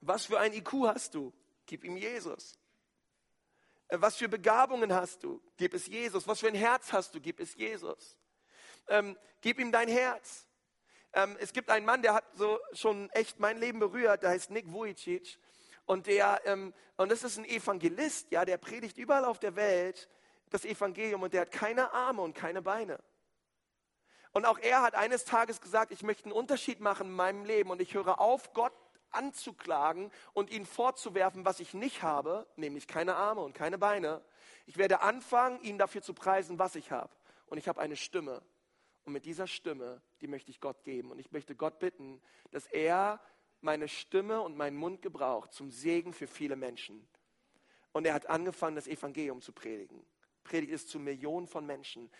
was 0.00 0.26
für 0.26 0.40
ein 0.40 0.52
IQ 0.52 0.72
hast 0.86 1.14
du? 1.14 1.32
Gib 1.66 1.84
ihm 1.84 1.96
Jesus. 1.96 2.58
Äh, 3.86 3.98
was 4.00 4.16
für 4.16 4.28
Begabungen 4.28 4.92
hast 4.92 5.22
du? 5.22 5.40
Gib 5.56 5.72
es 5.72 5.86
Jesus. 5.86 6.26
Was 6.26 6.40
für 6.40 6.48
ein 6.48 6.56
Herz 6.56 6.92
hast 6.92 7.14
du? 7.14 7.20
Gib 7.20 7.38
es 7.38 7.54
Jesus. 7.54 8.18
Ähm, 8.88 9.16
gib 9.40 9.60
ihm 9.60 9.70
dein 9.70 9.86
Herz. 9.86 10.48
Ähm, 11.12 11.36
es 11.38 11.52
gibt 11.52 11.70
einen 11.70 11.86
Mann, 11.86 12.02
der 12.02 12.14
hat 12.14 12.24
so 12.34 12.58
schon 12.72 13.08
echt 13.10 13.38
mein 13.38 13.56
Leben 13.56 13.78
berührt, 13.78 14.24
der 14.24 14.30
heißt 14.30 14.50
Nick 14.50 14.72
Vujicic. 14.72 15.38
Und 15.84 16.08
der, 16.08 16.42
ähm, 16.46 16.74
und 16.96 17.12
das 17.12 17.22
ist 17.22 17.38
ein 17.38 17.44
Evangelist, 17.44 18.32
ja, 18.32 18.44
der 18.44 18.58
predigt 18.58 18.98
überall 18.98 19.24
auf 19.24 19.38
der 19.38 19.54
Welt 19.54 20.08
das 20.50 20.64
Evangelium 20.64 21.22
und 21.22 21.32
der 21.32 21.42
hat 21.42 21.52
keine 21.52 21.92
Arme 21.92 22.22
und 22.22 22.34
keine 22.34 22.62
Beine. 22.62 22.98
Und 24.32 24.46
auch 24.46 24.58
er 24.58 24.82
hat 24.82 24.94
eines 24.94 25.24
Tages 25.24 25.60
gesagt, 25.60 25.92
ich 25.92 26.02
möchte 26.02 26.24
einen 26.24 26.32
Unterschied 26.32 26.80
machen 26.80 27.08
in 27.08 27.12
meinem 27.12 27.44
Leben 27.44 27.70
und 27.70 27.80
ich 27.80 27.94
höre 27.94 28.20
auf, 28.20 28.52
Gott 28.54 28.72
anzuklagen 29.10 30.10
und 30.32 30.50
ihn 30.50 30.64
vorzuwerfen, 30.64 31.44
was 31.44 31.60
ich 31.60 31.74
nicht 31.74 32.02
habe, 32.02 32.46
nämlich 32.56 32.86
keine 32.88 33.14
Arme 33.14 33.42
und 33.42 33.54
keine 33.54 33.78
Beine. 33.78 34.22
Ich 34.66 34.78
werde 34.78 35.00
anfangen, 35.02 35.60
ihn 35.62 35.78
dafür 35.78 36.02
zu 36.02 36.14
preisen, 36.14 36.58
was 36.58 36.76
ich 36.76 36.90
habe. 36.90 37.10
Und 37.46 37.58
ich 37.58 37.68
habe 37.68 37.80
eine 37.80 37.96
Stimme. 37.96 38.42
Und 39.04 39.12
mit 39.12 39.26
dieser 39.26 39.46
Stimme, 39.46 40.00
die 40.20 40.28
möchte 40.28 40.50
ich 40.50 40.60
Gott 40.60 40.82
geben. 40.84 41.10
Und 41.10 41.18
ich 41.18 41.32
möchte 41.32 41.54
Gott 41.54 41.78
bitten, 41.78 42.22
dass 42.52 42.66
er 42.66 43.20
meine 43.60 43.88
Stimme 43.88 44.40
und 44.40 44.56
meinen 44.56 44.76
Mund 44.76 45.02
gebraucht 45.02 45.52
zum 45.52 45.70
Segen 45.70 46.12
für 46.12 46.26
viele 46.26 46.56
Menschen. 46.56 47.06
Und 47.92 48.06
er 48.06 48.14
hat 48.14 48.26
angefangen, 48.26 48.76
das 48.76 48.86
Evangelium 48.86 49.42
zu 49.42 49.52
predigen. 49.52 50.04
Predigt 50.44 50.72
es 50.72 50.86
zu 50.86 50.98
Millionen 50.98 51.46
von 51.46 51.66
Menschen. 51.66 52.10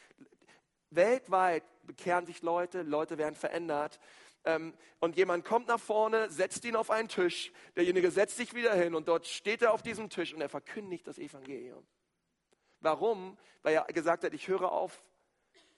Weltweit 0.95 1.65
bekehren 1.85 2.27
sich 2.27 2.43
Leute, 2.43 2.83
Leute 2.83 3.19
werden 3.19 3.35
verändert. 3.35 3.99
Ähm, 4.45 4.75
und 4.99 5.17
jemand 5.17 5.45
kommt 5.45 5.69
nach 5.69 5.81
vorne, 5.81 6.31
setzt 6.31 6.65
ihn 6.65 6.77
auf 6.77 6.91
einen 6.91 7.09
Tisch. 7.09 7.53
Derjenige 7.77 8.11
setzt 8.11 8.37
sich 8.37 8.55
wieder 8.55 8.75
hin 8.75 8.95
und 8.95 9.09
dort 9.09 9.27
steht 9.27 9.63
er 9.63 9.73
auf 9.73 9.83
diesem 9.83 10.11
Tisch 10.11 10.35
und 10.35 10.41
er 10.41 10.49
verkündigt 10.49 11.07
das 11.07 11.19
Evangelium. 11.19 11.87
Warum? 12.81 13.39
Weil 13.63 13.75
er 13.75 13.85
gesagt 13.85 14.25
hat, 14.25 14.35
ich 14.35 14.49
höre 14.49 14.73
auf, 14.73 15.03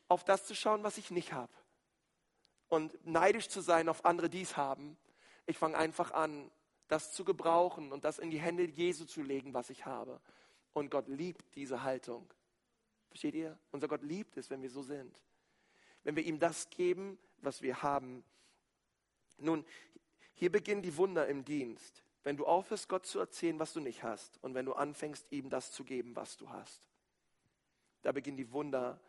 auf 0.08 0.24
das 0.24 0.46
zu 0.46 0.54
schauen, 0.54 0.82
was 0.82 0.96
ich 0.96 1.10
nicht 1.10 1.32
habe. 1.32 1.52
Und 2.68 2.98
neidisch 3.06 3.48
zu 3.48 3.60
sein 3.60 3.88
auf 3.88 4.04
andere, 4.04 4.30
die 4.30 4.42
es 4.42 4.56
haben. 4.56 4.96
Ich 5.46 5.58
fange 5.58 5.76
einfach 5.76 6.12
an, 6.12 6.50
das 6.88 7.12
zu 7.12 7.24
gebrauchen 7.24 7.92
und 7.92 8.04
das 8.04 8.18
in 8.18 8.30
die 8.30 8.40
Hände 8.40 8.64
Jesu 8.64 9.04
zu 9.04 9.22
legen, 9.22 9.52
was 9.52 9.68
ich 9.68 9.84
habe. 9.84 10.20
Und 10.72 10.90
Gott 10.90 11.08
liebt 11.08 11.54
diese 11.54 11.82
Haltung. 11.82 12.28
Versteht 13.14 13.36
ihr? 13.36 13.56
Unser 13.70 13.86
Gott 13.86 14.02
liebt 14.02 14.36
es, 14.38 14.50
wenn 14.50 14.60
wir 14.60 14.70
so 14.70 14.82
sind. 14.82 15.22
Wenn 16.02 16.16
wir 16.16 16.24
ihm 16.24 16.40
das 16.40 16.68
geben, 16.70 17.16
was 17.42 17.62
wir 17.62 17.80
haben. 17.80 18.24
Nun, 19.38 19.64
hier 20.32 20.50
beginnen 20.50 20.82
die 20.82 20.96
Wunder 20.96 21.28
im 21.28 21.44
Dienst. 21.44 22.02
Wenn 22.24 22.36
du 22.36 22.44
aufhörst, 22.44 22.88
Gott 22.88 23.06
zu 23.06 23.20
erzählen, 23.20 23.56
was 23.60 23.72
du 23.72 23.78
nicht 23.78 24.02
hast. 24.02 24.42
Und 24.42 24.54
wenn 24.54 24.66
du 24.66 24.72
anfängst, 24.72 25.30
ihm 25.30 25.48
das 25.48 25.70
zu 25.70 25.84
geben, 25.84 26.16
was 26.16 26.36
du 26.36 26.50
hast. 26.50 26.88
Da 28.02 28.10
beginnen 28.10 28.36
die 28.36 28.50
Wunder 28.50 29.00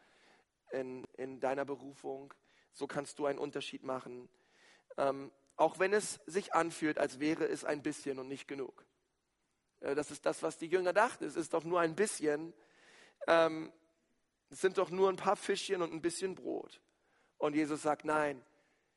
in, 0.71 1.03
in 1.17 1.39
deiner 1.39 1.65
Berufung. 1.65 2.31
So 2.73 2.85
kannst 2.85 3.17
du 3.17 3.25
einen 3.25 3.39
Unterschied 3.39 3.81
machen. 3.81 4.29
Ähm, 4.97 5.31
auch 5.55 5.79
wenn 5.79 5.93
es 5.93 6.19
sich 6.27 6.53
anfühlt, 6.53 6.99
als 6.99 7.19
wäre 7.19 7.47
es 7.47 7.65
ein 7.65 7.81
bisschen 7.81 8.19
und 8.19 8.27
nicht 8.27 8.47
genug. 8.47 8.85
Äh, 9.79 9.95
das 9.95 10.11
ist 10.11 10.27
das, 10.27 10.43
was 10.43 10.59
die 10.59 10.67
Jünger 10.67 10.93
dachten. 10.93 11.25
Es 11.25 11.35
ist 11.35 11.55
doch 11.55 11.63
nur 11.63 11.79
ein 11.79 11.95
bisschen. 11.95 12.53
Ähm, 13.25 13.73
es 14.55 14.61
sind 14.61 14.77
doch 14.77 14.89
nur 14.89 15.09
ein 15.09 15.17
paar 15.17 15.35
Fischchen 15.35 15.81
und 15.81 15.91
ein 15.91 16.01
bisschen 16.01 16.33
Brot. 16.33 16.79
Und 17.37 17.55
Jesus 17.55 17.81
sagt, 17.81 18.05
nein, 18.05 18.41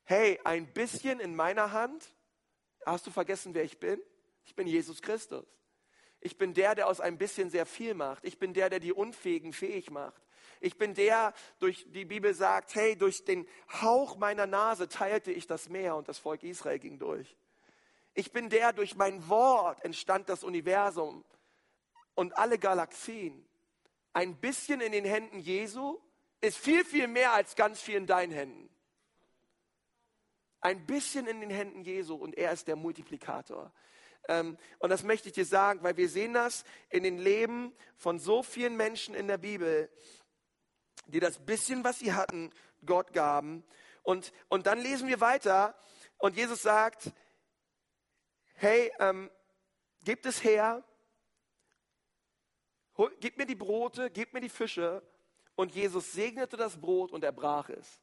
hey, 0.05 0.39
ein 0.45 0.71
bisschen 0.71 1.19
in 1.19 1.35
meiner 1.35 1.73
Hand. 1.73 2.15
Hast 2.85 3.05
du 3.05 3.11
vergessen, 3.11 3.53
wer 3.53 3.65
ich 3.65 3.77
bin? 3.77 4.01
Ich 4.45 4.55
bin 4.55 4.67
Jesus 4.67 5.01
Christus. 5.01 5.45
Ich 6.21 6.37
bin 6.37 6.53
der, 6.53 6.75
der 6.75 6.87
aus 6.87 7.01
ein 7.01 7.17
bisschen 7.17 7.49
sehr 7.49 7.65
viel 7.65 7.93
macht. 7.93 8.23
Ich 8.23 8.39
bin 8.39 8.53
der, 8.53 8.69
der 8.69 8.79
die 8.79 8.93
Unfähigen 8.93 9.51
fähig 9.51 9.91
macht. 9.91 10.25
Ich 10.61 10.77
bin 10.77 10.93
der, 10.93 11.33
durch 11.59 11.85
die 11.91 12.05
Bibel 12.05 12.33
sagt, 12.33 12.73
hey, 12.75 12.95
durch 12.95 13.25
den 13.25 13.45
Hauch 13.81 14.15
meiner 14.15 14.47
Nase 14.47 14.87
teilte 14.87 15.33
ich 15.33 15.45
das 15.45 15.67
Meer 15.67 15.97
und 15.97 16.07
das 16.07 16.19
Volk 16.19 16.43
Israel 16.43 16.79
ging 16.79 16.99
durch. 16.99 17.35
Ich 18.13 18.31
bin 18.31 18.49
der, 18.49 18.71
durch 18.71 18.95
mein 18.95 19.27
Wort 19.27 19.83
entstand 19.83 20.29
das 20.29 20.45
Universum 20.45 21.25
und 22.15 22.37
alle 22.37 22.57
Galaxien. 22.57 23.45
Ein 24.13 24.35
bisschen 24.39 24.81
in 24.81 24.91
den 24.91 25.05
Händen 25.05 25.39
Jesu 25.39 25.99
ist 26.41 26.57
viel, 26.57 26.83
viel 26.85 27.07
mehr 27.07 27.33
als 27.33 27.55
ganz 27.55 27.81
viel 27.81 27.95
in 27.95 28.07
deinen 28.07 28.31
Händen. 28.31 28.69
Ein 30.61 30.85
bisschen 30.85 31.27
in 31.27 31.41
den 31.41 31.49
Händen 31.49 31.83
Jesu 31.83 32.15
und 32.15 32.37
er 32.37 32.51
ist 32.51 32.67
der 32.67 32.75
Multiplikator. 32.75 33.73
Ähm, 34.27 34.57
und 34.79 34.89
das 34.89 35.03
möchte 35.03 35.29
ich 35.29 35.33
dir 35.33 35.45
sagen, 35.45 35.83
weil 35.83 35.97
wir 35.97 36.09
sehen 36.09 36.33
das 36.33 36.63
in 36.89 37.03
den 37.03 37.17
Leben 37.17 37.73
von 37.95 38.19
so 38.19 38.43
vielen 38.43 38.75
Menschen 38.75 39.15
in 39.15 39.27
der 39.27 39.37
Bibel, 39.37 39.89
die 41.07 41.19
das 41.19 41.45
bisschen, 41.45 41.83
was 41.83 41.99
sie 41.99 42.13
hatten, 42.13 42.51
Gott 42.85 43.13
gaben. 43.13 43.63
Und, 44.03 44.33
und 44.47 44.67
dann 44.67 44.79
lesen 44.79 45.07
wir 45.07 45.21
weiter 45.21 45.75
und 46.17 46.35
Jesus 46.35 46.61
sagt, 46.61 47.11
hey, 48.55 48.91
ähm, 48.99 49.29
gebt 50.03 50.25
es 50.25 50.43
her, 50.43 50.83
gebt 53.19 53.37
mir 53.37 53.45
die 53.45 53.55
Brote, 53.55 54.09
gebt 54.09 54.33
mir 54.33 54.41
die 54.41 54.49
Fische. 54.49 55.01
Und 55.55 55.73
Jesus 55.73 56.13
segnete 56.13 56.55
das 56.55 56.79
Brot 56.79 57.11
und 57.11 57.23
er 57.23 57.31
brach 57.31 57.69
es. 57.69 58.01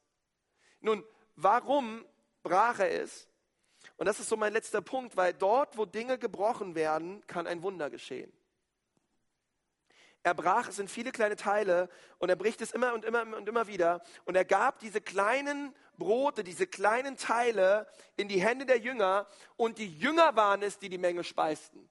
Nun, 0.80 1.04
warum 1.36 2.04
brach 2.42 2.80
er 2.80 3.02
es? 3.02 3.28
Und 3.96 4.06
das 4.06 4.20
ist 4.20 4.28
so 4.28 4.36
mein 4.36 4.52
letzter 4.52 4.82
Punkt, 4.82 5.16
weil 5.16 5.32
dort, 5.32 5.76
wo 5.78 5.86
Dinge 5.86 6.18
gebrochen 6.18 6.74
werden, 6.74 7.26
kann 7.26 7.46
ein 7.46 7.62
Wunder 7.62 7.88
geschehen. 7.88 8.32
Er 10.22 10.34
brach 10.34 10.68
es 10.68 10.80
in 10.80 10.88
viele 10.88 11.12
kleine 11.12 11.36
Teile 11.36 11.88
und 12.18 12.28
er 12.28 12.36
bricht 12.36 12.60
es 12.60 12.72
immer 12.72 12.92
und 12.94 13.04
immer 13.04 13.22
und 13.36 13.48
immer 13.48 13.68
wieder. 13.68 14.02
Und 14.24 14.34
er 14.34 14.44
gab 14.44 14.80
diese 14.80 15.00
kleinen 15.00 15.72
Brote, 15.96 16.42
diese 16.42 16.66
kleinen 16.66 17.16
Teile 17.16 17.86
in 18.16 18.26
die 18.26 18.42
Hände 18.42 18.66
der 18.66 18.78
Jünger 18.78 19.28
und 19.56 19.78
die 19.78 19.86
Jünger 19.86 20.34
waren 20.34 20.62
es, 20.62 20.78
die 20.78 20.88
die 20.88 20.98
Menge 20.98 21.22
speisten. 21.22 21.88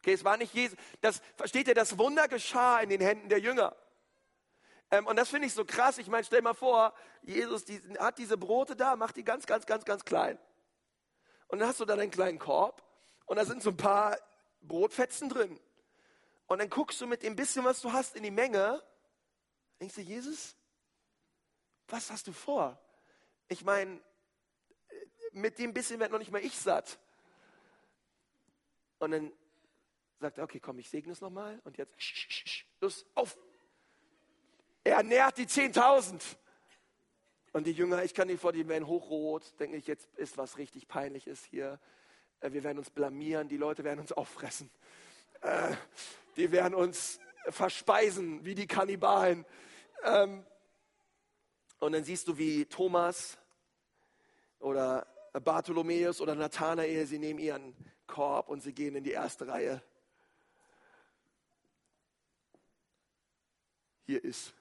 Okay, 0.00 0.14
es 0.14 0.24
war 0.24 0.36
nicht 0.36 0.54
Jesus. 0.54 0.78
Das, 1.02 1.20
versteht 1.36 1.68
ihr, 1.68 1.74
das 1.74 1.98
Wunder 1.98 2.26
geschah 2.26 2.80
in 2.80 2.88
den 2.88 3.00
Händen 3.00 3.28
der 3.28 3.38
Jünger. 3.38 3.76
Ähm, 4.90 5.06
und 5.06 5.16
das 5.16 5.28
finde 5.28 5.46
ich 5.46 5.52
so 5.52 5.64
krass. 5.64 5.98
Ich 5.98 6.08
meine, 6.08 6.24
stell 6.24 6.40
mal 6.40 6.54
vor, 6.54 6.94
Jesus 7.22 7.64
die, 7.66 7.80
hat 7.98 8.18
diese 8.18 8.38
Brote 8.38 8.76
da, 8.76 8.96
macht 8.96 9.16
die 9.16 9.24
ganz, 9.24 9.46
ganz, 9.46 9.66
ganz, 9.66 9.84
ganz 9.84 10.04
klein. 10.04 10.38
Und 11.48 11.58
dann 11.58 11.68
hast 11.68 11.80
du 11.80 11.84
da 11.84 11.94
einen 11.94 12.10
kleinen 12.10 12.38
Korb 12.38 12.82
und 13.26 13.36
da 13.36 13.44
sind 13.44 13.62
so 13.62 13.70
ein 13.70 13.76
paar 13.76 14.18
Brotfetzen 14.62 15.28
drin. 15.28 15.60
Und 16.46 16.58
dann 16.60 16.70
guckst 16.70 17.00
du 17.00 17.06
mit 17.06 17.22
dem 17.22 17.36
bisschen, 17.36 17.64
was 17.64 17.80
du 17.80 17.92
hast, 17.92 18.16
in 18.16 18.22
die 18.22 18.30
Menge. 18.30 18.82
Denkst 19.80 19.96
du, 19.96 20.00
Jesus, 20.00 20.56
was 21.88 22.10
hast 22.10 22.26
du 22.26 22.32
vor? 22.32 22.80
Ich 23.48 23.64
meine, 23.64 24.00
mit 25.32 25.58
dem 25.58 25.74
bisschen 25.74 26.00
wird 26.00 26.10
noch 26.10 26.18
nicht 26.18 26.30
mal 26.30 26.42
ich 26.44 26.58
satt. 26.58 26.98
Und 28.98 29.12
dann 29.12 29.32
sagt 30.20 30.38
er, 30.38 30.44
okay, 30.44 30.60
komm, 30.60 30.78
ich 30.78 30.88
segne 30.88 31.12
es 31.12 31.20
nochmal. 31.20 31.60
Und 31.64 31.78
jetzt, 31.78 31.96
los, 32.80 33.06
auf. 33.14 33.38
Er 34.84 35.02
nährt 35.02 35.38
die 35.38 35.46
10.000. 35.46 36.20
Und 37.52 37.66
die 37.66 37.72
Jünger, 37.72 38.04
ich 38.04 38.14
kann 38.14 38.28
nicht 38.28 38.40
vor, 38.40 38.52
die 38.52 38.68
werden 38.68 38.86
hochrot, 38.86 39.58
denke 39.58 39.76
ich, 39.76 39.86
jetzt 39.86 40.08
ist 40.14 40.38
was 40.38 40.56
richtig 40.56 40.86
Peinliches 40.86 41.44
hier. 41.44 41.80
Äh, 42.40 42.52
wir 42.52 42.62
werden 42.62 42.78
uns 42.78 42.90
blamieren, 42.90 43.48
die 43.48 43.56
Leute 43.56 43.82
werden 43.82 44.00
uns 44.00 44.12
auffressen. 44.12 44.70
Äh, 45.40 45.74
die 46.36 46.52
werden 46.52 46.74
uns 46.74 47.18
verspeisen 47.48 48.44
wie 48.44 48.54
die 48.54 48.66
Kannibalen. 48.66 49.44
Ähm, 50.04 50.44
und 51.80 51.92
dann 51.92 52.04
siehst 52.04 52.28
du, 52.28 52.36
wie 52.38 52.66
Thomas 52.66 53.38
oder 54.58 55.06
Bartholomäus 55.32 56.20
oder 56.20 56.34
Nathanael, 56.34 57.06
sie 57.06 57.18
nehmen 57.18 57.38
ihren 57.38 57.74
Korb 58.06 58.48
und 58.48 58.62
sie 58.62 58.74
gehen 58.74 58.94
in 58.96 59.04
die 59.04 59.12
erste 59.12 59.48
Reihe. 59.48 59.82
Hier 64.06 64.22
ist. 64.24 64.54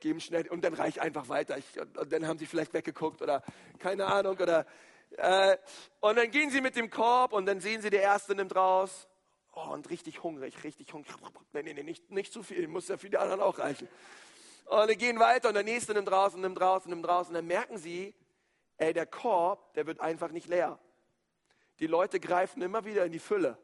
Geben 0.00 0.20
schnell 0.20 0.48
und 0.48 0.62
dann 0.62 0.74
reicht 0.74 0.98
einfach 0.98 1.28
weiter. 1.28 1.56
Ich, 1.56 1.80
und 1.80 2.12
dann 2.12 2.26
haben 2.26 2.38
sie 2.38 2.46
vielleicht 2.46 2.74
weggeguckt 2.74 3.22
oder 3.22 3.42
keine 3.78 4.06
Ahnung. 4.06 4.36
Oder, 4.36 4.66
äh, 5.12 5.56
und 6.00 6.16
dann 6.16 6.30
gehen 6.30 6.50
sie 6.50 6.60
mit 6.60 6.76
dem 6.76 6.90
Korb 6.90 7.32
und 7.32 7.46
dann 7.46 7.60
sehen 7.60 7.80
sie, 7.80 7.90
der 7.90 8.02
Erste 8.02 8.34
nimmt 8.34 8.54
raus. 8.54 9.08
Oh, 9.54 9.70
und 9.72 9.88
richtig 9.88 10.22
hungrig, 10.22 10.64
richtig 10.64 10.92
hungrig. 10.92 11.14
Nee, 11.52 11.62
nee, 11.62 11.74
nee, 11.74 11.84
nicht, 11.84 12.10
nicht 12.10 12.32
zu 12.32 12.42
viel, 12.42 12.66
muss 12.66 12.88
ja 12.88 12.96
für 12.96 13.08
die 13.08 13.16
anderen 13.16 13.40
auch 13.40 13.58
reichen. 13.58 13.88
Und 14.66 14.88
dann 14.88 14.98
gehen 14.98 15.20
weiter 15.20 15.48
und 15.48 15.54
der 15.54 15.62
Nächste 15.62 15.94
nimmt 15.94 16.10
raus 16.10 16.34
und 16.34 16.40
nimmt 16.40 16.60
raus 16.60 16.84
und 16.84 16.90
nimmt 16.90 17.08
raus. 17.08 17.28
Und 17.28 17.34
dann 17.34 17.46
merken 17.46 17.78
sie, 17.78 18.14
ey, 18.78 18.92
der 18.92 19.06
Korb, 19.06 19.74
der 19.74 19.86
wird 19.86 20.00
einfach 20.00 20.30
nicht 20.30 20.48
leer. 20.48 20.78
Die 21.80 21.86
Leute 21.86 22.18
greifen 22.20 22.62
immer 22.62 22.84
wieder 22.84 23.04
in 23.04 23.12
die 23.12 23.18
Fülle. 23.18 23.58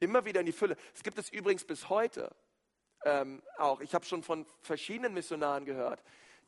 Immer 0.00 0.24
wieder 0.24 0.40
in 0.40 0.46
die 0.46 0.52
Fülle. 0.52 0.76
Es 0.94 1.02
gibt 1.02 1.18
es 1.18 1.30
übrigens 1.30 1.64
bis 1.64 1.88
heute 1.88 2.34
ähm, 3.04 3.42
auch. 3.56 3.80
Ich 3.80 3.94
habe 3.94 4.04
schon 4.04 4.22
von 4.22 4.46
verschiedenen 4.60 5.14
Missionaren 5.14 5.64
gehört, 5.64 6.02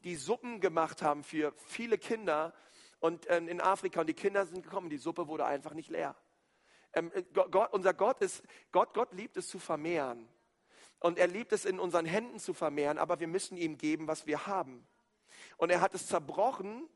die 0.05 0.17
Suppen 0.17 0.61
gemacht 0.61 1.03
haben 1.03 1.25
für 1.25 1.53
viele 1.67 1.99
Kinder 1.99 2.53
und 3.01 3.27
äh, 3.27 3.39
in 3.39 3.61
Afrika. 3.61 4.01
Und 4.01 4.09
die 4.09 4.15
Kinder 4.15 4.47
sind 4.47 4.63
gekommen, 4.63 4.91
die 4.91 4.99
Suppe 4.99 5.29
wurde 5.29 5.45
einfach 5.45 5.75
nicht 5.75 5.91
leer. 5.91 6.15
Ähm, 6.93 7.11
äh, 7.15 7.23
Gott, 7.33 7.73
unser 7.73 7.95
Gott 7.95 8.21
ist, 8.21 8.43
Gott, 8.73 8.95
Gott 8.95 9.13
liebt 9.13 9.37
es 9.37 9.49
zu 9.49 9.59
vermehren. 9.59 10.29
Und 11.01 11.19
er 11.19 11.27
liebt 11.27 11.53
es 11.53 11.65
in 11.65 11.79
unseren 11.79 12.07
Händen 12.07 12.39
zu 12.39 12.55
vermehren, 12.55 12.99
aber 12.99 13.21
wir 13.21 13.29
müssen 13.29 13.57
ihm 13.57 13.77
geben, 13.77 14.09
was 14.09 14.27
wir 14.27 14.47
haben. 14.47 14.87
Und 15.59 15.71
er 15.71 15.81
hat 15.81 15.95
es 15.95 16.07
zerbrochen 16.07 16.89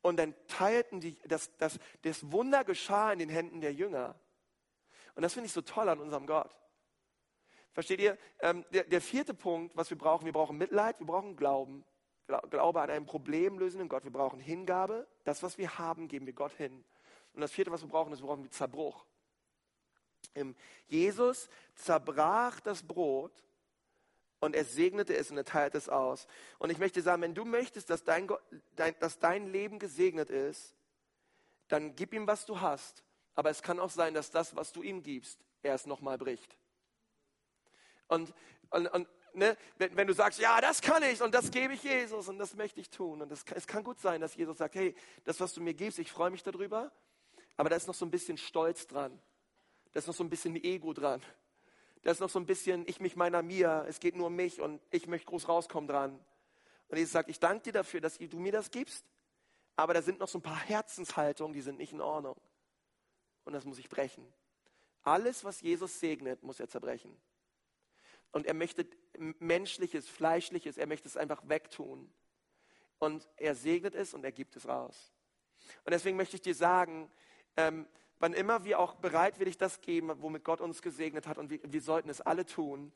und 0.00 0.16
dann 0.16 0.34
teilten 0.48 1.00
die, 1.00 1.18
das, 1.26 1.54
das, 1.58 1.78
das 2.02 2.32
Wunder 2.32 2.64
geschah 2.64 3.12
in 3.12 3.18
den 3.18 3.28
Händen 3.28 3.60
der 3.60 3.74
Jünger. 3.74 4.14
Und 5.14 5.22
das 5.22 5.34
finde 5.34 5.46
ich 5.48 5.52
so 5.52 5.60
toll 5.60 5.88
an 5.88 6.00
unserem 6.00 6.26
Gott. 6.26 6.56
Versteht 7.76 8.00
ihr? 8.00 8.16
Ähm, 8.40 8.64
der, 8.72 8.84
der, 8.84 9.02
vierte 9.02 9.34
Punkt, 9.34 9.76
was 9.76 9.90
wir 9.90 9.98
brauchen, 9.98 10.24
wir 10.24 10.32
brauchen 10.32 10.56
Mitleid, 10.56 10.98
wir 10.98 11.06
brauchen 11.06 11.36
Glauben. 11.36 11.84
Glaube 12.26 12.80
an 12.80 12.88
einen 12.88 13.04
problemlösenden 13.04 13.90
Gott. 13.90 14.02
Wir 14.02 14.10
brauchen 14.10 14.40
Hingabe. 14.40 15.06
Das, 15.24 15.42
was 15.42 15.58
wir 15.58 15.76
haben, 15.78 16.08
geben 16.08 16.24
wir 16.24 16.32
Gott 16.32 16.52
hin. 16.52 16.86
Und 17.34 17.42
das 17.42 17.52
vierte, 17.52 17.70
was 17.70 17.82
wir 17.82 17.90
brauchen, 17.90 18.14
ist, 18.14 18.22
wir 18.22 18.28
brauchen 18.28 18.50
Zerbruch. 18.50 19.04
Jesus 20.86 21.50
zerbrach 21.74 22.60
das 22.60 22.82
Brot 22.82 23.44
und 24.40 24.56
er 24.56 24.64
segnete 24.64 25.14
es 25.14 25.30
und 25.30 25.36
er 25.36 25.44
teilte 25.44 25.76
es 25.76 25.90
aus. 25.90 26.26
Und 26.58 26.70
ich 26.70 26.78
möchte 26.78 27.02
sagen, 27.02 27.20
wenn 27.20 27.34
du 27.34 27.44
möchtest, 27.44 27.90
dass 27.90 28.04
dein, 28.04 28.26
dein, 28.74 28.98
dass 29.00 29.18
dein 29.18 29.48
Leben 29.48 29.78
gesegnet 29.78 30.30
ist, 30.30 30.74
dann 31.68 31.94
gib 31.94 32.14
ihm, 32.14 32.26
was 32.26 32.46
du 32.46 32.58
hast. 32.58 33.04
Aber 33.34 33.50
es 33.50 33.62
kann 33.62 33.78
auch 33.78 33.90
sein, 33.90 34.14
dass 34.14 34.30
das, 34.30 34.56
was 34.56 34.72
du 34.72 34.82
ihm 34.82 35.02
gibst, 35.02 35.44
er 35.62 35.74
es 35.74 35.84
nochmal 35.84 36.16
bricht. 36.16 36.56
Und, 38.08 38.32
und, 38.70 38.86
und 38.88 39.08
ne, 39.34 39.56
wenn, 39.78 39.96
wenn, 39.96 40.06
du 40.06 40.14
sagst, 40.14 40.38
ja, 40.40 40.60
das 40.60 40.80
kann 40.80 41.02
ich 41.02 41.22
und 41.22 41.34
das 41.34 41.50
gebe 41.50 41.74
ich 41.74 41.82
Jesus 41.82 42.28
und 42.28 42.38
das 42.38 42.54
möchte 42.54 42.80
ich 42.80 42.90
tun. 42.90 43.22
Und 43.22 43.30
das, 43.30 43.44
es 43.54 43.66
kann 43.66 43.84
gut 43.84 44.00
sein, 44.00 44.20
dass 44.20 44.34
Jesus 44.34 44.58
sagt, 44.58 44.74
hey, 44.74 44.94
das, 45.24 45.40
was 45.40 45.54
du 45.54 45.60
mir 45.60 45.74
gibst, 45.74 45.98
ich 45.98 46.10
freue 46.10 46.30
mich 46.30 46.42
darüber, 46.42 46.92
aber 47.56 47.70
da 47.70 47.76
ist 47.76 47.86
noch 47.86 47.94
so 47.94 48.04
ein 48.04 48.10
bisschen 48.10 48.38
Stolz 48.38 48.86
dran. 48.86 49.18
Da 49.92 49.98
ist 49.98 50.06
noch 50.06 50.14
so 50.14 50.24
ein 50.24 50.30
bisschen 50.30 50.56
Ego 50.56 50.92
dran. 50.92 51.22
Da 52.02 52.10
ist 52.10 52.20
noch 52.20 52.30
so 52.30 52.38
ein 52.38 52.46
bisschen 52.46 52.84
ich, 52.86 53.00
mich, 53.00 53.16
meiner, 53.16 53.42
mir. 53.42 53.84
Es 53.88 53.98
geht 53.98 54.14
nur 54.14 54.26
um 54.26 54.36
mich 54.36 54.60
und 54.60 54.80
ich 54.90 55.06
möchte 55.06 55.26
groß 55.26 55.48
rauskommen 55.48 55.88
dran. 55.88 56.24
Und 56.88 56.98
Jesus 56.98 57.12
sagt, 57.12 57.28
ich 57.28 57.40
danke 57.40 57.64
dir 57.64 57.72
dafür, 57.72 58.00
dass 58.00 58.18
du 58.18 58.38
mir 58.38 58.52
das 58.52 58.70
gibst. 58.70 59.04
Aber 59.74 59.92
da 59.92 60.02
sind 60.02 60.20
noch 60.20 60.28
so 60.28 60.38
ein 60.38 60.42
paar 60.42 60.60
Herzenshaltungen, 60.60 61.52
die 61.52 61.60
sind 61.60 61.78
nicht 61.78 61.92
in 61.92 62.00
Ordnung. 62.00 62.36
Und 63.44 63.52
das 63.52 63.64
muss 63.64 63.78
ich 63.78 63.88
brechen. 63.88 64.26
Alles, 65.02 65.44
was 65.44 65.60
Jesus 65.60 66.00
segnet, 66.00 66.42
muss 66.42 66.60
er 66.60 66.68
zerbrechen. 66.68 67.16
Und 68.32 68.46
er 68.46 68.54
möchte 68.54 68.86
menschliches, 69.38 70.08
fleischliches, 70.08 70.78
er 70.78 70.86
möchte 70.86 71.08
es 71.08 71.16
einfach 71.16 71.42
wegtun. 71.48 72.12
Und 72.98 73.28
er 73.36 73.54
segnet 73.54 73.94
es 73.94 74.14
und 74.14 74.24
er 74.24 74.32
gibt 74.32 74.56
es 74.56 74.68
raus. 74.68 75.12
Und 75.84 75.92
deswegen 75.92 76.16
möchte 76.16 76.36
ich 76.36 76.42
dir 76.42 76.54
sagen, 76.54 77.10
ähm, 77.56 77.86
wann 78.18 78.32
immer 78.32 78.64
wir 78.64 78.78
auch 78.78 78.96
bereitwillig 78.96 79.58
das 79.58 79.80
geben, 79.80 80.10
womit 80.20 80.44
Gott 80.44 80.60
uns 80.60 80.82
gesegnet 80.82 81.26
hat, 81.26 81.38
und 81.38 81.50
wir, 81.50 81.60
wir 81.62 81.82
sollten 81.82 82.08
es 82.08 82.20
alle 82.20 82.46
tun, 82.46 82.92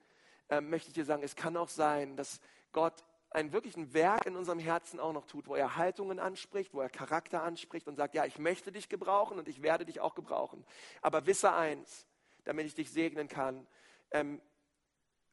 äh, 0.49 0.61
möchte 0.61 0.89
ich 0.89 0.95
dir 0.95 1.05
sagen, 1.05 1.23
es 1.23 1.37
kann 1.37 1.57
auch 1.57 1.69
sein, 1.69 2.17
dass 2.17 2.41
Gott 2.73 3.05
ein 3.31 3.53
wirklich 3.53 3.77
ein 3.77 3.95
Werk 3.95 4.27
in 4.27 4.37
unserem 4.37 4.59
Herzen 4.59 4.99
auch 4.99 5.13
noch 5.13 5.25
tut, 5.25 5.47
wo 5.47 5.55
er 5.55 5.77
Haltungen 5.77 6.19
anspricht, 6.19 6.75
wo 6.75 6.81
er 6.81 6.91
Charakter 6.91 7.43
anspricht 7.43 7.87
und 7.87 7.95
sagt, 7.97 8.15
ja, 8.15 8.25
ich 8.25 8.39
möchte 8.39 8.73
dich 8.73 8.89
gebrauchen 8.89 9.39
und 9.39 9.49
ich 9.49 9.63
werde 9.63 9.85
dich 9.85 10.01
auch 10.01 10.15
gebrauchen. 10.15 10.65
Aber 11.01 11.27
wisse 11.27 11.53
eins, 11.53 12.07
damit 12.45 12.67
ich 12.67 12.75
dich 12.75 12.91
segnen 12.91 13.29
kann, 13.29 13.67
ähm, 14.11 14.41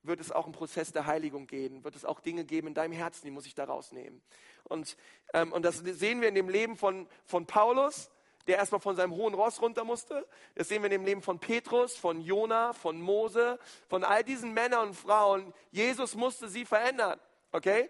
wird 0.07 0.19
es 0.19 0.31
auch 0.31 0.45
einen 0.45 0.53
Prozess 0.53 0.91
der 0.91 1.05
Heiligung 1.05 1.47
gehen, 1.47 1.83
wird 1.83 1.95
es 1.95 2.05
auch 2.05 2.19
Dinge 2.19 2.45
geben 2.45 2.67
in 2.67 2.73
deinem 2.73 2.93
Herzen, 2.93 3.25
die 3.25 3.31
muss 3.31 3.45
ich 3.45 3.55
da 3.55 3.65
rausnehmen. 3.65 4.21
Und, 4.63 4.97
ähm, 5.33 5.51
und 5.51 5.63
das 5.63 5.77
sehen 5.77 6.21
wir 6.21 6.29
in 6.29 6.35
dem 6.35 6.49
Leben 6.49 6.75
von, 6.75 7.07
von 7.25 7.45
Paulus, 7.45 8.09
der 8.47 8.57
erstmal 8.57 8.81
von 8.81 8.95
seinem 8.95 9.13
hohen 9.13 9.33
Ross 9.33 9.61
runter 9.61 9.83
musste. 9.83 10.25
Das 10.55 10.69
sehen 10.69 10.81
wir 10.81 10.87
in 10.87 10.91
dem 10.91 11.05
Leben 11.05 11.21
von 11.21 11.39
Petrus, 11.39 11.95
von 11.95 12.21
Jona, 12.21 12.73
von 12.73 12.99
Mose, 13.01 13.59
von 13.89 14.03
all 14.03 14.23
diesen 14.23 14.53
Männern 14.53 14.89
und 14.89 14.93
Frauen. 14.95 15.53
Jesus 15.71 16.15
musste 16.15 16.47
sie 16.47 16.65
verändern. 16.65 17.19
Okay? 17.51 17.89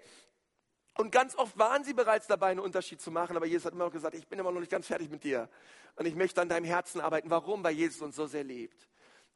Und 0.95 1.11
ganz 1.11 1.36
oft 1.36 1.57
waren 1.59 1.84
sie 1.84 1.93
bereits 1.93 2.26
dabei, 2.26 2.47
einen 2.47 2.59
Unterschied 2.59 2.99
zu 2.99 3.11
machen, 3.11 3.38
aber 3.38 3.45
Jesus 3.45 3.65
hat 3.65 3.74
immer 3.74 3.86
noch 3.86 3.91
gesagt, 3.91 4.15
ich 4.15 4.28
bin 4.28 4.39
immer 4.39 4.51
noch 4.51 4.59
nicht 4.59 4.72
ganz 4.72 4.88
fertig 4.88 5.11
mit 5.11 5.24
dir. 5.24 5.47
Und 5.95 6.07
ich 6.07 6.15
möchte 6.15 6.41
an 6.41 6.49
deinem 6.49 6.65
Herzen 6.65 7.01
arbeiten. 7.01 7.30
Warum? 7.30 7.63
Weil 7.63 7.74
Jesus 7.74 8.01
uns 8.01 8.15
so 8.15 8.26
sehr 8.26 8.43
liebt. 8.43 8.88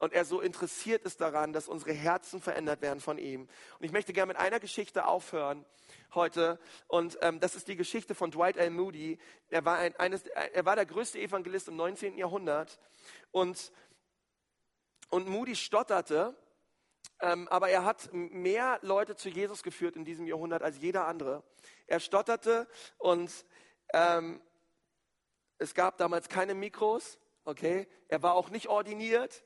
Und 0.02 0.12
er 0.14 0.24
so 0.24 0.40
interessiert 0.40 1.04
ist 1.04 1.20
daran, 1.20 1.52
dass 1.52 1.68
unsere 1.68 1.92
Herzen 1.92 2.40
verändert 2.40 2.82
werden 2.82 2.98
von 2.98 3.18
ihm. 3.18 3.42
Und 3.78 3.84
ich 3.84 3.92
möchte 3.92 4.12
gerne 4.12 4.32
mit 4.32 4.36
einer 4.36 4.58
Geschichte 4.58 5.06
aufhören 5.06 5.64
heute. 6.12 6.58
Und 6.88 7.18
ähm, 7.22 7.38
das 7.38 7.54
ist 7.54 7.68
die 7.68 7.76
Geschichte 7.76 8.16
von 8.16 8.32
Dwight 8.32 8.56
L. 8.56 8.70
Moody. 8.70 9.16
Er 9.48 9.64
war, 9.64 9.78
ein, 9.78 9.94
eines, 10.00 10.24
er 10.26 10.64
war 10.64 10.74
der 10.74 10.86
größte 10.86 11.20
Evangelist 11.20 11.68
im 11.68 11.76
19. 11.76 12.18
Jahrhundert. 12.18 12.80
Und, 13.30 13.70
und 15.08 15.28
Moody 15.28 15.54
stotterte, 15.54 16.34
ähm, 17.20 17.46
aber 17.46 17.68
er 17.68 17.84
hat 17.84 18.12
mehr 18.12 18.80
Leute 18.82 19.14
zu 19.14 19.28
Jesus 19.28 19.62
geführt 19.62 19.94
in 19.94 20.04
diesem 20.04 20.26
Jahrhundert 20.26 20.64
als 20.64 20.78
jeder 20.78 21.06
andere. 21.06 21.44
Er 21.86 22.00
stotterte 22.00 22.66
und 22.98 23.30
ähm, 23.94 24.40
es 25.58 25.74
gab 25.74 25.96
damals 25.98 26.28
keine 26.28 26.56
Mikros. 26.56 27.20
Okay, 27.44 27.86
er 28.08 28.20
war 28.24 28.34
auch 28.34 28.50
nicht 28.50 28.66
ordiniert 28.66 29.44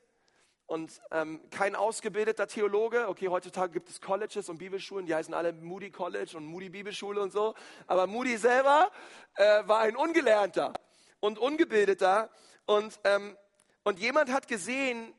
und 0.67 1.01
ähm, 1.11 1.41
kein 1.49 1.75
ausgebildeter 1.75 2.45
Theologe. 2.45 3.07
Okay, 3.07 3.29
heutzutage 3.29 3.71
gibt 3.73 3.89
es 3.89 4.01
Colleges 4.01 4.49
und 4.49 4.57
Bibelschulen, 4.57 5.05
die 5.05 5.15
heißen 5.15 5.33
alle 5.33 5.53
Moody 5.53 5.89
College 5.89 6.35
und 6.35 6.45
Moody 6.45 6.69
Bibelschule 6.69 7.21
und 7.21 7.31
so. 7.31 7.55
Aber 7.87 8.05
Moody 8.05 8.37
selber 8.37 8.91
äh, 9.35 9.67
war 9.67 9.79
ein 9.79 9.95
Ungelernter 9.95 10.73
und 11.21 11.39
Ungebildeter. 11.39 12.29
Und, 12.65 12.99
ähm, 13.05 13.37
und 13.83 13.97
jemand 13.99 14.31
hat 14.31 14.49
gesehen, 14.49 15.13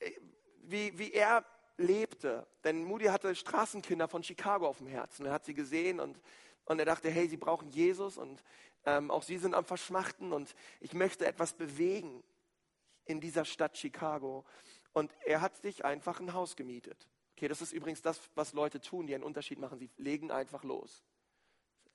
äh, 0.00 0.10
wie, 0.64 0.98
wie 0.98 1.12
er 1.12 1.44
lebte. 1.76 2.46
Denn 2.64 2.84
Moody 2.84 3.06
hatte 3.06 3.34
Straßenkinder 3.34 4.08
von 4.08 4.24
Chicago 4.24 4.66
auf 4.66 4.78
dem 4.78 4.88
Herzen. 4.88 5.24
Er 5.24 5.32
hat 5.32 5.44
sie 5.44 5.54
gesehen 5.54 6.00
und, 6.00 6.20
und 6.64 6.80
er 6.80 6.84
dachte, 6.84 7.10
hey, 7.10 7.28
sie 7.28 7.36
brauchen 7.36 7.70
Jesus 7.70 8.18
und 8.18 8.42
ähm, 8.86 9.12
auch 9.12 9.22
sie 9.22 9.38
sind 9.38 9.54
am 9.54 9.64
Verschmachten 9.64 10.32
und 10.32 10.54
ich 10.80 10.94
möchte 10.94 11.26
etwas 11.26 11.52
bewegen 11.52 12.24
in 13.04 13.20
dieser 13.20 13.44
Stadt 13.44 13.76
Chicago. 13.76 14.44
Und 14.92 15.12
er 15.24 15.40
hat 15.40 15.56
sich 15.56 15.84
einfach 15.84 16.20
ein 16.20 16.32
Haus 16.32 16.56
gemietet. 16.56 17.08
Okay, 17.36 17.48
das 17.48 17.62
ist 17.62 17.72
übrigens 17.72 18.02
das, 18.02 18.20
was 18.34 18.52
Leute 18.52 18.80
tun, 18.80 19.06
die 19.06 19.14
einen 19.14 19.24
Unterschied 19.24 19.58
machen. 19.58 19.78
Sie 19.78 19.90
legen 19.96 20.30
einfach 20.30 20.64
los. 20.64 21.02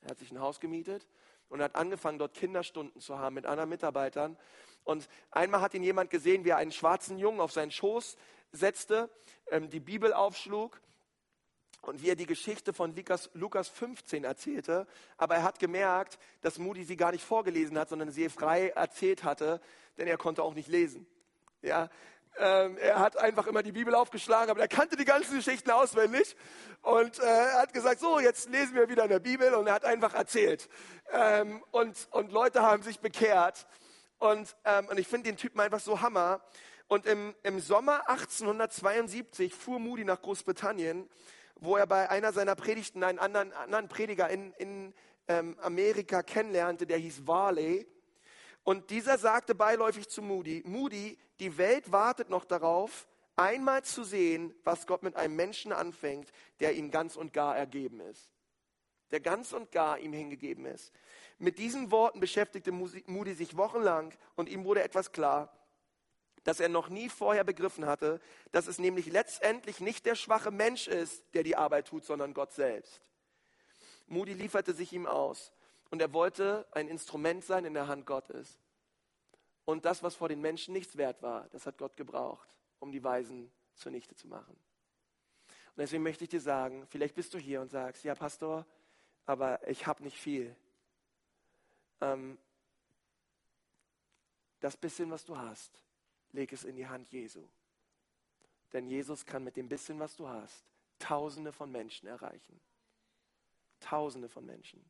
Er 0.02 0.10
hat 0.10 0.18
sich 0.18 0.32
ein 0.32 0.40
Haus 0.40 0.60
gemietet 0.60 1.06
und 1.48 1.62
hat 1.62 1.76
angefangen, 1.76 2.18
dort 2.18 2.34
Kinderstunden 2.34 3.00
zu 3.00 3.18
haben 3.18 3.34
mit 3.34 3.46
anderen 3.46 3.70
Mitarbeitern. 3.70 4.36
Und 4.84 5.08
einmal 5.30 5.60
hat 5.60 5.74
ihn 5.74 5.82
jemand 5.82 6.10
gesehen, 6.10 6.44
wie 6.44 6.50
er 6.50 6.56
einen 6.56 6.72
schwarzen 6.72 7.18
Jungen 7.18 7.40
auf 7.40 7.52
seinen 7.52 7.70
Schoß 7.70 8.16
setzte, 8.52 9.10
ähm, 9.50 9.68
die 9.68 9.80
Bibel 9.80 10.12
aufschlug 10.12 10.80
und 11.82 12.02
wie 12.02 12.08
er 12.08 12.16
die 12.16 12.26
Geschichte 12.26 12.72
von 12.72 12.94
Lukas, 12.94 13.30
Lukas 13.34 13.68
15 13.68 14.24
erzählte. 14.24 14.86
Aber 15.16 15.36
er 15.36 15.42
hat 15.42 15.58
gemerkt, 15.58 16.18
dass 16.40 16.58
Moody 16.58 16.84
sie 16.84 16.96
gar 16.96 17.12
nicht 17.12 17.24
vorgelesen 17.24 17.78
hat, 17.78 17.88
sondern 17.88 18.10
sie 18.10 18.28
frei 18.28 18.70
erzählt 18.70 19.24
hatte, 19.24 19.60
denn 19.98 20.08
er 20.08 20.16
konnte 20.16 20.42
auch 20.42 20.54
nicht 20.54 20.68
lesen. 20.68 21.06
Ja, 21.62 21.88
Ähm, 22.38 22.76
er 22.78 22.98
hat 22.98 23.16
einfach 23.16 23.46
immer 23.46 23.62
die 23.62 23.72
Bibel 23.72 23.94
aufgeschlagen, 23.94 24.50
aber 24.50 24.60
er 24.60 24.68
kannte 24.68 24.96
die 24.96 25.04
ganzen 25.04 25.36
Geschichten 25.36 25.70
auswendig. 25.70 26.36
Und 26.82 27.18
äh, 27.18 27.52
hat 27.54 27.72
gesagt, 27.72 28.00
so, 28.00 28.20
jetzt 28.20 28.50
lesen 28.50 28.74
wir 28.74 28.88
wieder 28.88 29.04
in 29.04 29.10
der 29.10 29.20
Bibel. 29.20 29.54
Und 29.54 29.66
er 29.66 29.74
hat 29.74 29.84
einfach 29.84 30.14
erzählt. 30.14 30.68
Ähm, 31.12 31.62
und, 31.70 32.08
und 32.10 32.32
Leute 32.32 32.62
haben 32.62 32.82
sich 32.82 33.00
bekehrt. 33.00 33.66
Und, 34.18 34.56
ähm, 34.64 34.88
und 34.88 34.98
ich 34.98 35.08
finde 35.08 35.30
den 35.30 35.36
Typen 35.36 35.60
einfach 35.60 35.80
so 35.80 36.00
Hammer. 36.00 36.40
Und 36.88 37.06
im, 37.06 37.34
im 37.42 37.58
Sommer 37.60 38.08
1872 38.08 39.54
fuhr 39.54 39.80
Moody 39.80 40.04
nach 40.04 40.22
Großbritannien, 40.22 41.08
wo 41.56 41.76
er 41.76 41.86
bei 41.86 42.08
einer 42.10 42.32
seiner 42.32 42.54
Predigten 42.54 43.02
einen 43.02 43.18
anderen, 43.18 43.52
anderen 43.52 43.88
Prediger 43.88 44.28
in, 44.28 44.52
in 44.52 44.94
ähm, 45.26 45.56
Amerika 45.60 46.22
kennenlernte, 46.22 46.86
der 46.86 46.98
hieß 46.98 47.26
Varley. 47.26 47.86
Und 48.66 48.90
dieser 48.90 49.16
sagte 49.16 49.54
beiläufig 49.54 50.08
zu 50.08 50.22
Moody, 50.22 50.64
Moody, 50.66 51.16
die 51.38 51.56
Welt 51.56 51.92
wartet 51.92 52.30
noch 52.30 52.44
darauf, 52.44 53.06
einmal 53.36 53.84
zu 53.84 54.02
sehen, 54.02 54.52
was 54.64 54.88
Gott 54.88 55.04
mit 55.04 55.14
einem 55.14 55.36
Menschen 55.36 55.72
anfängt, 55.72 56.32
der 56.58 56.74
ihm 56.74 56.90
ganz 56.90 57.14
und 57.14 57.32
gar 57.32 57.56
ergeben 57.56 58.00
ist. 58.00 58.28
Der 59.12 59.20
ganz 59.20 59.52
und 59.52 59.70
gar 59.70 60.00
ihm 60.00 60.12
hingegeben 60.12 60.66
ist. 60.66 60.92
Mit 61.38 61.60
diesen 61.60 61.92
Worten 61.92 62.18
beschäftigte 62.18 62.72
Moody 62.72 63.34
sich 63.34 63.56
wochenlang 63.56 64.12
und 64.34 64.48
ihm 64.48 64.64
wurde 64.64 64.82
etwas 64.82 65.12
klar, 65.12 65.56
das 66.42 66.58
er 66.58 66.68
noch 66.68 66.88
nie 66.88 67.08
vorher 67.08 67.44
begriffen 67.44 67.86
hatte, 67.86 68.20
dass 68.50 68.66
es 68.66 68.80
nämlich 68.80 69.06
letztendlich 69.06 69.78
nicht 69.78 70.06
der 70.06 70.16
schwache 70.16 70.50
Mensch 70.50 70.88
ist, 70.88 71.22
der 71.34 71.44
die 71.44 71.54
Arbeit 71.54 71.86
tut, 71.86 72.04
sondern 72.04 72.34
Gott 72.34 72.52
selbst. 72.52 73.00
Moody 74.08 74.32
lieferte 74.32 74.72
sich 74.72 74.92
ihm 74.92 75.06
aus 75.06 75.52
und 75.96 76.02
er 76.02 76.12
wollte 76.12 76.66
ein 76.72 76.88
Instrument 76.88 77.42
sein 77.42 77.64
in 77.64 77.72
der 77.72 77.88
Hand 77.88 78.04
Gottes. 78.04 78.60
Und 79.64 79.86
das, 79.86 80.02
was 80.02 80.14
vor 80.14 80.28
den 80.28 80.42
Menschen 80.42 80.74
nichts 80.74 80.98
wert 80.98 81.22
war, 81.22 81.48
das 81.48 81.64
hat 81.64 81.78
Gott 81.78 81.96
gebraucht, 81.96 82.46
um 82.80 82.92
die 82.92 83.02
Weisen 83.02 83.50
zunichte 83.76 84.14
zu 84.14 84.28
machen. 84.28 84.54
Und 85.48 85.78
deswegen 85.78 86.02
möchte 86.02 86.24
ich 86.24 86.28
dir 86.28 86.42
sagen, 86.42 86.86
vielleicht 86.88 87.14
bist 87.14 87.32
du 87.32 87.38
hier 87.38 87.62
und 87.62 87.70
sagst, 87.70 88.04
ja 88.04 88.14
Pastor, 88.14 88.66
aber 89.24 89.66
ich 89.66 89.86
habe 89.86 90.02
nicht 90.02 90.18
viel. 90.18 90.54
Ähm, 92.02 92.36
das 94.60 94.76
bisschen, 94.76 95.10
was 95.10 95.24
du 95.24 95.38
hast, 95.38 95.82
leg 96.32 96.52
es 96.52 96.64
in 96.64 96.76
die 96.76 96.88
Hand 96.88 97.10
Jesu. 97.10 97.42
Denn 98.74 98.86
Jesus 98.86 99.24
kann 99.24 99.44
mit 99.44 99.56
dem 99.56 99.70
bisschen, 99.70 99.98
was 99.98 100.14
du 100.14 100.28
hast, 100.28 100.62
Tausende 100.98 101.54
von 101.54 101.72
Menschen 101.72 102.06
erreichen. 102.06 102.60
Tausende 103.80 104.28
von 104.28 104.44
Menschen. 104.44 104.84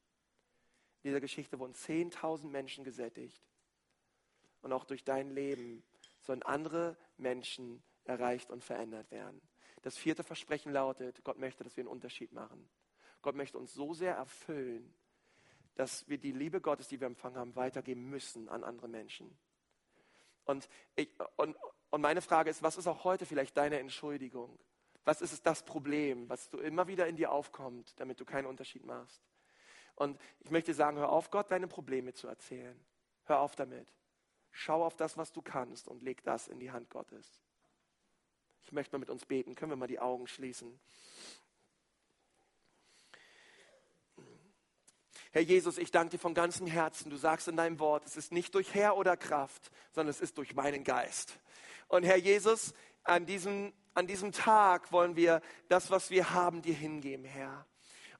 In 1.06 1.10
dieser 1.10 1.20
Geschichte 1.20 1.60
wurden 1.60 1.72
Zehntausend 1.72 2.50
Menschen 2.50 2.82
gesättigt. 2.82 3.40
Und 4.60 4.72
auch 4.72 4.82
durch 4.82 5.04
dein 5.04 5.30
Leben 5.30 5.84
sollen 6.18 6.42
andere 6.42 6.96
Menschen 7.16 7.80
erreicht 8.02 8.50
und 8.50 8.64
verändert 8.64 9.12
werden. 9.12 9.40
Das 9.82 9.96
vierte 9.96 10.24
Versprechen 10.24 10.72
lautet, 10.72 11.22
Gott 11.22 11.38
möchte, 11.38 11.62
dass 11.62 11.76
wir 11.76 11.82
einen 11.82 11.92
Unterschied 11.92 12.32
machen. 12.32 12.68
Gott 13.22 13.36
möchte 13.36 13.56
uns 13.56 13.72
so 13.72 13.94
sehr 13.94 14.16
erfüllen, 14.16 14.92
dass 15.76 16.08
wir 16.08 16.18
die 16.18 16.32
Liebe 16.32 16.60
Gottes, 16.60 16.88
die 16.88 16.98
wir 16.98 17.06
empfangen 17.06 17.36
haben, 17.36 17.54
weitergeben 17.54 18.10
müssen 18.10 18.48
an 18.48 18.64
andere 18.64 18.88
Menschen. 18.88 19.30
Und, 20.44 20.68
ich, 20.96 21.08
und, 21.36 21.56
und 21.90 22.00
meine 22.00 22.20
Frage 22.20 22.50
ist, 22.50 22.64
was 22.64 22.76
ist 22.78 22.88
auch 22.88 23.04
heute 23.04 23.26
vielleicht 23.26 23.56
deine 23.56 23.78
Entschuldigung? 23.78 24.58
Was 25.04 25.22
ist 25.22 25.46
das 25.46 25.62
Problem, 25.62 26.28
was 26.28 26.50
du 26.50 26.58
immer 26.58 26.88
wieder 26.88 27.06
in 27.06 27.14
dir 27.14 27.30
aufkommt, 27.30 27.94
damit 28.00 28.18
du 28.18 28.24
keinen 28.24 28.46
Unterschied 28.46 28.84
machst? 28.84 29.22
Und 29.96 30.20
ich 30.40 30.50
möchte 30.50 30.74
sagen, 30.74 30.98
hör 30.98 31.08
auf, 31.08 31.30
Gott 31.30 31.50
deine 31.50 31.66
Probleme 31.66 32.12
zu 32.12 32.28
erzählen. 32.28 32.78
Hör 33.24 33.40
auf 33.40 33.56
damit. 33.56 33.88
Schau 34.52 34.84
auf 34.84 34.94
das, 34.94 35.16
was 35.16 35.32
du 35.32 35.42
kannst 35.42 35.88
und 35.88 36.02
leg 36.02 36.22
das 36.22 36.48
in 36.48 36.60
die 36.60 36.70
Hand 36.70 36.90
Gottes. 36.90 37.40
Ich 38.62 38.72
möchte 38.72 38.94
mal 38.94 39.00
mit 39.00 39.10
uns 39.10 39.24
beten. 39.24 39.54
Können 39.54 39.72
wir 39.72 39.76
mal 39.76 39.86
die 39.86 39.98
Augen 39.98 40.26
schließen? 40.26 40.78
Herr 45.32 45.42
Jesus, 45.42 45.78
ich 45.78 45.90
danke 45.90 46.12
dir 46.12 46.18
von 46.18 46.34
ganzem 46.34 46.66
Herzen. 46.66 47.10
Du 47.10 47.16
sagst 47.16 47.48
in 47.48 47.56
deinem 47.56 47.78
Wort, 47.78 48.04
es 48.06 48.16
ist 48.16 48.32
nicht 48.32 48.54
durch 48.54 48.74
Herr 48.74 48.96
oder 48.96 49.16
Kraft, 49.16 49.70
sondern 49.92 50.10
es 50.10 50.20
ist 50.20 50.36
durch 50.38 50.54
meinen 50.54 50.84
Geist. 50.84 51.38
Und 51.88 52.04
Herr 52.04 52.16
Jesus, 52.16 52.74
an 53.02 53.24
diesem, 53.24 53.72
an 53.94 54.06
diesem 54.06 54.32
Tag 54.32 54.92
wollen 54.92 55.16
wir 55.16 55.40
das, 55.68 55.90
was 55.90 56.10
wir 56.10 56.30
haben, 56.30 56.62
dir 56.62 56.74
hingeben, 56.74 57.24
Herr 57.24 57.66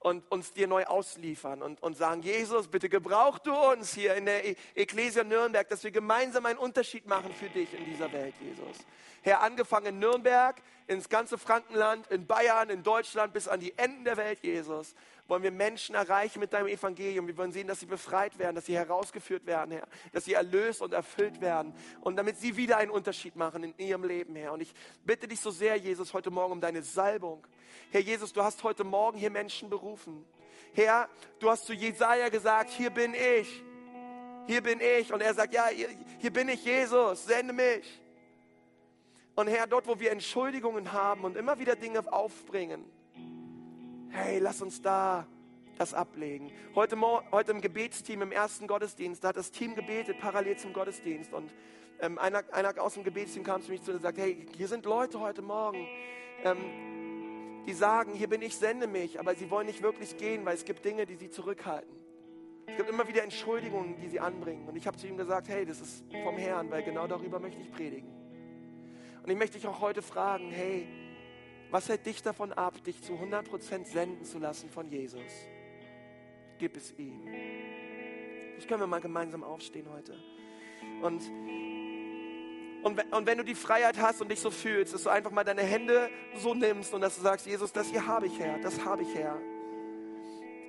und 0.07 0.23
uns 0.31 0.53
dir 0.53 0.69
neu 0.69 0.85
ausliefern 0.85 1.63
und, 1.63 1.83
und 1.83 1.97
sagen, 1.97 2.23
Jesus, 2.23 2.69
bitte 2.69 2.89
gebrauch 2.89 3.41
du 3.41 3.53
uns 3.53 3.93
hier 3.93 4.15
in 4.15 4.27
der 4.27 4.45
e-, 4.45 4.57
Ecclesia 4.77 5.25
Nürnberg, 5.25 5.69
dass 5.69 5.83
wir 5.83 5.91
gemeinsam 5.91 6.47
einen 6.47 6.61
Unterschied 6.61 7.09
machen 7.09 7.35
für 7.35 7.49
dich 7.49 7.75
in 7.75 7.85
dieser 7.87 8.13
Welt, 8.13 8.33
Jesus. 8.41 8.87
Herr, 9.23 9.43
angefangen 9.43 9.87
in 9.87 9.99
Nürnberg, 9.99 10.63
ins 10.87 11.09
ganze 11.09 11.39
Frankenland, 11.39 12.07
in 12.07 12.25
Bayern, 12.25 12.71
in 12.71 12.85
Deutschland, 12.85 13.33
bis 13.33 13.49
an 13.49 13.59
die 13.59 13.77
Enden 13.77 14.05
der 14.05 14.17
Welt, 14.17 14.39
Jesus 14.43 14.95
wollen 15.29 15.43
wir 15.43 15.51
Menschen 15.51 15.95
erreichen 15.95 16.41
mit 16.41 16.53
deinem 16.53 16.69
Evangelium. 16.69 17.27
Wir 17.27 17.37
wollen 17.37 17.53
sehen, 17.53 17.67
dass 17.67 17.81
sie 17.81 17.87
befreit 17.87 18.39
werden, 18.39 18.55
dass 18.55 18.67
sie 18.67 18.77
herausgeführt 18.77 19.47
werden, 19.47 19.73
Herr, 19.73 19.87
dass 20.13 20.25
sie 20.25 20.35
erlöst 20.35 20.83
und 20.83 20.93
erfüllt 20.93 21.41
werden 21.41 21.75
und 22.01 22.17
damit 22.17 22.39
sie 22.39 22.57
wieder 22.57 22.77
einen 22.77 22.91
Unterschied 22.91 23.37
machen 23.37 23.65
in 23.65 23.75
ihrem 23.79 24.05
Leben, 24.05 24.37
Herr. 24.37 24.53
Und 24.53 24.61
ich 24.61 24.73
bitte 25.05 25.27
dich 25.27 25.41
so 25.41 25.51
sehr, 25.51 25.77
Jesus, 25.77 26.15
heute 26.15 26.31
Morgen 26.31 26.53
um 26.53 26.61
deine 26.61 26.83
Salbung. 26.83 27.47
Herr 27.91 28.01
Jesus, 28.01 28.33
du 28.33 28.43
hast 28.43 28.63
heute 28.63 28.85
Morgen 28.85 29.19
hier 29.19 29.31
Menschen 29.31 29.69
berufen. 29.69 30.25
Herr, 30.73 31.09
du 31.39 31.51
hast 31.51 31.67
zu 31.67 31.73
Jesaja 31.73 32.29
gesagt, 32.29 32.71
hier 32.71 32.91
bin 32.91 33.15
ich. 33.15 33.63
Hier 34.47 34.63
bin 34.63 34.81
ich. 34.81 35.13
Und 35.13 35.21
er 35.21 35.35
sagt, 35.35 35.55
ja, 35.55 35.67
hier, 35.69 35.89
hier 36.19 36.33
bin 36.33 36.49
ich, 36.49 36.65
Jesus, 36.65 37.25
sende 37.25 37.53
mich. 37.53 38.01
Und 39.35 39.49
Herr, 39.49 39.67
dort, 39.67 39.87
wo 39.87 39.99
wir 39.99 40.13
Entschuldigungen 40.13 40.93
haben 40.93 41.25
und 41.25 41.37
immer 41.37 41.59
wieder 41.59 41.77
Dinge 41.77 42.01
aufbringen, 42.13 42.85
hey, 44.11 44.39
lass 44.39 44.63
uns 44.63 44.83
da 44.83 45.27
das 45.79 45.95
ablegen. 45.95 46.51
Heute, 46.75 46.97
heute 47.33 47.53
im 47.53 47.61
Gebetsteam, 47.61 48.23
im 48.23 48.33
ersten 48.33 48.67
Gottesdienst, 48.67 49.23
da 49.23 49.29
hat 49.29 49.37
das 49.37 49.51
Team 49.51 49.75
gebetet, 49.75 50.19
parallel 50.21 50.57
zum 50.57 50.73
Gottesdienst. 50.73 51.33
Und 51.33 51.53
ähm, 52.01 52.19
einer, 52.19 52.45
einer 52.53 52.81
aus 52.81 52.95
dem 52.95 53.05
Gebetsteam 53.05 53.45
kam 53.45 53.63
zu 53.63 53.71
mir 53.71 53.81
zu 53.81 53.93
und 53.93 54.03
sagte, 54.03 54.23
hey, 54.23 54.47
hier 54.57 54.69
sind 54.69 54.85
Leute 54.85 55.21
heute 55.21 55.43
Morgen, 55.43 55.87
ähm, 56.45 57.65
die 57.67 57.73
sagen, 57.73 58.13
hier 58.15 58.29
bin 58.29 58.43
ich, 58.43 58.57
sende 58.57 58.87
mich, 58.87 59.19
aber 59.19 59.35
sie 59.35 59.51
wollen 59.51 59.67
nicht 59.67 59.83
wirklich 59.83 60.17
gehen, 60.17 60.45
weil 60.45 60.55
es 60.55 60.65
gibt 60.65 60.85
Dinge, 60.85 61.05
die 61.05 61.17
sie 61.17 61.31
zurückhalten. 61.31 61.95
Es 62.67 62.77
gibt 62.77 62.89
immer 62.89 63.07
wieder 63.09 63.23
Entschuldigungen, 63.23 63.97
die 63.97 64.09
sie 64.09 64.21
anbringen. 64.21 64.69
Und 64.69 64.77
ich 64.77 64.87
habe 64.87 64.97
zu 64.97 65.07
ihm 65.07 65.17
gesagt, 65.17 65.49
hey, 65.49 65.65
das 65.65 65.81
ist 65.81 66.05
vom 66.25 66.37
Herrn, 66.37 66.71
weil 66.71 66.83
genau 66.83 67.07
darüber 67.07 67.39
möchte 67.39 67.61
ich 67.61 67.71
predigen. 67.71 68.09
Und 69.23 69.31
ich 69.31 69.37
möchte 69.37 69.59
dich 69.59 69.67
auch 69.67 69.81
heute 69.81 70.03
fragen, 70.03 70.51
hey, 70.51 70.87
was 71.71 71.89
hält 71.89 72.07
dich 72.07 72.23
davon 72.23 72.53
ab, 72.53 72.83
dich 72.85 73.03
zu 73.03 73.15
100% 73.15 73.85
senden 73.87 74.25
zu 74.25 74.39
lassen 74.39 74.71
von 74.71 74.89
Jesus? 74.89 75.33
Gib 76.59 76.77
es 76.77 76.95
ihm. 76.99 77.27
Ich 78.59 78.67
können 78.67 78.81
wir 78.81 78.87
mal 78.87 79.01
gemeinsam 79.01 79.45
aufstehen 79.45 79.87
heute. 79.93 80.15
Und, 81.03 81.23
und, 82.83 83.13
und 83.13 83.27
wenn 83.27 83.39
du 83.39 83.45
die 83.45 83.55
Freiheit 83.55 83.99
hast 84.01 84.23
und 84.23 84.31
dich 84.31 84.41
so 84.41 84.51
fühlst, 84.51 84.95
dass 84.95 85.03
du 85.03 85.11
einfach 85.11 85.31
mal 85.31 85.45
deine 85.45 85.63
Hände 85.63 86.09
so 86.37 86.55
nimmst 86.55 86.95
und 86.95 87.01
dass 87.01 87.17
du 87.17 87.23
sagst, 87.23 87.47
Jesus, 87.47 87.73
das 87.73 87.89
hier 87.89 88.07
habe 88.07 88.27
ich 88.27 88.39
her, 88.39 88.59
das 88.63 88.85
habe 88.85 89.03
ich 89.03 89.15
her. 89.15 89.39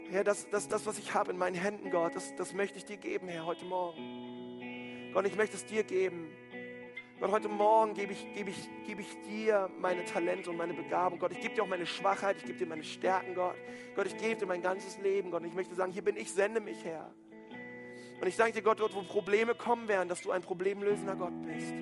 Herr, 0.10 0.24
das, 0.24 0.50
das, 0.50 0.68
das, 0.68 0.86
was 0.86 0.98
ich 0.98 1.14
habe 1.14 1.32
in 1.32 1.38
meinen 1.38 1.56
Händen, 1.56 1.92
Gott, 1.92 2.16
das, 2.16 2.34
das 2.36 2.54
möchte 2.54 2.78
ich 2.78 2.86
dir 2.86 2.98
geben, 2.98 3.28
Herr, 3.28 3.46
heute 3.46 3.66
Morgen. 3.66 5.12
Gott, 5.14 5.26
ich 5.26 5.36
möchte 5.36 5.58
es 5.58 5.66
dir 5.66 5.84
geben. 5.84 6.32
Gott, 7.20 7.32
heute 7.32 7.50
Morgen 7.50 7.96
gebe 7.96 8.14
ich, 8.14 8.32
gebe, 8.36 8.52
ich, 8.52 8.70
gebe 8.86 9.02
ich 9.02 9.08
dir 9.28 9.72
meine 9.80 10.06
Talente 10.06 10.52
und 10.52 10.58
meine 10.58 10.76
Begabung. 10.76 11.18
Gott, 11.18 11.32
ich 11.32 11.42
gebe 11.42 11.56
dir 11.56 11.64
auch 11.64 11.68
meine 11.68 11.88
Schwachheit, 11.88 12.38
ich 12.38 12.46
gebe 12.46 12.60
dir 12.60 12.68
meine 12.68 12.84
Stärken, 12.84 13.34
Gott. 13.34 13.56
Gott, 13.96 14.06
ich 14.06 14.16
gebe 14.18 14.36
dir 14.36 14.46
mein 14.46 14.62
ganzes 14.62 15.00
Leben, 15.00 15.32
Gott. 15.32 15.42
Und 15.42 15.48
ich 15.48 15.56
möchte 15.56 15.74
sagen, 15.74 15.92
hier 15.92 16.04
bin 16.04 16.16
ich, 16.16 16.32
sende 16.32 16.60
mich 16.60 16.86
her. 16.86 17.10
Und 18.22 18.28
ich 18.28 18.36
danke 18.36 18.54
dir, 18.54 18.62
Gott, 18.62 18.80
dort, 18.80 18.94
wo 18.94 19.02
Probleme 19.02 19.56
kommen 19.56 19.88
werden, 19.88 20.10
dass 20.10 20.22
du 20.22 20.30
ein 20.30 20.44
problemlösender 20.44 21.16
Gott 21.16 21.34
bist. 21.42 21.74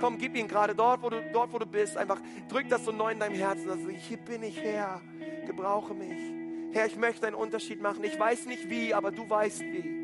Komm, 0.00 0.18
gib 0.18 0.34
ihn 0.34 0.48
gerade 0.48 0.74
dort, 0.74 1.02
wo 1.02 1.10
du, 1.10 1.22
dort, 1.32 1.52
wo 1.52 1.60
du 1.60 1.66
bist. 1.66 1.96
Einfach 1.96 2.20
drück 2.48 2.68
das 2.68 2.84
so 2.84 2.90
neu 2.90 3.12
in 3.12 3.20
deinem 3.20 3.36
Herzen. 3.36 3.68
Dass 3.68 3.78
du, 3.78 3.90
hier 3.90 4.16
bin 4.16 4.42
ich, 4.42 4.60
Herr. 4.60 5.00
Gebrauche 5.46 5.94
mich. 5.94 6.74
Herr, 6.74 6.86
ich 6.86 6.96
möchte 6.96 7.28
einen 7.28 7.36
Unterschied 7.36 7.80
machen. 7.80 8.02
Ich 8.02 8.18
weiß 8.18 8.46
nicht 8.46 8.68
wie, 8.68 8.92
aber 8.92 9.12
du 9.12 9.30
weißt 9.30 9.62
wie. 9.62 10.00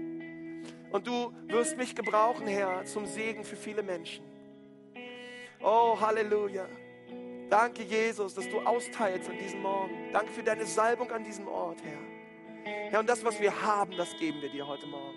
Und 0.93 1.09
du 1.09 1.33
wirst 1.49 1.77
mich 1.77 1.97
gebrauchen, 1.97 2.47
Herr, 2.47 2.85
zum 2.85 3.07
Segen 3.07 3.43
für 3.43 3.57
viele 3.57 3.83
Menschen. 3.83 4.25
Oh, 5.63 5.97
Halleluja. 6.01 6.67
Danke, 7.49 7.83
Jesus, 7.85 8.35
dass 8.35 8.49
du 8.49 8.61
austeilst 8.61 9.31
an 9.31 9.39
diesem 9.39 9.63
Morgen. 9.63 10.13
Danke 10.13 10.33
für 10.33 10.43
deine 10.43 10.67
Salbung 10.67 11.11
an 11.11 11.23
diesem 11.23 11.47
Ort, 11.47 11.79
Herr. 11.83 12.91
Herr, 12.91 13.01
und 13.01 13.09
das, 13.09 13.25
was 13.25 13.41
wir 13.41 13.63
haben, 13.63 13.97
das 13.97 14.17
geben 14.19 14.43
wir 14.43 14.49
dir 14.49 14.67
heute 14.67 14.87
Morgen. 14.87 15.17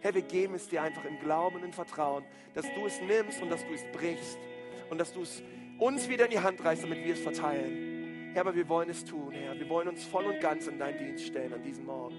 Herr, 0.00 0.14
wir 0.14 0.22
geben 0.22 0.54
es 0.54 0.68
dir 0.68 0.82
einfach 0.82 1.04
im 1.04 1.18
Glauben 1.18 1.56
und 1.56 1.64
im 1.64 1.72
Vertrauen, 1.72 2.24
dass 2.54 2.66
du 2.74 2.86
es 2.86 3.00
nimmst 3.00 3.42
und 3.42 3.50
dass 3.50 3.66
du 3.66 3.74
es 3.74 3.84
brichst 3.92 4.38
und 4.88 4.98
dass 4.98 5.12
du 5.12 5.22
es 5.22 5.42
uns 5.78 6.08
wieder 6.08 6.26
in 6.26 6.30
die 6.30 6.40
Hand 6.40 6.64
reißt, 6.64 6.84
damit 6.84 7.04
wir 7.04 7.14
es 7.14 7.20
verteilen. 7.20 8.30
Herr, 8.32 8.42
aber 8.42 8.54
wir 8.54 8.68
wollen 8.68 8.88
es 8.88 9.04
tun, 9.04 9.32
Herr. 9.32 9.58
Wir 9.58 9.68
wollen 9.68 9.88
uns 9.88 10.04
voll 10.04 10.26
und 10.26 10.40
ganz 10.40 10.68
in 10.68 10.78
deinen 10.78 10.98
Dienst 10.98 11.26
stellen 11.26 11.52
an 11.52 11.62
diesem 11.62 11.84
Morgen. 11.84 12.16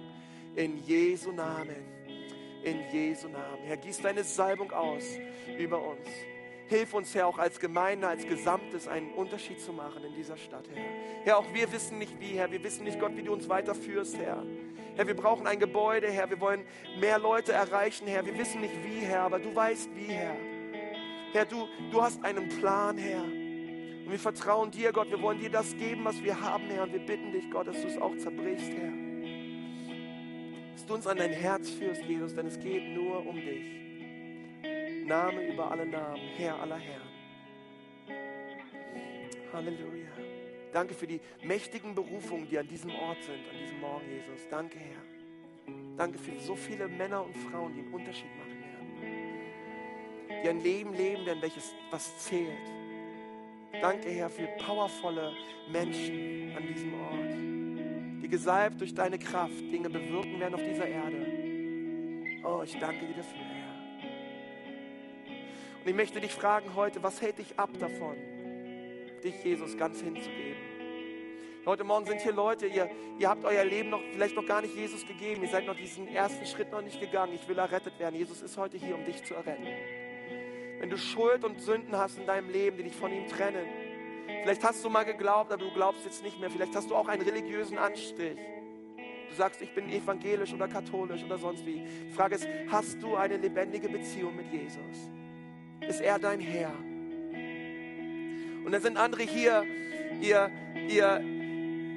In 0.54 0.76
Jesu 0.84 1.32
Namen. 1.32 1.76
In 2.62 2.80
Jesu 2.92 3.28
Namen. 3.28 3.62
Herr, 3.64 3.78
gieß 3.78 4.02
deine 4.02 4.22
Salbung 4.22 4.70
aus 4.72 5.04
über 5.58 5.82
uns. 5.82 6.06
Hilf 6.68 6.94
uns, 6.94 7.14
Herr, 7.14 7.26
auch 7.26 7.38
als 7.38 7.60
Gemeinde, 7.60 8.08
als 8.08 8.26
Gesamtes 8.26 8.88
einen 8.88 9.12
Unterschied 9.12 9.60
zu 9.60 9.72
machen 9.72 10.04
in 10.04 10.14
dieser 10.14 10.36
Stadt, 10.36 10.64
Herr. 10.72 10.82
Herr, 11.24 11.38
auch 11.38 11.52
wir 11.52 11.70
wissen 11.72 11.98
nicht 11.98 12.18
wie, 12.20 12.38
Herr. 12.38 12.50
Wir 12.50 12.62
wissen 12.62 12.84
nicht, 12.84 12.98
Gott, 12.98 13.16
wie 13.16 13.22
du 13.22 13.32
uns 13.32 13.48
weiterführst, 13.48 14.16
Herr. 14.16 14.44
Herr, 14.96 15.06
wir 15.06 15.16
brauchen 15.16 15.46
ein 15.46 15.58
Gebäude, 15.58 16.10
Herr. 16.10 16.30
Wir 16.30 16.40
wollen 16.40 16.64
mehr 16.98 17.18
Leute 17.18 17.52
erreichen, 17.52 18.06
Herr. 18.06 18.24
Wir 18.24 18.38
wissen 18.38 18.60
nicht 18.60 18.74
wie, 18.84 19.00
Herr, 19.00 19.22
aber 19.22 19.38
du 19.38 19.54
weißt 19.54 19.90
wie, 19.94 20.12
Herr. 20.12 20.36
Herr, 21.32 21.46
du, 21.46 21.66
du 21.90 22.02
hast 22.02 22.22
einen 22.24 22.48
Plan, 22.48 22.98
Herr. 22.98 23.22
Und 23.22 24.10
wir 24.10 24.18
vertrauen 24.18 24.70
dir, 24.70 24.92
Gott. 24.92 25.10
Wir 25.10 25.20
wollen 25.22 25.38
dir 25.38 25.50
das 25.50 25.76
geben, 25.76 26.04
was 26.04 26.22
wir 26.22 26.40
haben, 26.40 26.64
Herr. 26.68 26.82
Und 26.82 26.92
wir 26.92 27.00
bitten 27.00 27.32
dich, 27.32 27.50
Gott, 27.50 27.68
dass 27.68 27.80
du 27.80 27.88
es 27.88 27.98
auch 27.98 28.16
zerbrichst, 28.16 28.70
Herr. 28.70 28.92
Dass 30.72 30.86
du 30.86 30.94
uns 30.94 31.06
an 31.06 31.16
dein 31.16 31.32
Herz 31.32 31.70
führst, 31.70 32.02
Jesus, 32.02 32.34
denn 32.34 32.46
es 32.46 32.58
geht 32.58 32.88
nur 32.88 33.26
um 33.26 33.36
dich. 33.36 33.81
Name 35.06 35.52
über 35.52 35.70
alle 35.70 35.86
Namen, 35.86 36.20
Herr 36.36 36.60
aller 36.60 36.78
Herren. 36.78 37.08
Halleluja. 39.52 40.08
Danke 40.72 40.94
für 40.94 41.06
die 41.06 41.20
mächtigen 41.42 41.94
Berufungen, 41.94 42.48
die 42.48 42.58
an 42.58 42.66
diesem 42.66 42.90
Ort 42.94 43.22
sind, 43.22 43.40
an 43.50 43.58
diesem 43.62 43.80
Morgen, 43.80 44.06
Jesus. 44.10 44.48
Danke, 44.48 44.78
Herr. 44.78 45.02
Danke 45.96 46.18
für 46.18 46.38
so 46.40 46.56
viele 46.56 46.88
Männer 46.88 47.24
und 47.24 47.36
Frauen, 47.36 47.74
die 47.74 47.80
einen 47.80 47.92
Unterschied 47.92 48.30
machen 48.38 48.58
werden. 48.62 50.42
Die 50.42 50.48
ein 50.48 50.60
Leben 50.60 50.94
leben 50.94 51.26
werden, 51.26 51.42
welches 51.42 51.74
was 51.90 52.18
zählt. 52.18 52.48
Danke, 53.80 54.08
Herr, 54.10 54.30
für 54.30 54.46
powervolle 54.64 55.32
Menschen 55.70 56.54
an 56.56 56.66
diesem 56.66 56.94
Ort, 56.94 58.22
die 58.22 58.28
gesalbt 58.28 58.80
durch 58.80 58.94
deine 58.94 59.18
Kraft 59.18 59.60
Dinge 59.72 59.90
bewirken 59.90 60.40
werden 60.40 60.54
auf 60.54 60.62
dieser 60.62 60.86
Erde. 60.86 61.26
Oh, 62.44 62.62
ich 62.64 62.78
danke 62.78 63.06
dir 63.06 63.14
dafür. 63.14 63.51
Und 65.82 65.88
ich 65.88 65.96
möchte 65.96 66.20
dich 66.20 66.30
fragen 66.30 66.76
heute, 66.76 67.02
was 67.02 67.20
hält 67.20 67.38
dich 67.38 67.58
ab 67.58 67.70
davon, 67.80 68.16
dich 69.24 69.34
Jesus 69.42 69.76
ganz 69.76 70.00
hinzugeben? 70.00 70.54
Heute 71.66 71.82
Morgen 71.82 72.06
sind 72.06 72.20
hier 72.20 72.30
Leute, 72.30 72.68
ihr, 72.68 72.88
ihr 73.18 73.28
habt 73.28 73.44
euer 73.44 73.64
Leben 73.64 73.90
noch, 73.90 74.00
vielleicht 74.12 74.36
noch 74.36 74.46
gar 74.46 74.62
nicht 74.62 74.76
Jesus 74.76 75.04
gegeben. 75.04 75.42
Ihr 75.42 75.48
seid 75.48 75.66
noch 75.66 75.74
diesen 75.74 76.06
ersten 76.06 76.46
Schritt 76.46 76.70
noch 76.70 76.82
nicht 76.82 77.00
gegangen. 77.00 77.32
Ich 77.34 77.48
will 77.48 77.58
errettet 77.58 77.98
werden. 77.98 78.14
Jesus 78.14 78.42
ist 78.42 78.56
heute 78.56 78.76
hier, 78.76 78.94
um 78.94 79.04
dich 79.04 79.24
zu 79.24 79.34
erretten. 79.34 79.66
Wenn 80.78 80.88
du 80.88 80.96
Schuld 80.96 81.44
und 81.44 81.60
Sünden 81.60 81.96
hast 81.96 82.16
in 82.16 82.26
deinem 82.26 82.48
Leben, 82.48 82.76
die 82.76 82.84
dich 82.84 82.94
von 82.94 83.12
ihm 83.12 83.26
trennen, 83.26 83.66
vielleicht 84.44 84.62
hast 84.62 84.84
du 84.84 84.88
mal 84.88 85.04
geglaubt, 85.04 85.50
aber 85.50 85.64
du 85.64 85.72
glaubst 85.72 86.04
jetzt 86.04 86.22
nicht 86.22 86.38
mehr. 86.38 86.48
Vielleicht 86.48 86.76
hast 86.76 86.90
du 86.90 86.94
auch 86.94 87.08
einen 87.08 87.22
religiösen 87.22 87.76
Anstrich. 87.76 88.38
Du 89.30 89.34
sagst, 89.34 89.60
ich 89.62 89.74
bin 89.74 89.88
evangelisch 89.88 90.54
oder 90.54 90.68
katholisch 90.68 91.24
oder 91.24 91.38
sonst 91.38 91.66
wie. 91.66 91.84
Die 92.08 92.12
Frage 92.12 92.36
ist, 92.36 92.46
hast 92.70 93.02
du 93.02 93.16
eine 93.16 93.36
lebendige 93.36 93.88
Beziehung 93.88 94.36
mit 94.36 94.46
Jesus? 94.52 95.10
Ist 95.88 96.00
er 96.00 96.18
dein 96.18 96.40
Herr? 96.40 96.72
Und 98.64 98.72
dann 98.72 98.80
sind 98.80 98.96
andere 98.96 99.22
hier, 99.22 99.64
ihr, 100.20 100.50
ihr, 100.88 101.20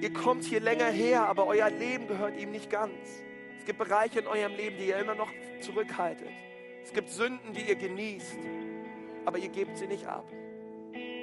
ihr 0.02 0.14
kommt 0.14 0.44
hier 0.44 0.60
länger 0.60 0.88
her, 0.88 1.28
aber 1.28 1.48
euer 1.48 1.70
Leben 1.70 2.08
gehört 2.08 2.40
ihm 2.40 2.52
nicht 2.52 2.70
ganz. 2.70 3.24
Es 3.60 3.66
gibt 3.66 3.80
Bereiche 3.80 4.20
in 4.20 4.28
eurem 4.28 4.56
Leben, 4.56 4.78
die 4.78 4.88
ihr 4.88 4.98
immer 4.98 5.16
noch 5.16 5.32
zurückhaltet. 5.60 6.30
Es 6.84 6.94
gibt 6.94 7.10
Sünden, 7.10 7.54
die 7.54 7.62
ihr 7.62 7.76
genießt, 7.76 8.38
aber 9.26 9.38
ihr 9.38 9.50
gebt 9.50 9.78
sie 9.78 9.88
nicht 9.88 10.06
ab. 10.06 10.26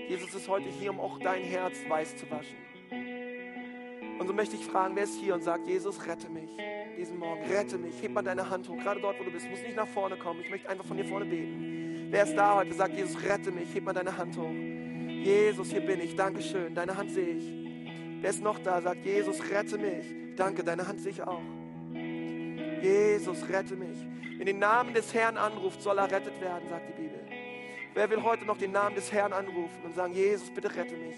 Jesus 0.09 0.35
ist 0.35 0.49
heute 0.49 0.69
hier, 0.69 0.91
um 0.91 1.01
auch 1.01 1.19
dein 1.19 1.43
Herz 1.43 1.79
weiß 1.89 2.17
zu 2.17 2.31
waschen. 2.31 2.57
Und 4.19 4.27
so 4.27 4.33
möchte 4.33 4.57
ich 4.57 4.65
fragen, 4.65 4.95
wer 4.95 5.05
ist 5.05 5.19
hier 5.19 5.35
und 5.35 5.43
sagt, 5.43 5.67
Jesus, 5.67 6.07
rette 6.07 6.29
mich 6.29 6.51
diesen 6.97 7.19
Morgen, 7.19 7.43
rette 7.45 7.79
mich. 7.79 8.01
Heb 8.03 8.13
mal 8.13 8.23
deine 8.23 8.49
Hand 8.49 8.69
hoch, 8.69 8.79
gerade 8.79 9.01
dort, 9.01 9.19
wo 9.19 9.25
du 9.25 9.31
bist. 9.31 9.47
Du 9.47 9.51
musst 9.51 9.63
nicht 9.63 9.77
nach 9.77 9.89
vorne 9.89 10.17
kommen. 10.17 10.41
Ich 10.41 10.51
möchte 10.51 10.69
einfach 10.69 10.85
von 10.85 10.97
dir 10.97 11.05
vorne 11.05 11.27
beten. 11.27 11.82
Wer 12.13 12.25
ist 12.25 12.37
da 12.37 12.57
heute, 12.57 12.75
sagt, 12.75 12.95
Jesus, 12.95 13.23
rette 13.23 13.51
mich. 13.51 13.75
Heb 13.75 13.85
mal 13.85 13.95
deine 13.95 14.15
Hand 14.15 14.37
hoch. 14.37 14.51
Jesus, 14.51 15.71
hier 15.71 15.81
bin 15.81 15.99
ich. 15.99 16.15
Dankeschön. 16.15 16.75
Deine 16.75 16.95
Hand 16.95 17.11
sehe 17.11 17.37
ich. 17.39 17.45
Wer 18.21 18.29
ist 18.29 18.43
noch 18.43 18.59
da? 18.59 18.83
Sagt, 18.83 19.03
Jesus, 19.07 19.41
rette 19.51 19.79
mich. 19.79 20.37
Danke, 20.37 20.63
deine 20.63 20.87
Hand 20.87 21.01
sehe 21.01 21.13
ich 21.13 21.23
auch. 21.23 21.41
Jesus, 22.83 23.49
rette 23.49 23.77
mich. 23.77 23.97
In 24.39 24.45
den 24.45 24.59
Namen 24.59 24.93
des 24.93 25.15
Herrn 25.15 25.39
anruft, 25.39 25.81
soll 25.81 25.97
er 25.97 26.11
rettet 26.11 26.39
werden, 26.39 26.69
sagt 26.69 26.87
die 26.91 27.01
Bibel. 27.01 27.19
Wer 27.95 28.11
will 28.11 28.23
heute 28.23 28.45
noch 28.45 28.59
den 28.59 28.73
Namen 28.73 28.95
des 28.95 29.11
Herrn 29.11 29.33
anrufen 29.33 29.83
und 29.83 29.95
sagen, 29.95 30.13
Jesus, 30.13 30.51
bitte 30.51 30.69
rette 30.69 30.95
mich? 30.95 31.17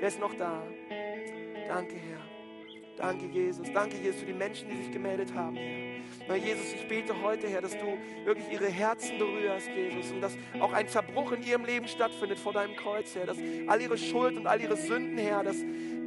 Wer 0.00 0.08
ist 0.08 0.18
noch 0.18 0.34
da? 0.34 0.64
Danke, 1.68 1.94
Herr. 1.94 2.27
Danke, 2.98 3.26
Jesus. 3.26 3.68
Danke, 3.72 3.96
Jesus, 3.96 4.20
für 4.20 4.26
die 4.26 4.32
Menschen, 4.32 4.68
die 4.68 4.76
sich 4.76 4.90
gemeldet 4.90 5.32
haben, 5.32 5.56
Herr. 6.26 6.36
Jesus, 6.36 6.72
ich 6.74 6.88
bete 6.88 7.22
heute, 7.22 7.48
Herr, 7.48 7.60
dass 7.60 7.72
du 7.72 7.96
wirklich 8.24 8.50
ihre 8.50 8.66
Herzen 8.66 9.18
berührst, 9.18 9.68
Jesus, 9.68 10.10
und 10.10 10.20
dass 10.20 10.36
auch 10.60 10.72
ein 10.72 10.88
Zerbruch 10.88 11.32
in 11.32 11.42
ihrem 11.44 11.64
Leben 11.64 11.86
stattfindet 11.86 12.40
vor 12.40 12.52
deinem 12.52 12.74
Kreuz, 12.74 13.14
Herr, 13.14 13.26
dass 13.26 13.38
all 13.68 13.80
ihre 13.80 13.96
Schuld 13.96 14.36
und 14.36 14.46
all 14.48 14.60
ihre 14.60 14.76
Sünden, 14.76 15.16
Herr, 15.16 15.44
dass, 15.44 15.56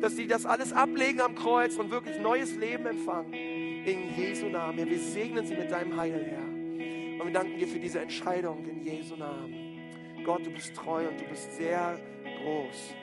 dass 0.01 0.17
sie 0.17 0.27
das 0.27 0.45
alles 0.45 0.73
ablegen 0.73 1.21
am 1.21 1.33
Kreuz 1.33 1.77
und 1.77 1.91
wirklich 1.91 2.19
neues 2.19 2.57
Leben 2.57 2.85
empfangen. 2.85 3.33
In 3.33 4.13
Jesu 4.15 4.47
Namen, 4.47 4.77
Herr. 4.77 4.87
Wir 4.87 4.99
segnen 4.99 5.45
sie 5.45 5.55
mit 5.55 5.71
deinem 5.71 5.95
Heil, 5.95 6.25
Herr. 6.25 7.21
Und 7.21 7.27
wir 7.27 7.33
danken 7.33 7.57
dir 7.57 7.67
für 7.67 7.79
diese 7.79 8.01
Entscheidung 8.01 8.65
in 8.67 8.83
Jesu 8.83 9.15
Namen. 9.15 9.79
Gott, 10.25 10.45
du 10.45 10.51
bist 10.51 10.75
treu 10.75 11.07
und 11.07 11.19
du 11.19 11.25
bist 11.25 11.55
sehr 11.55 11.97
groß. 12.43 12.93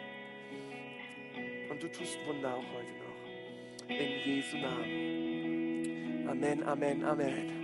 Und 1.70 1.82
du 1.82 1.88
tust 1.88 2.18
Wunder 2.26 2.54
auch 2.54 2.64
heute. 2.76 2.87
In 3.88 4.20
Jesu 4.24 4.58
Namen. 4.58 6.28
Amen, 6.28 6.62
Amen, 6.64 7.04
Amen. 7.04 7.57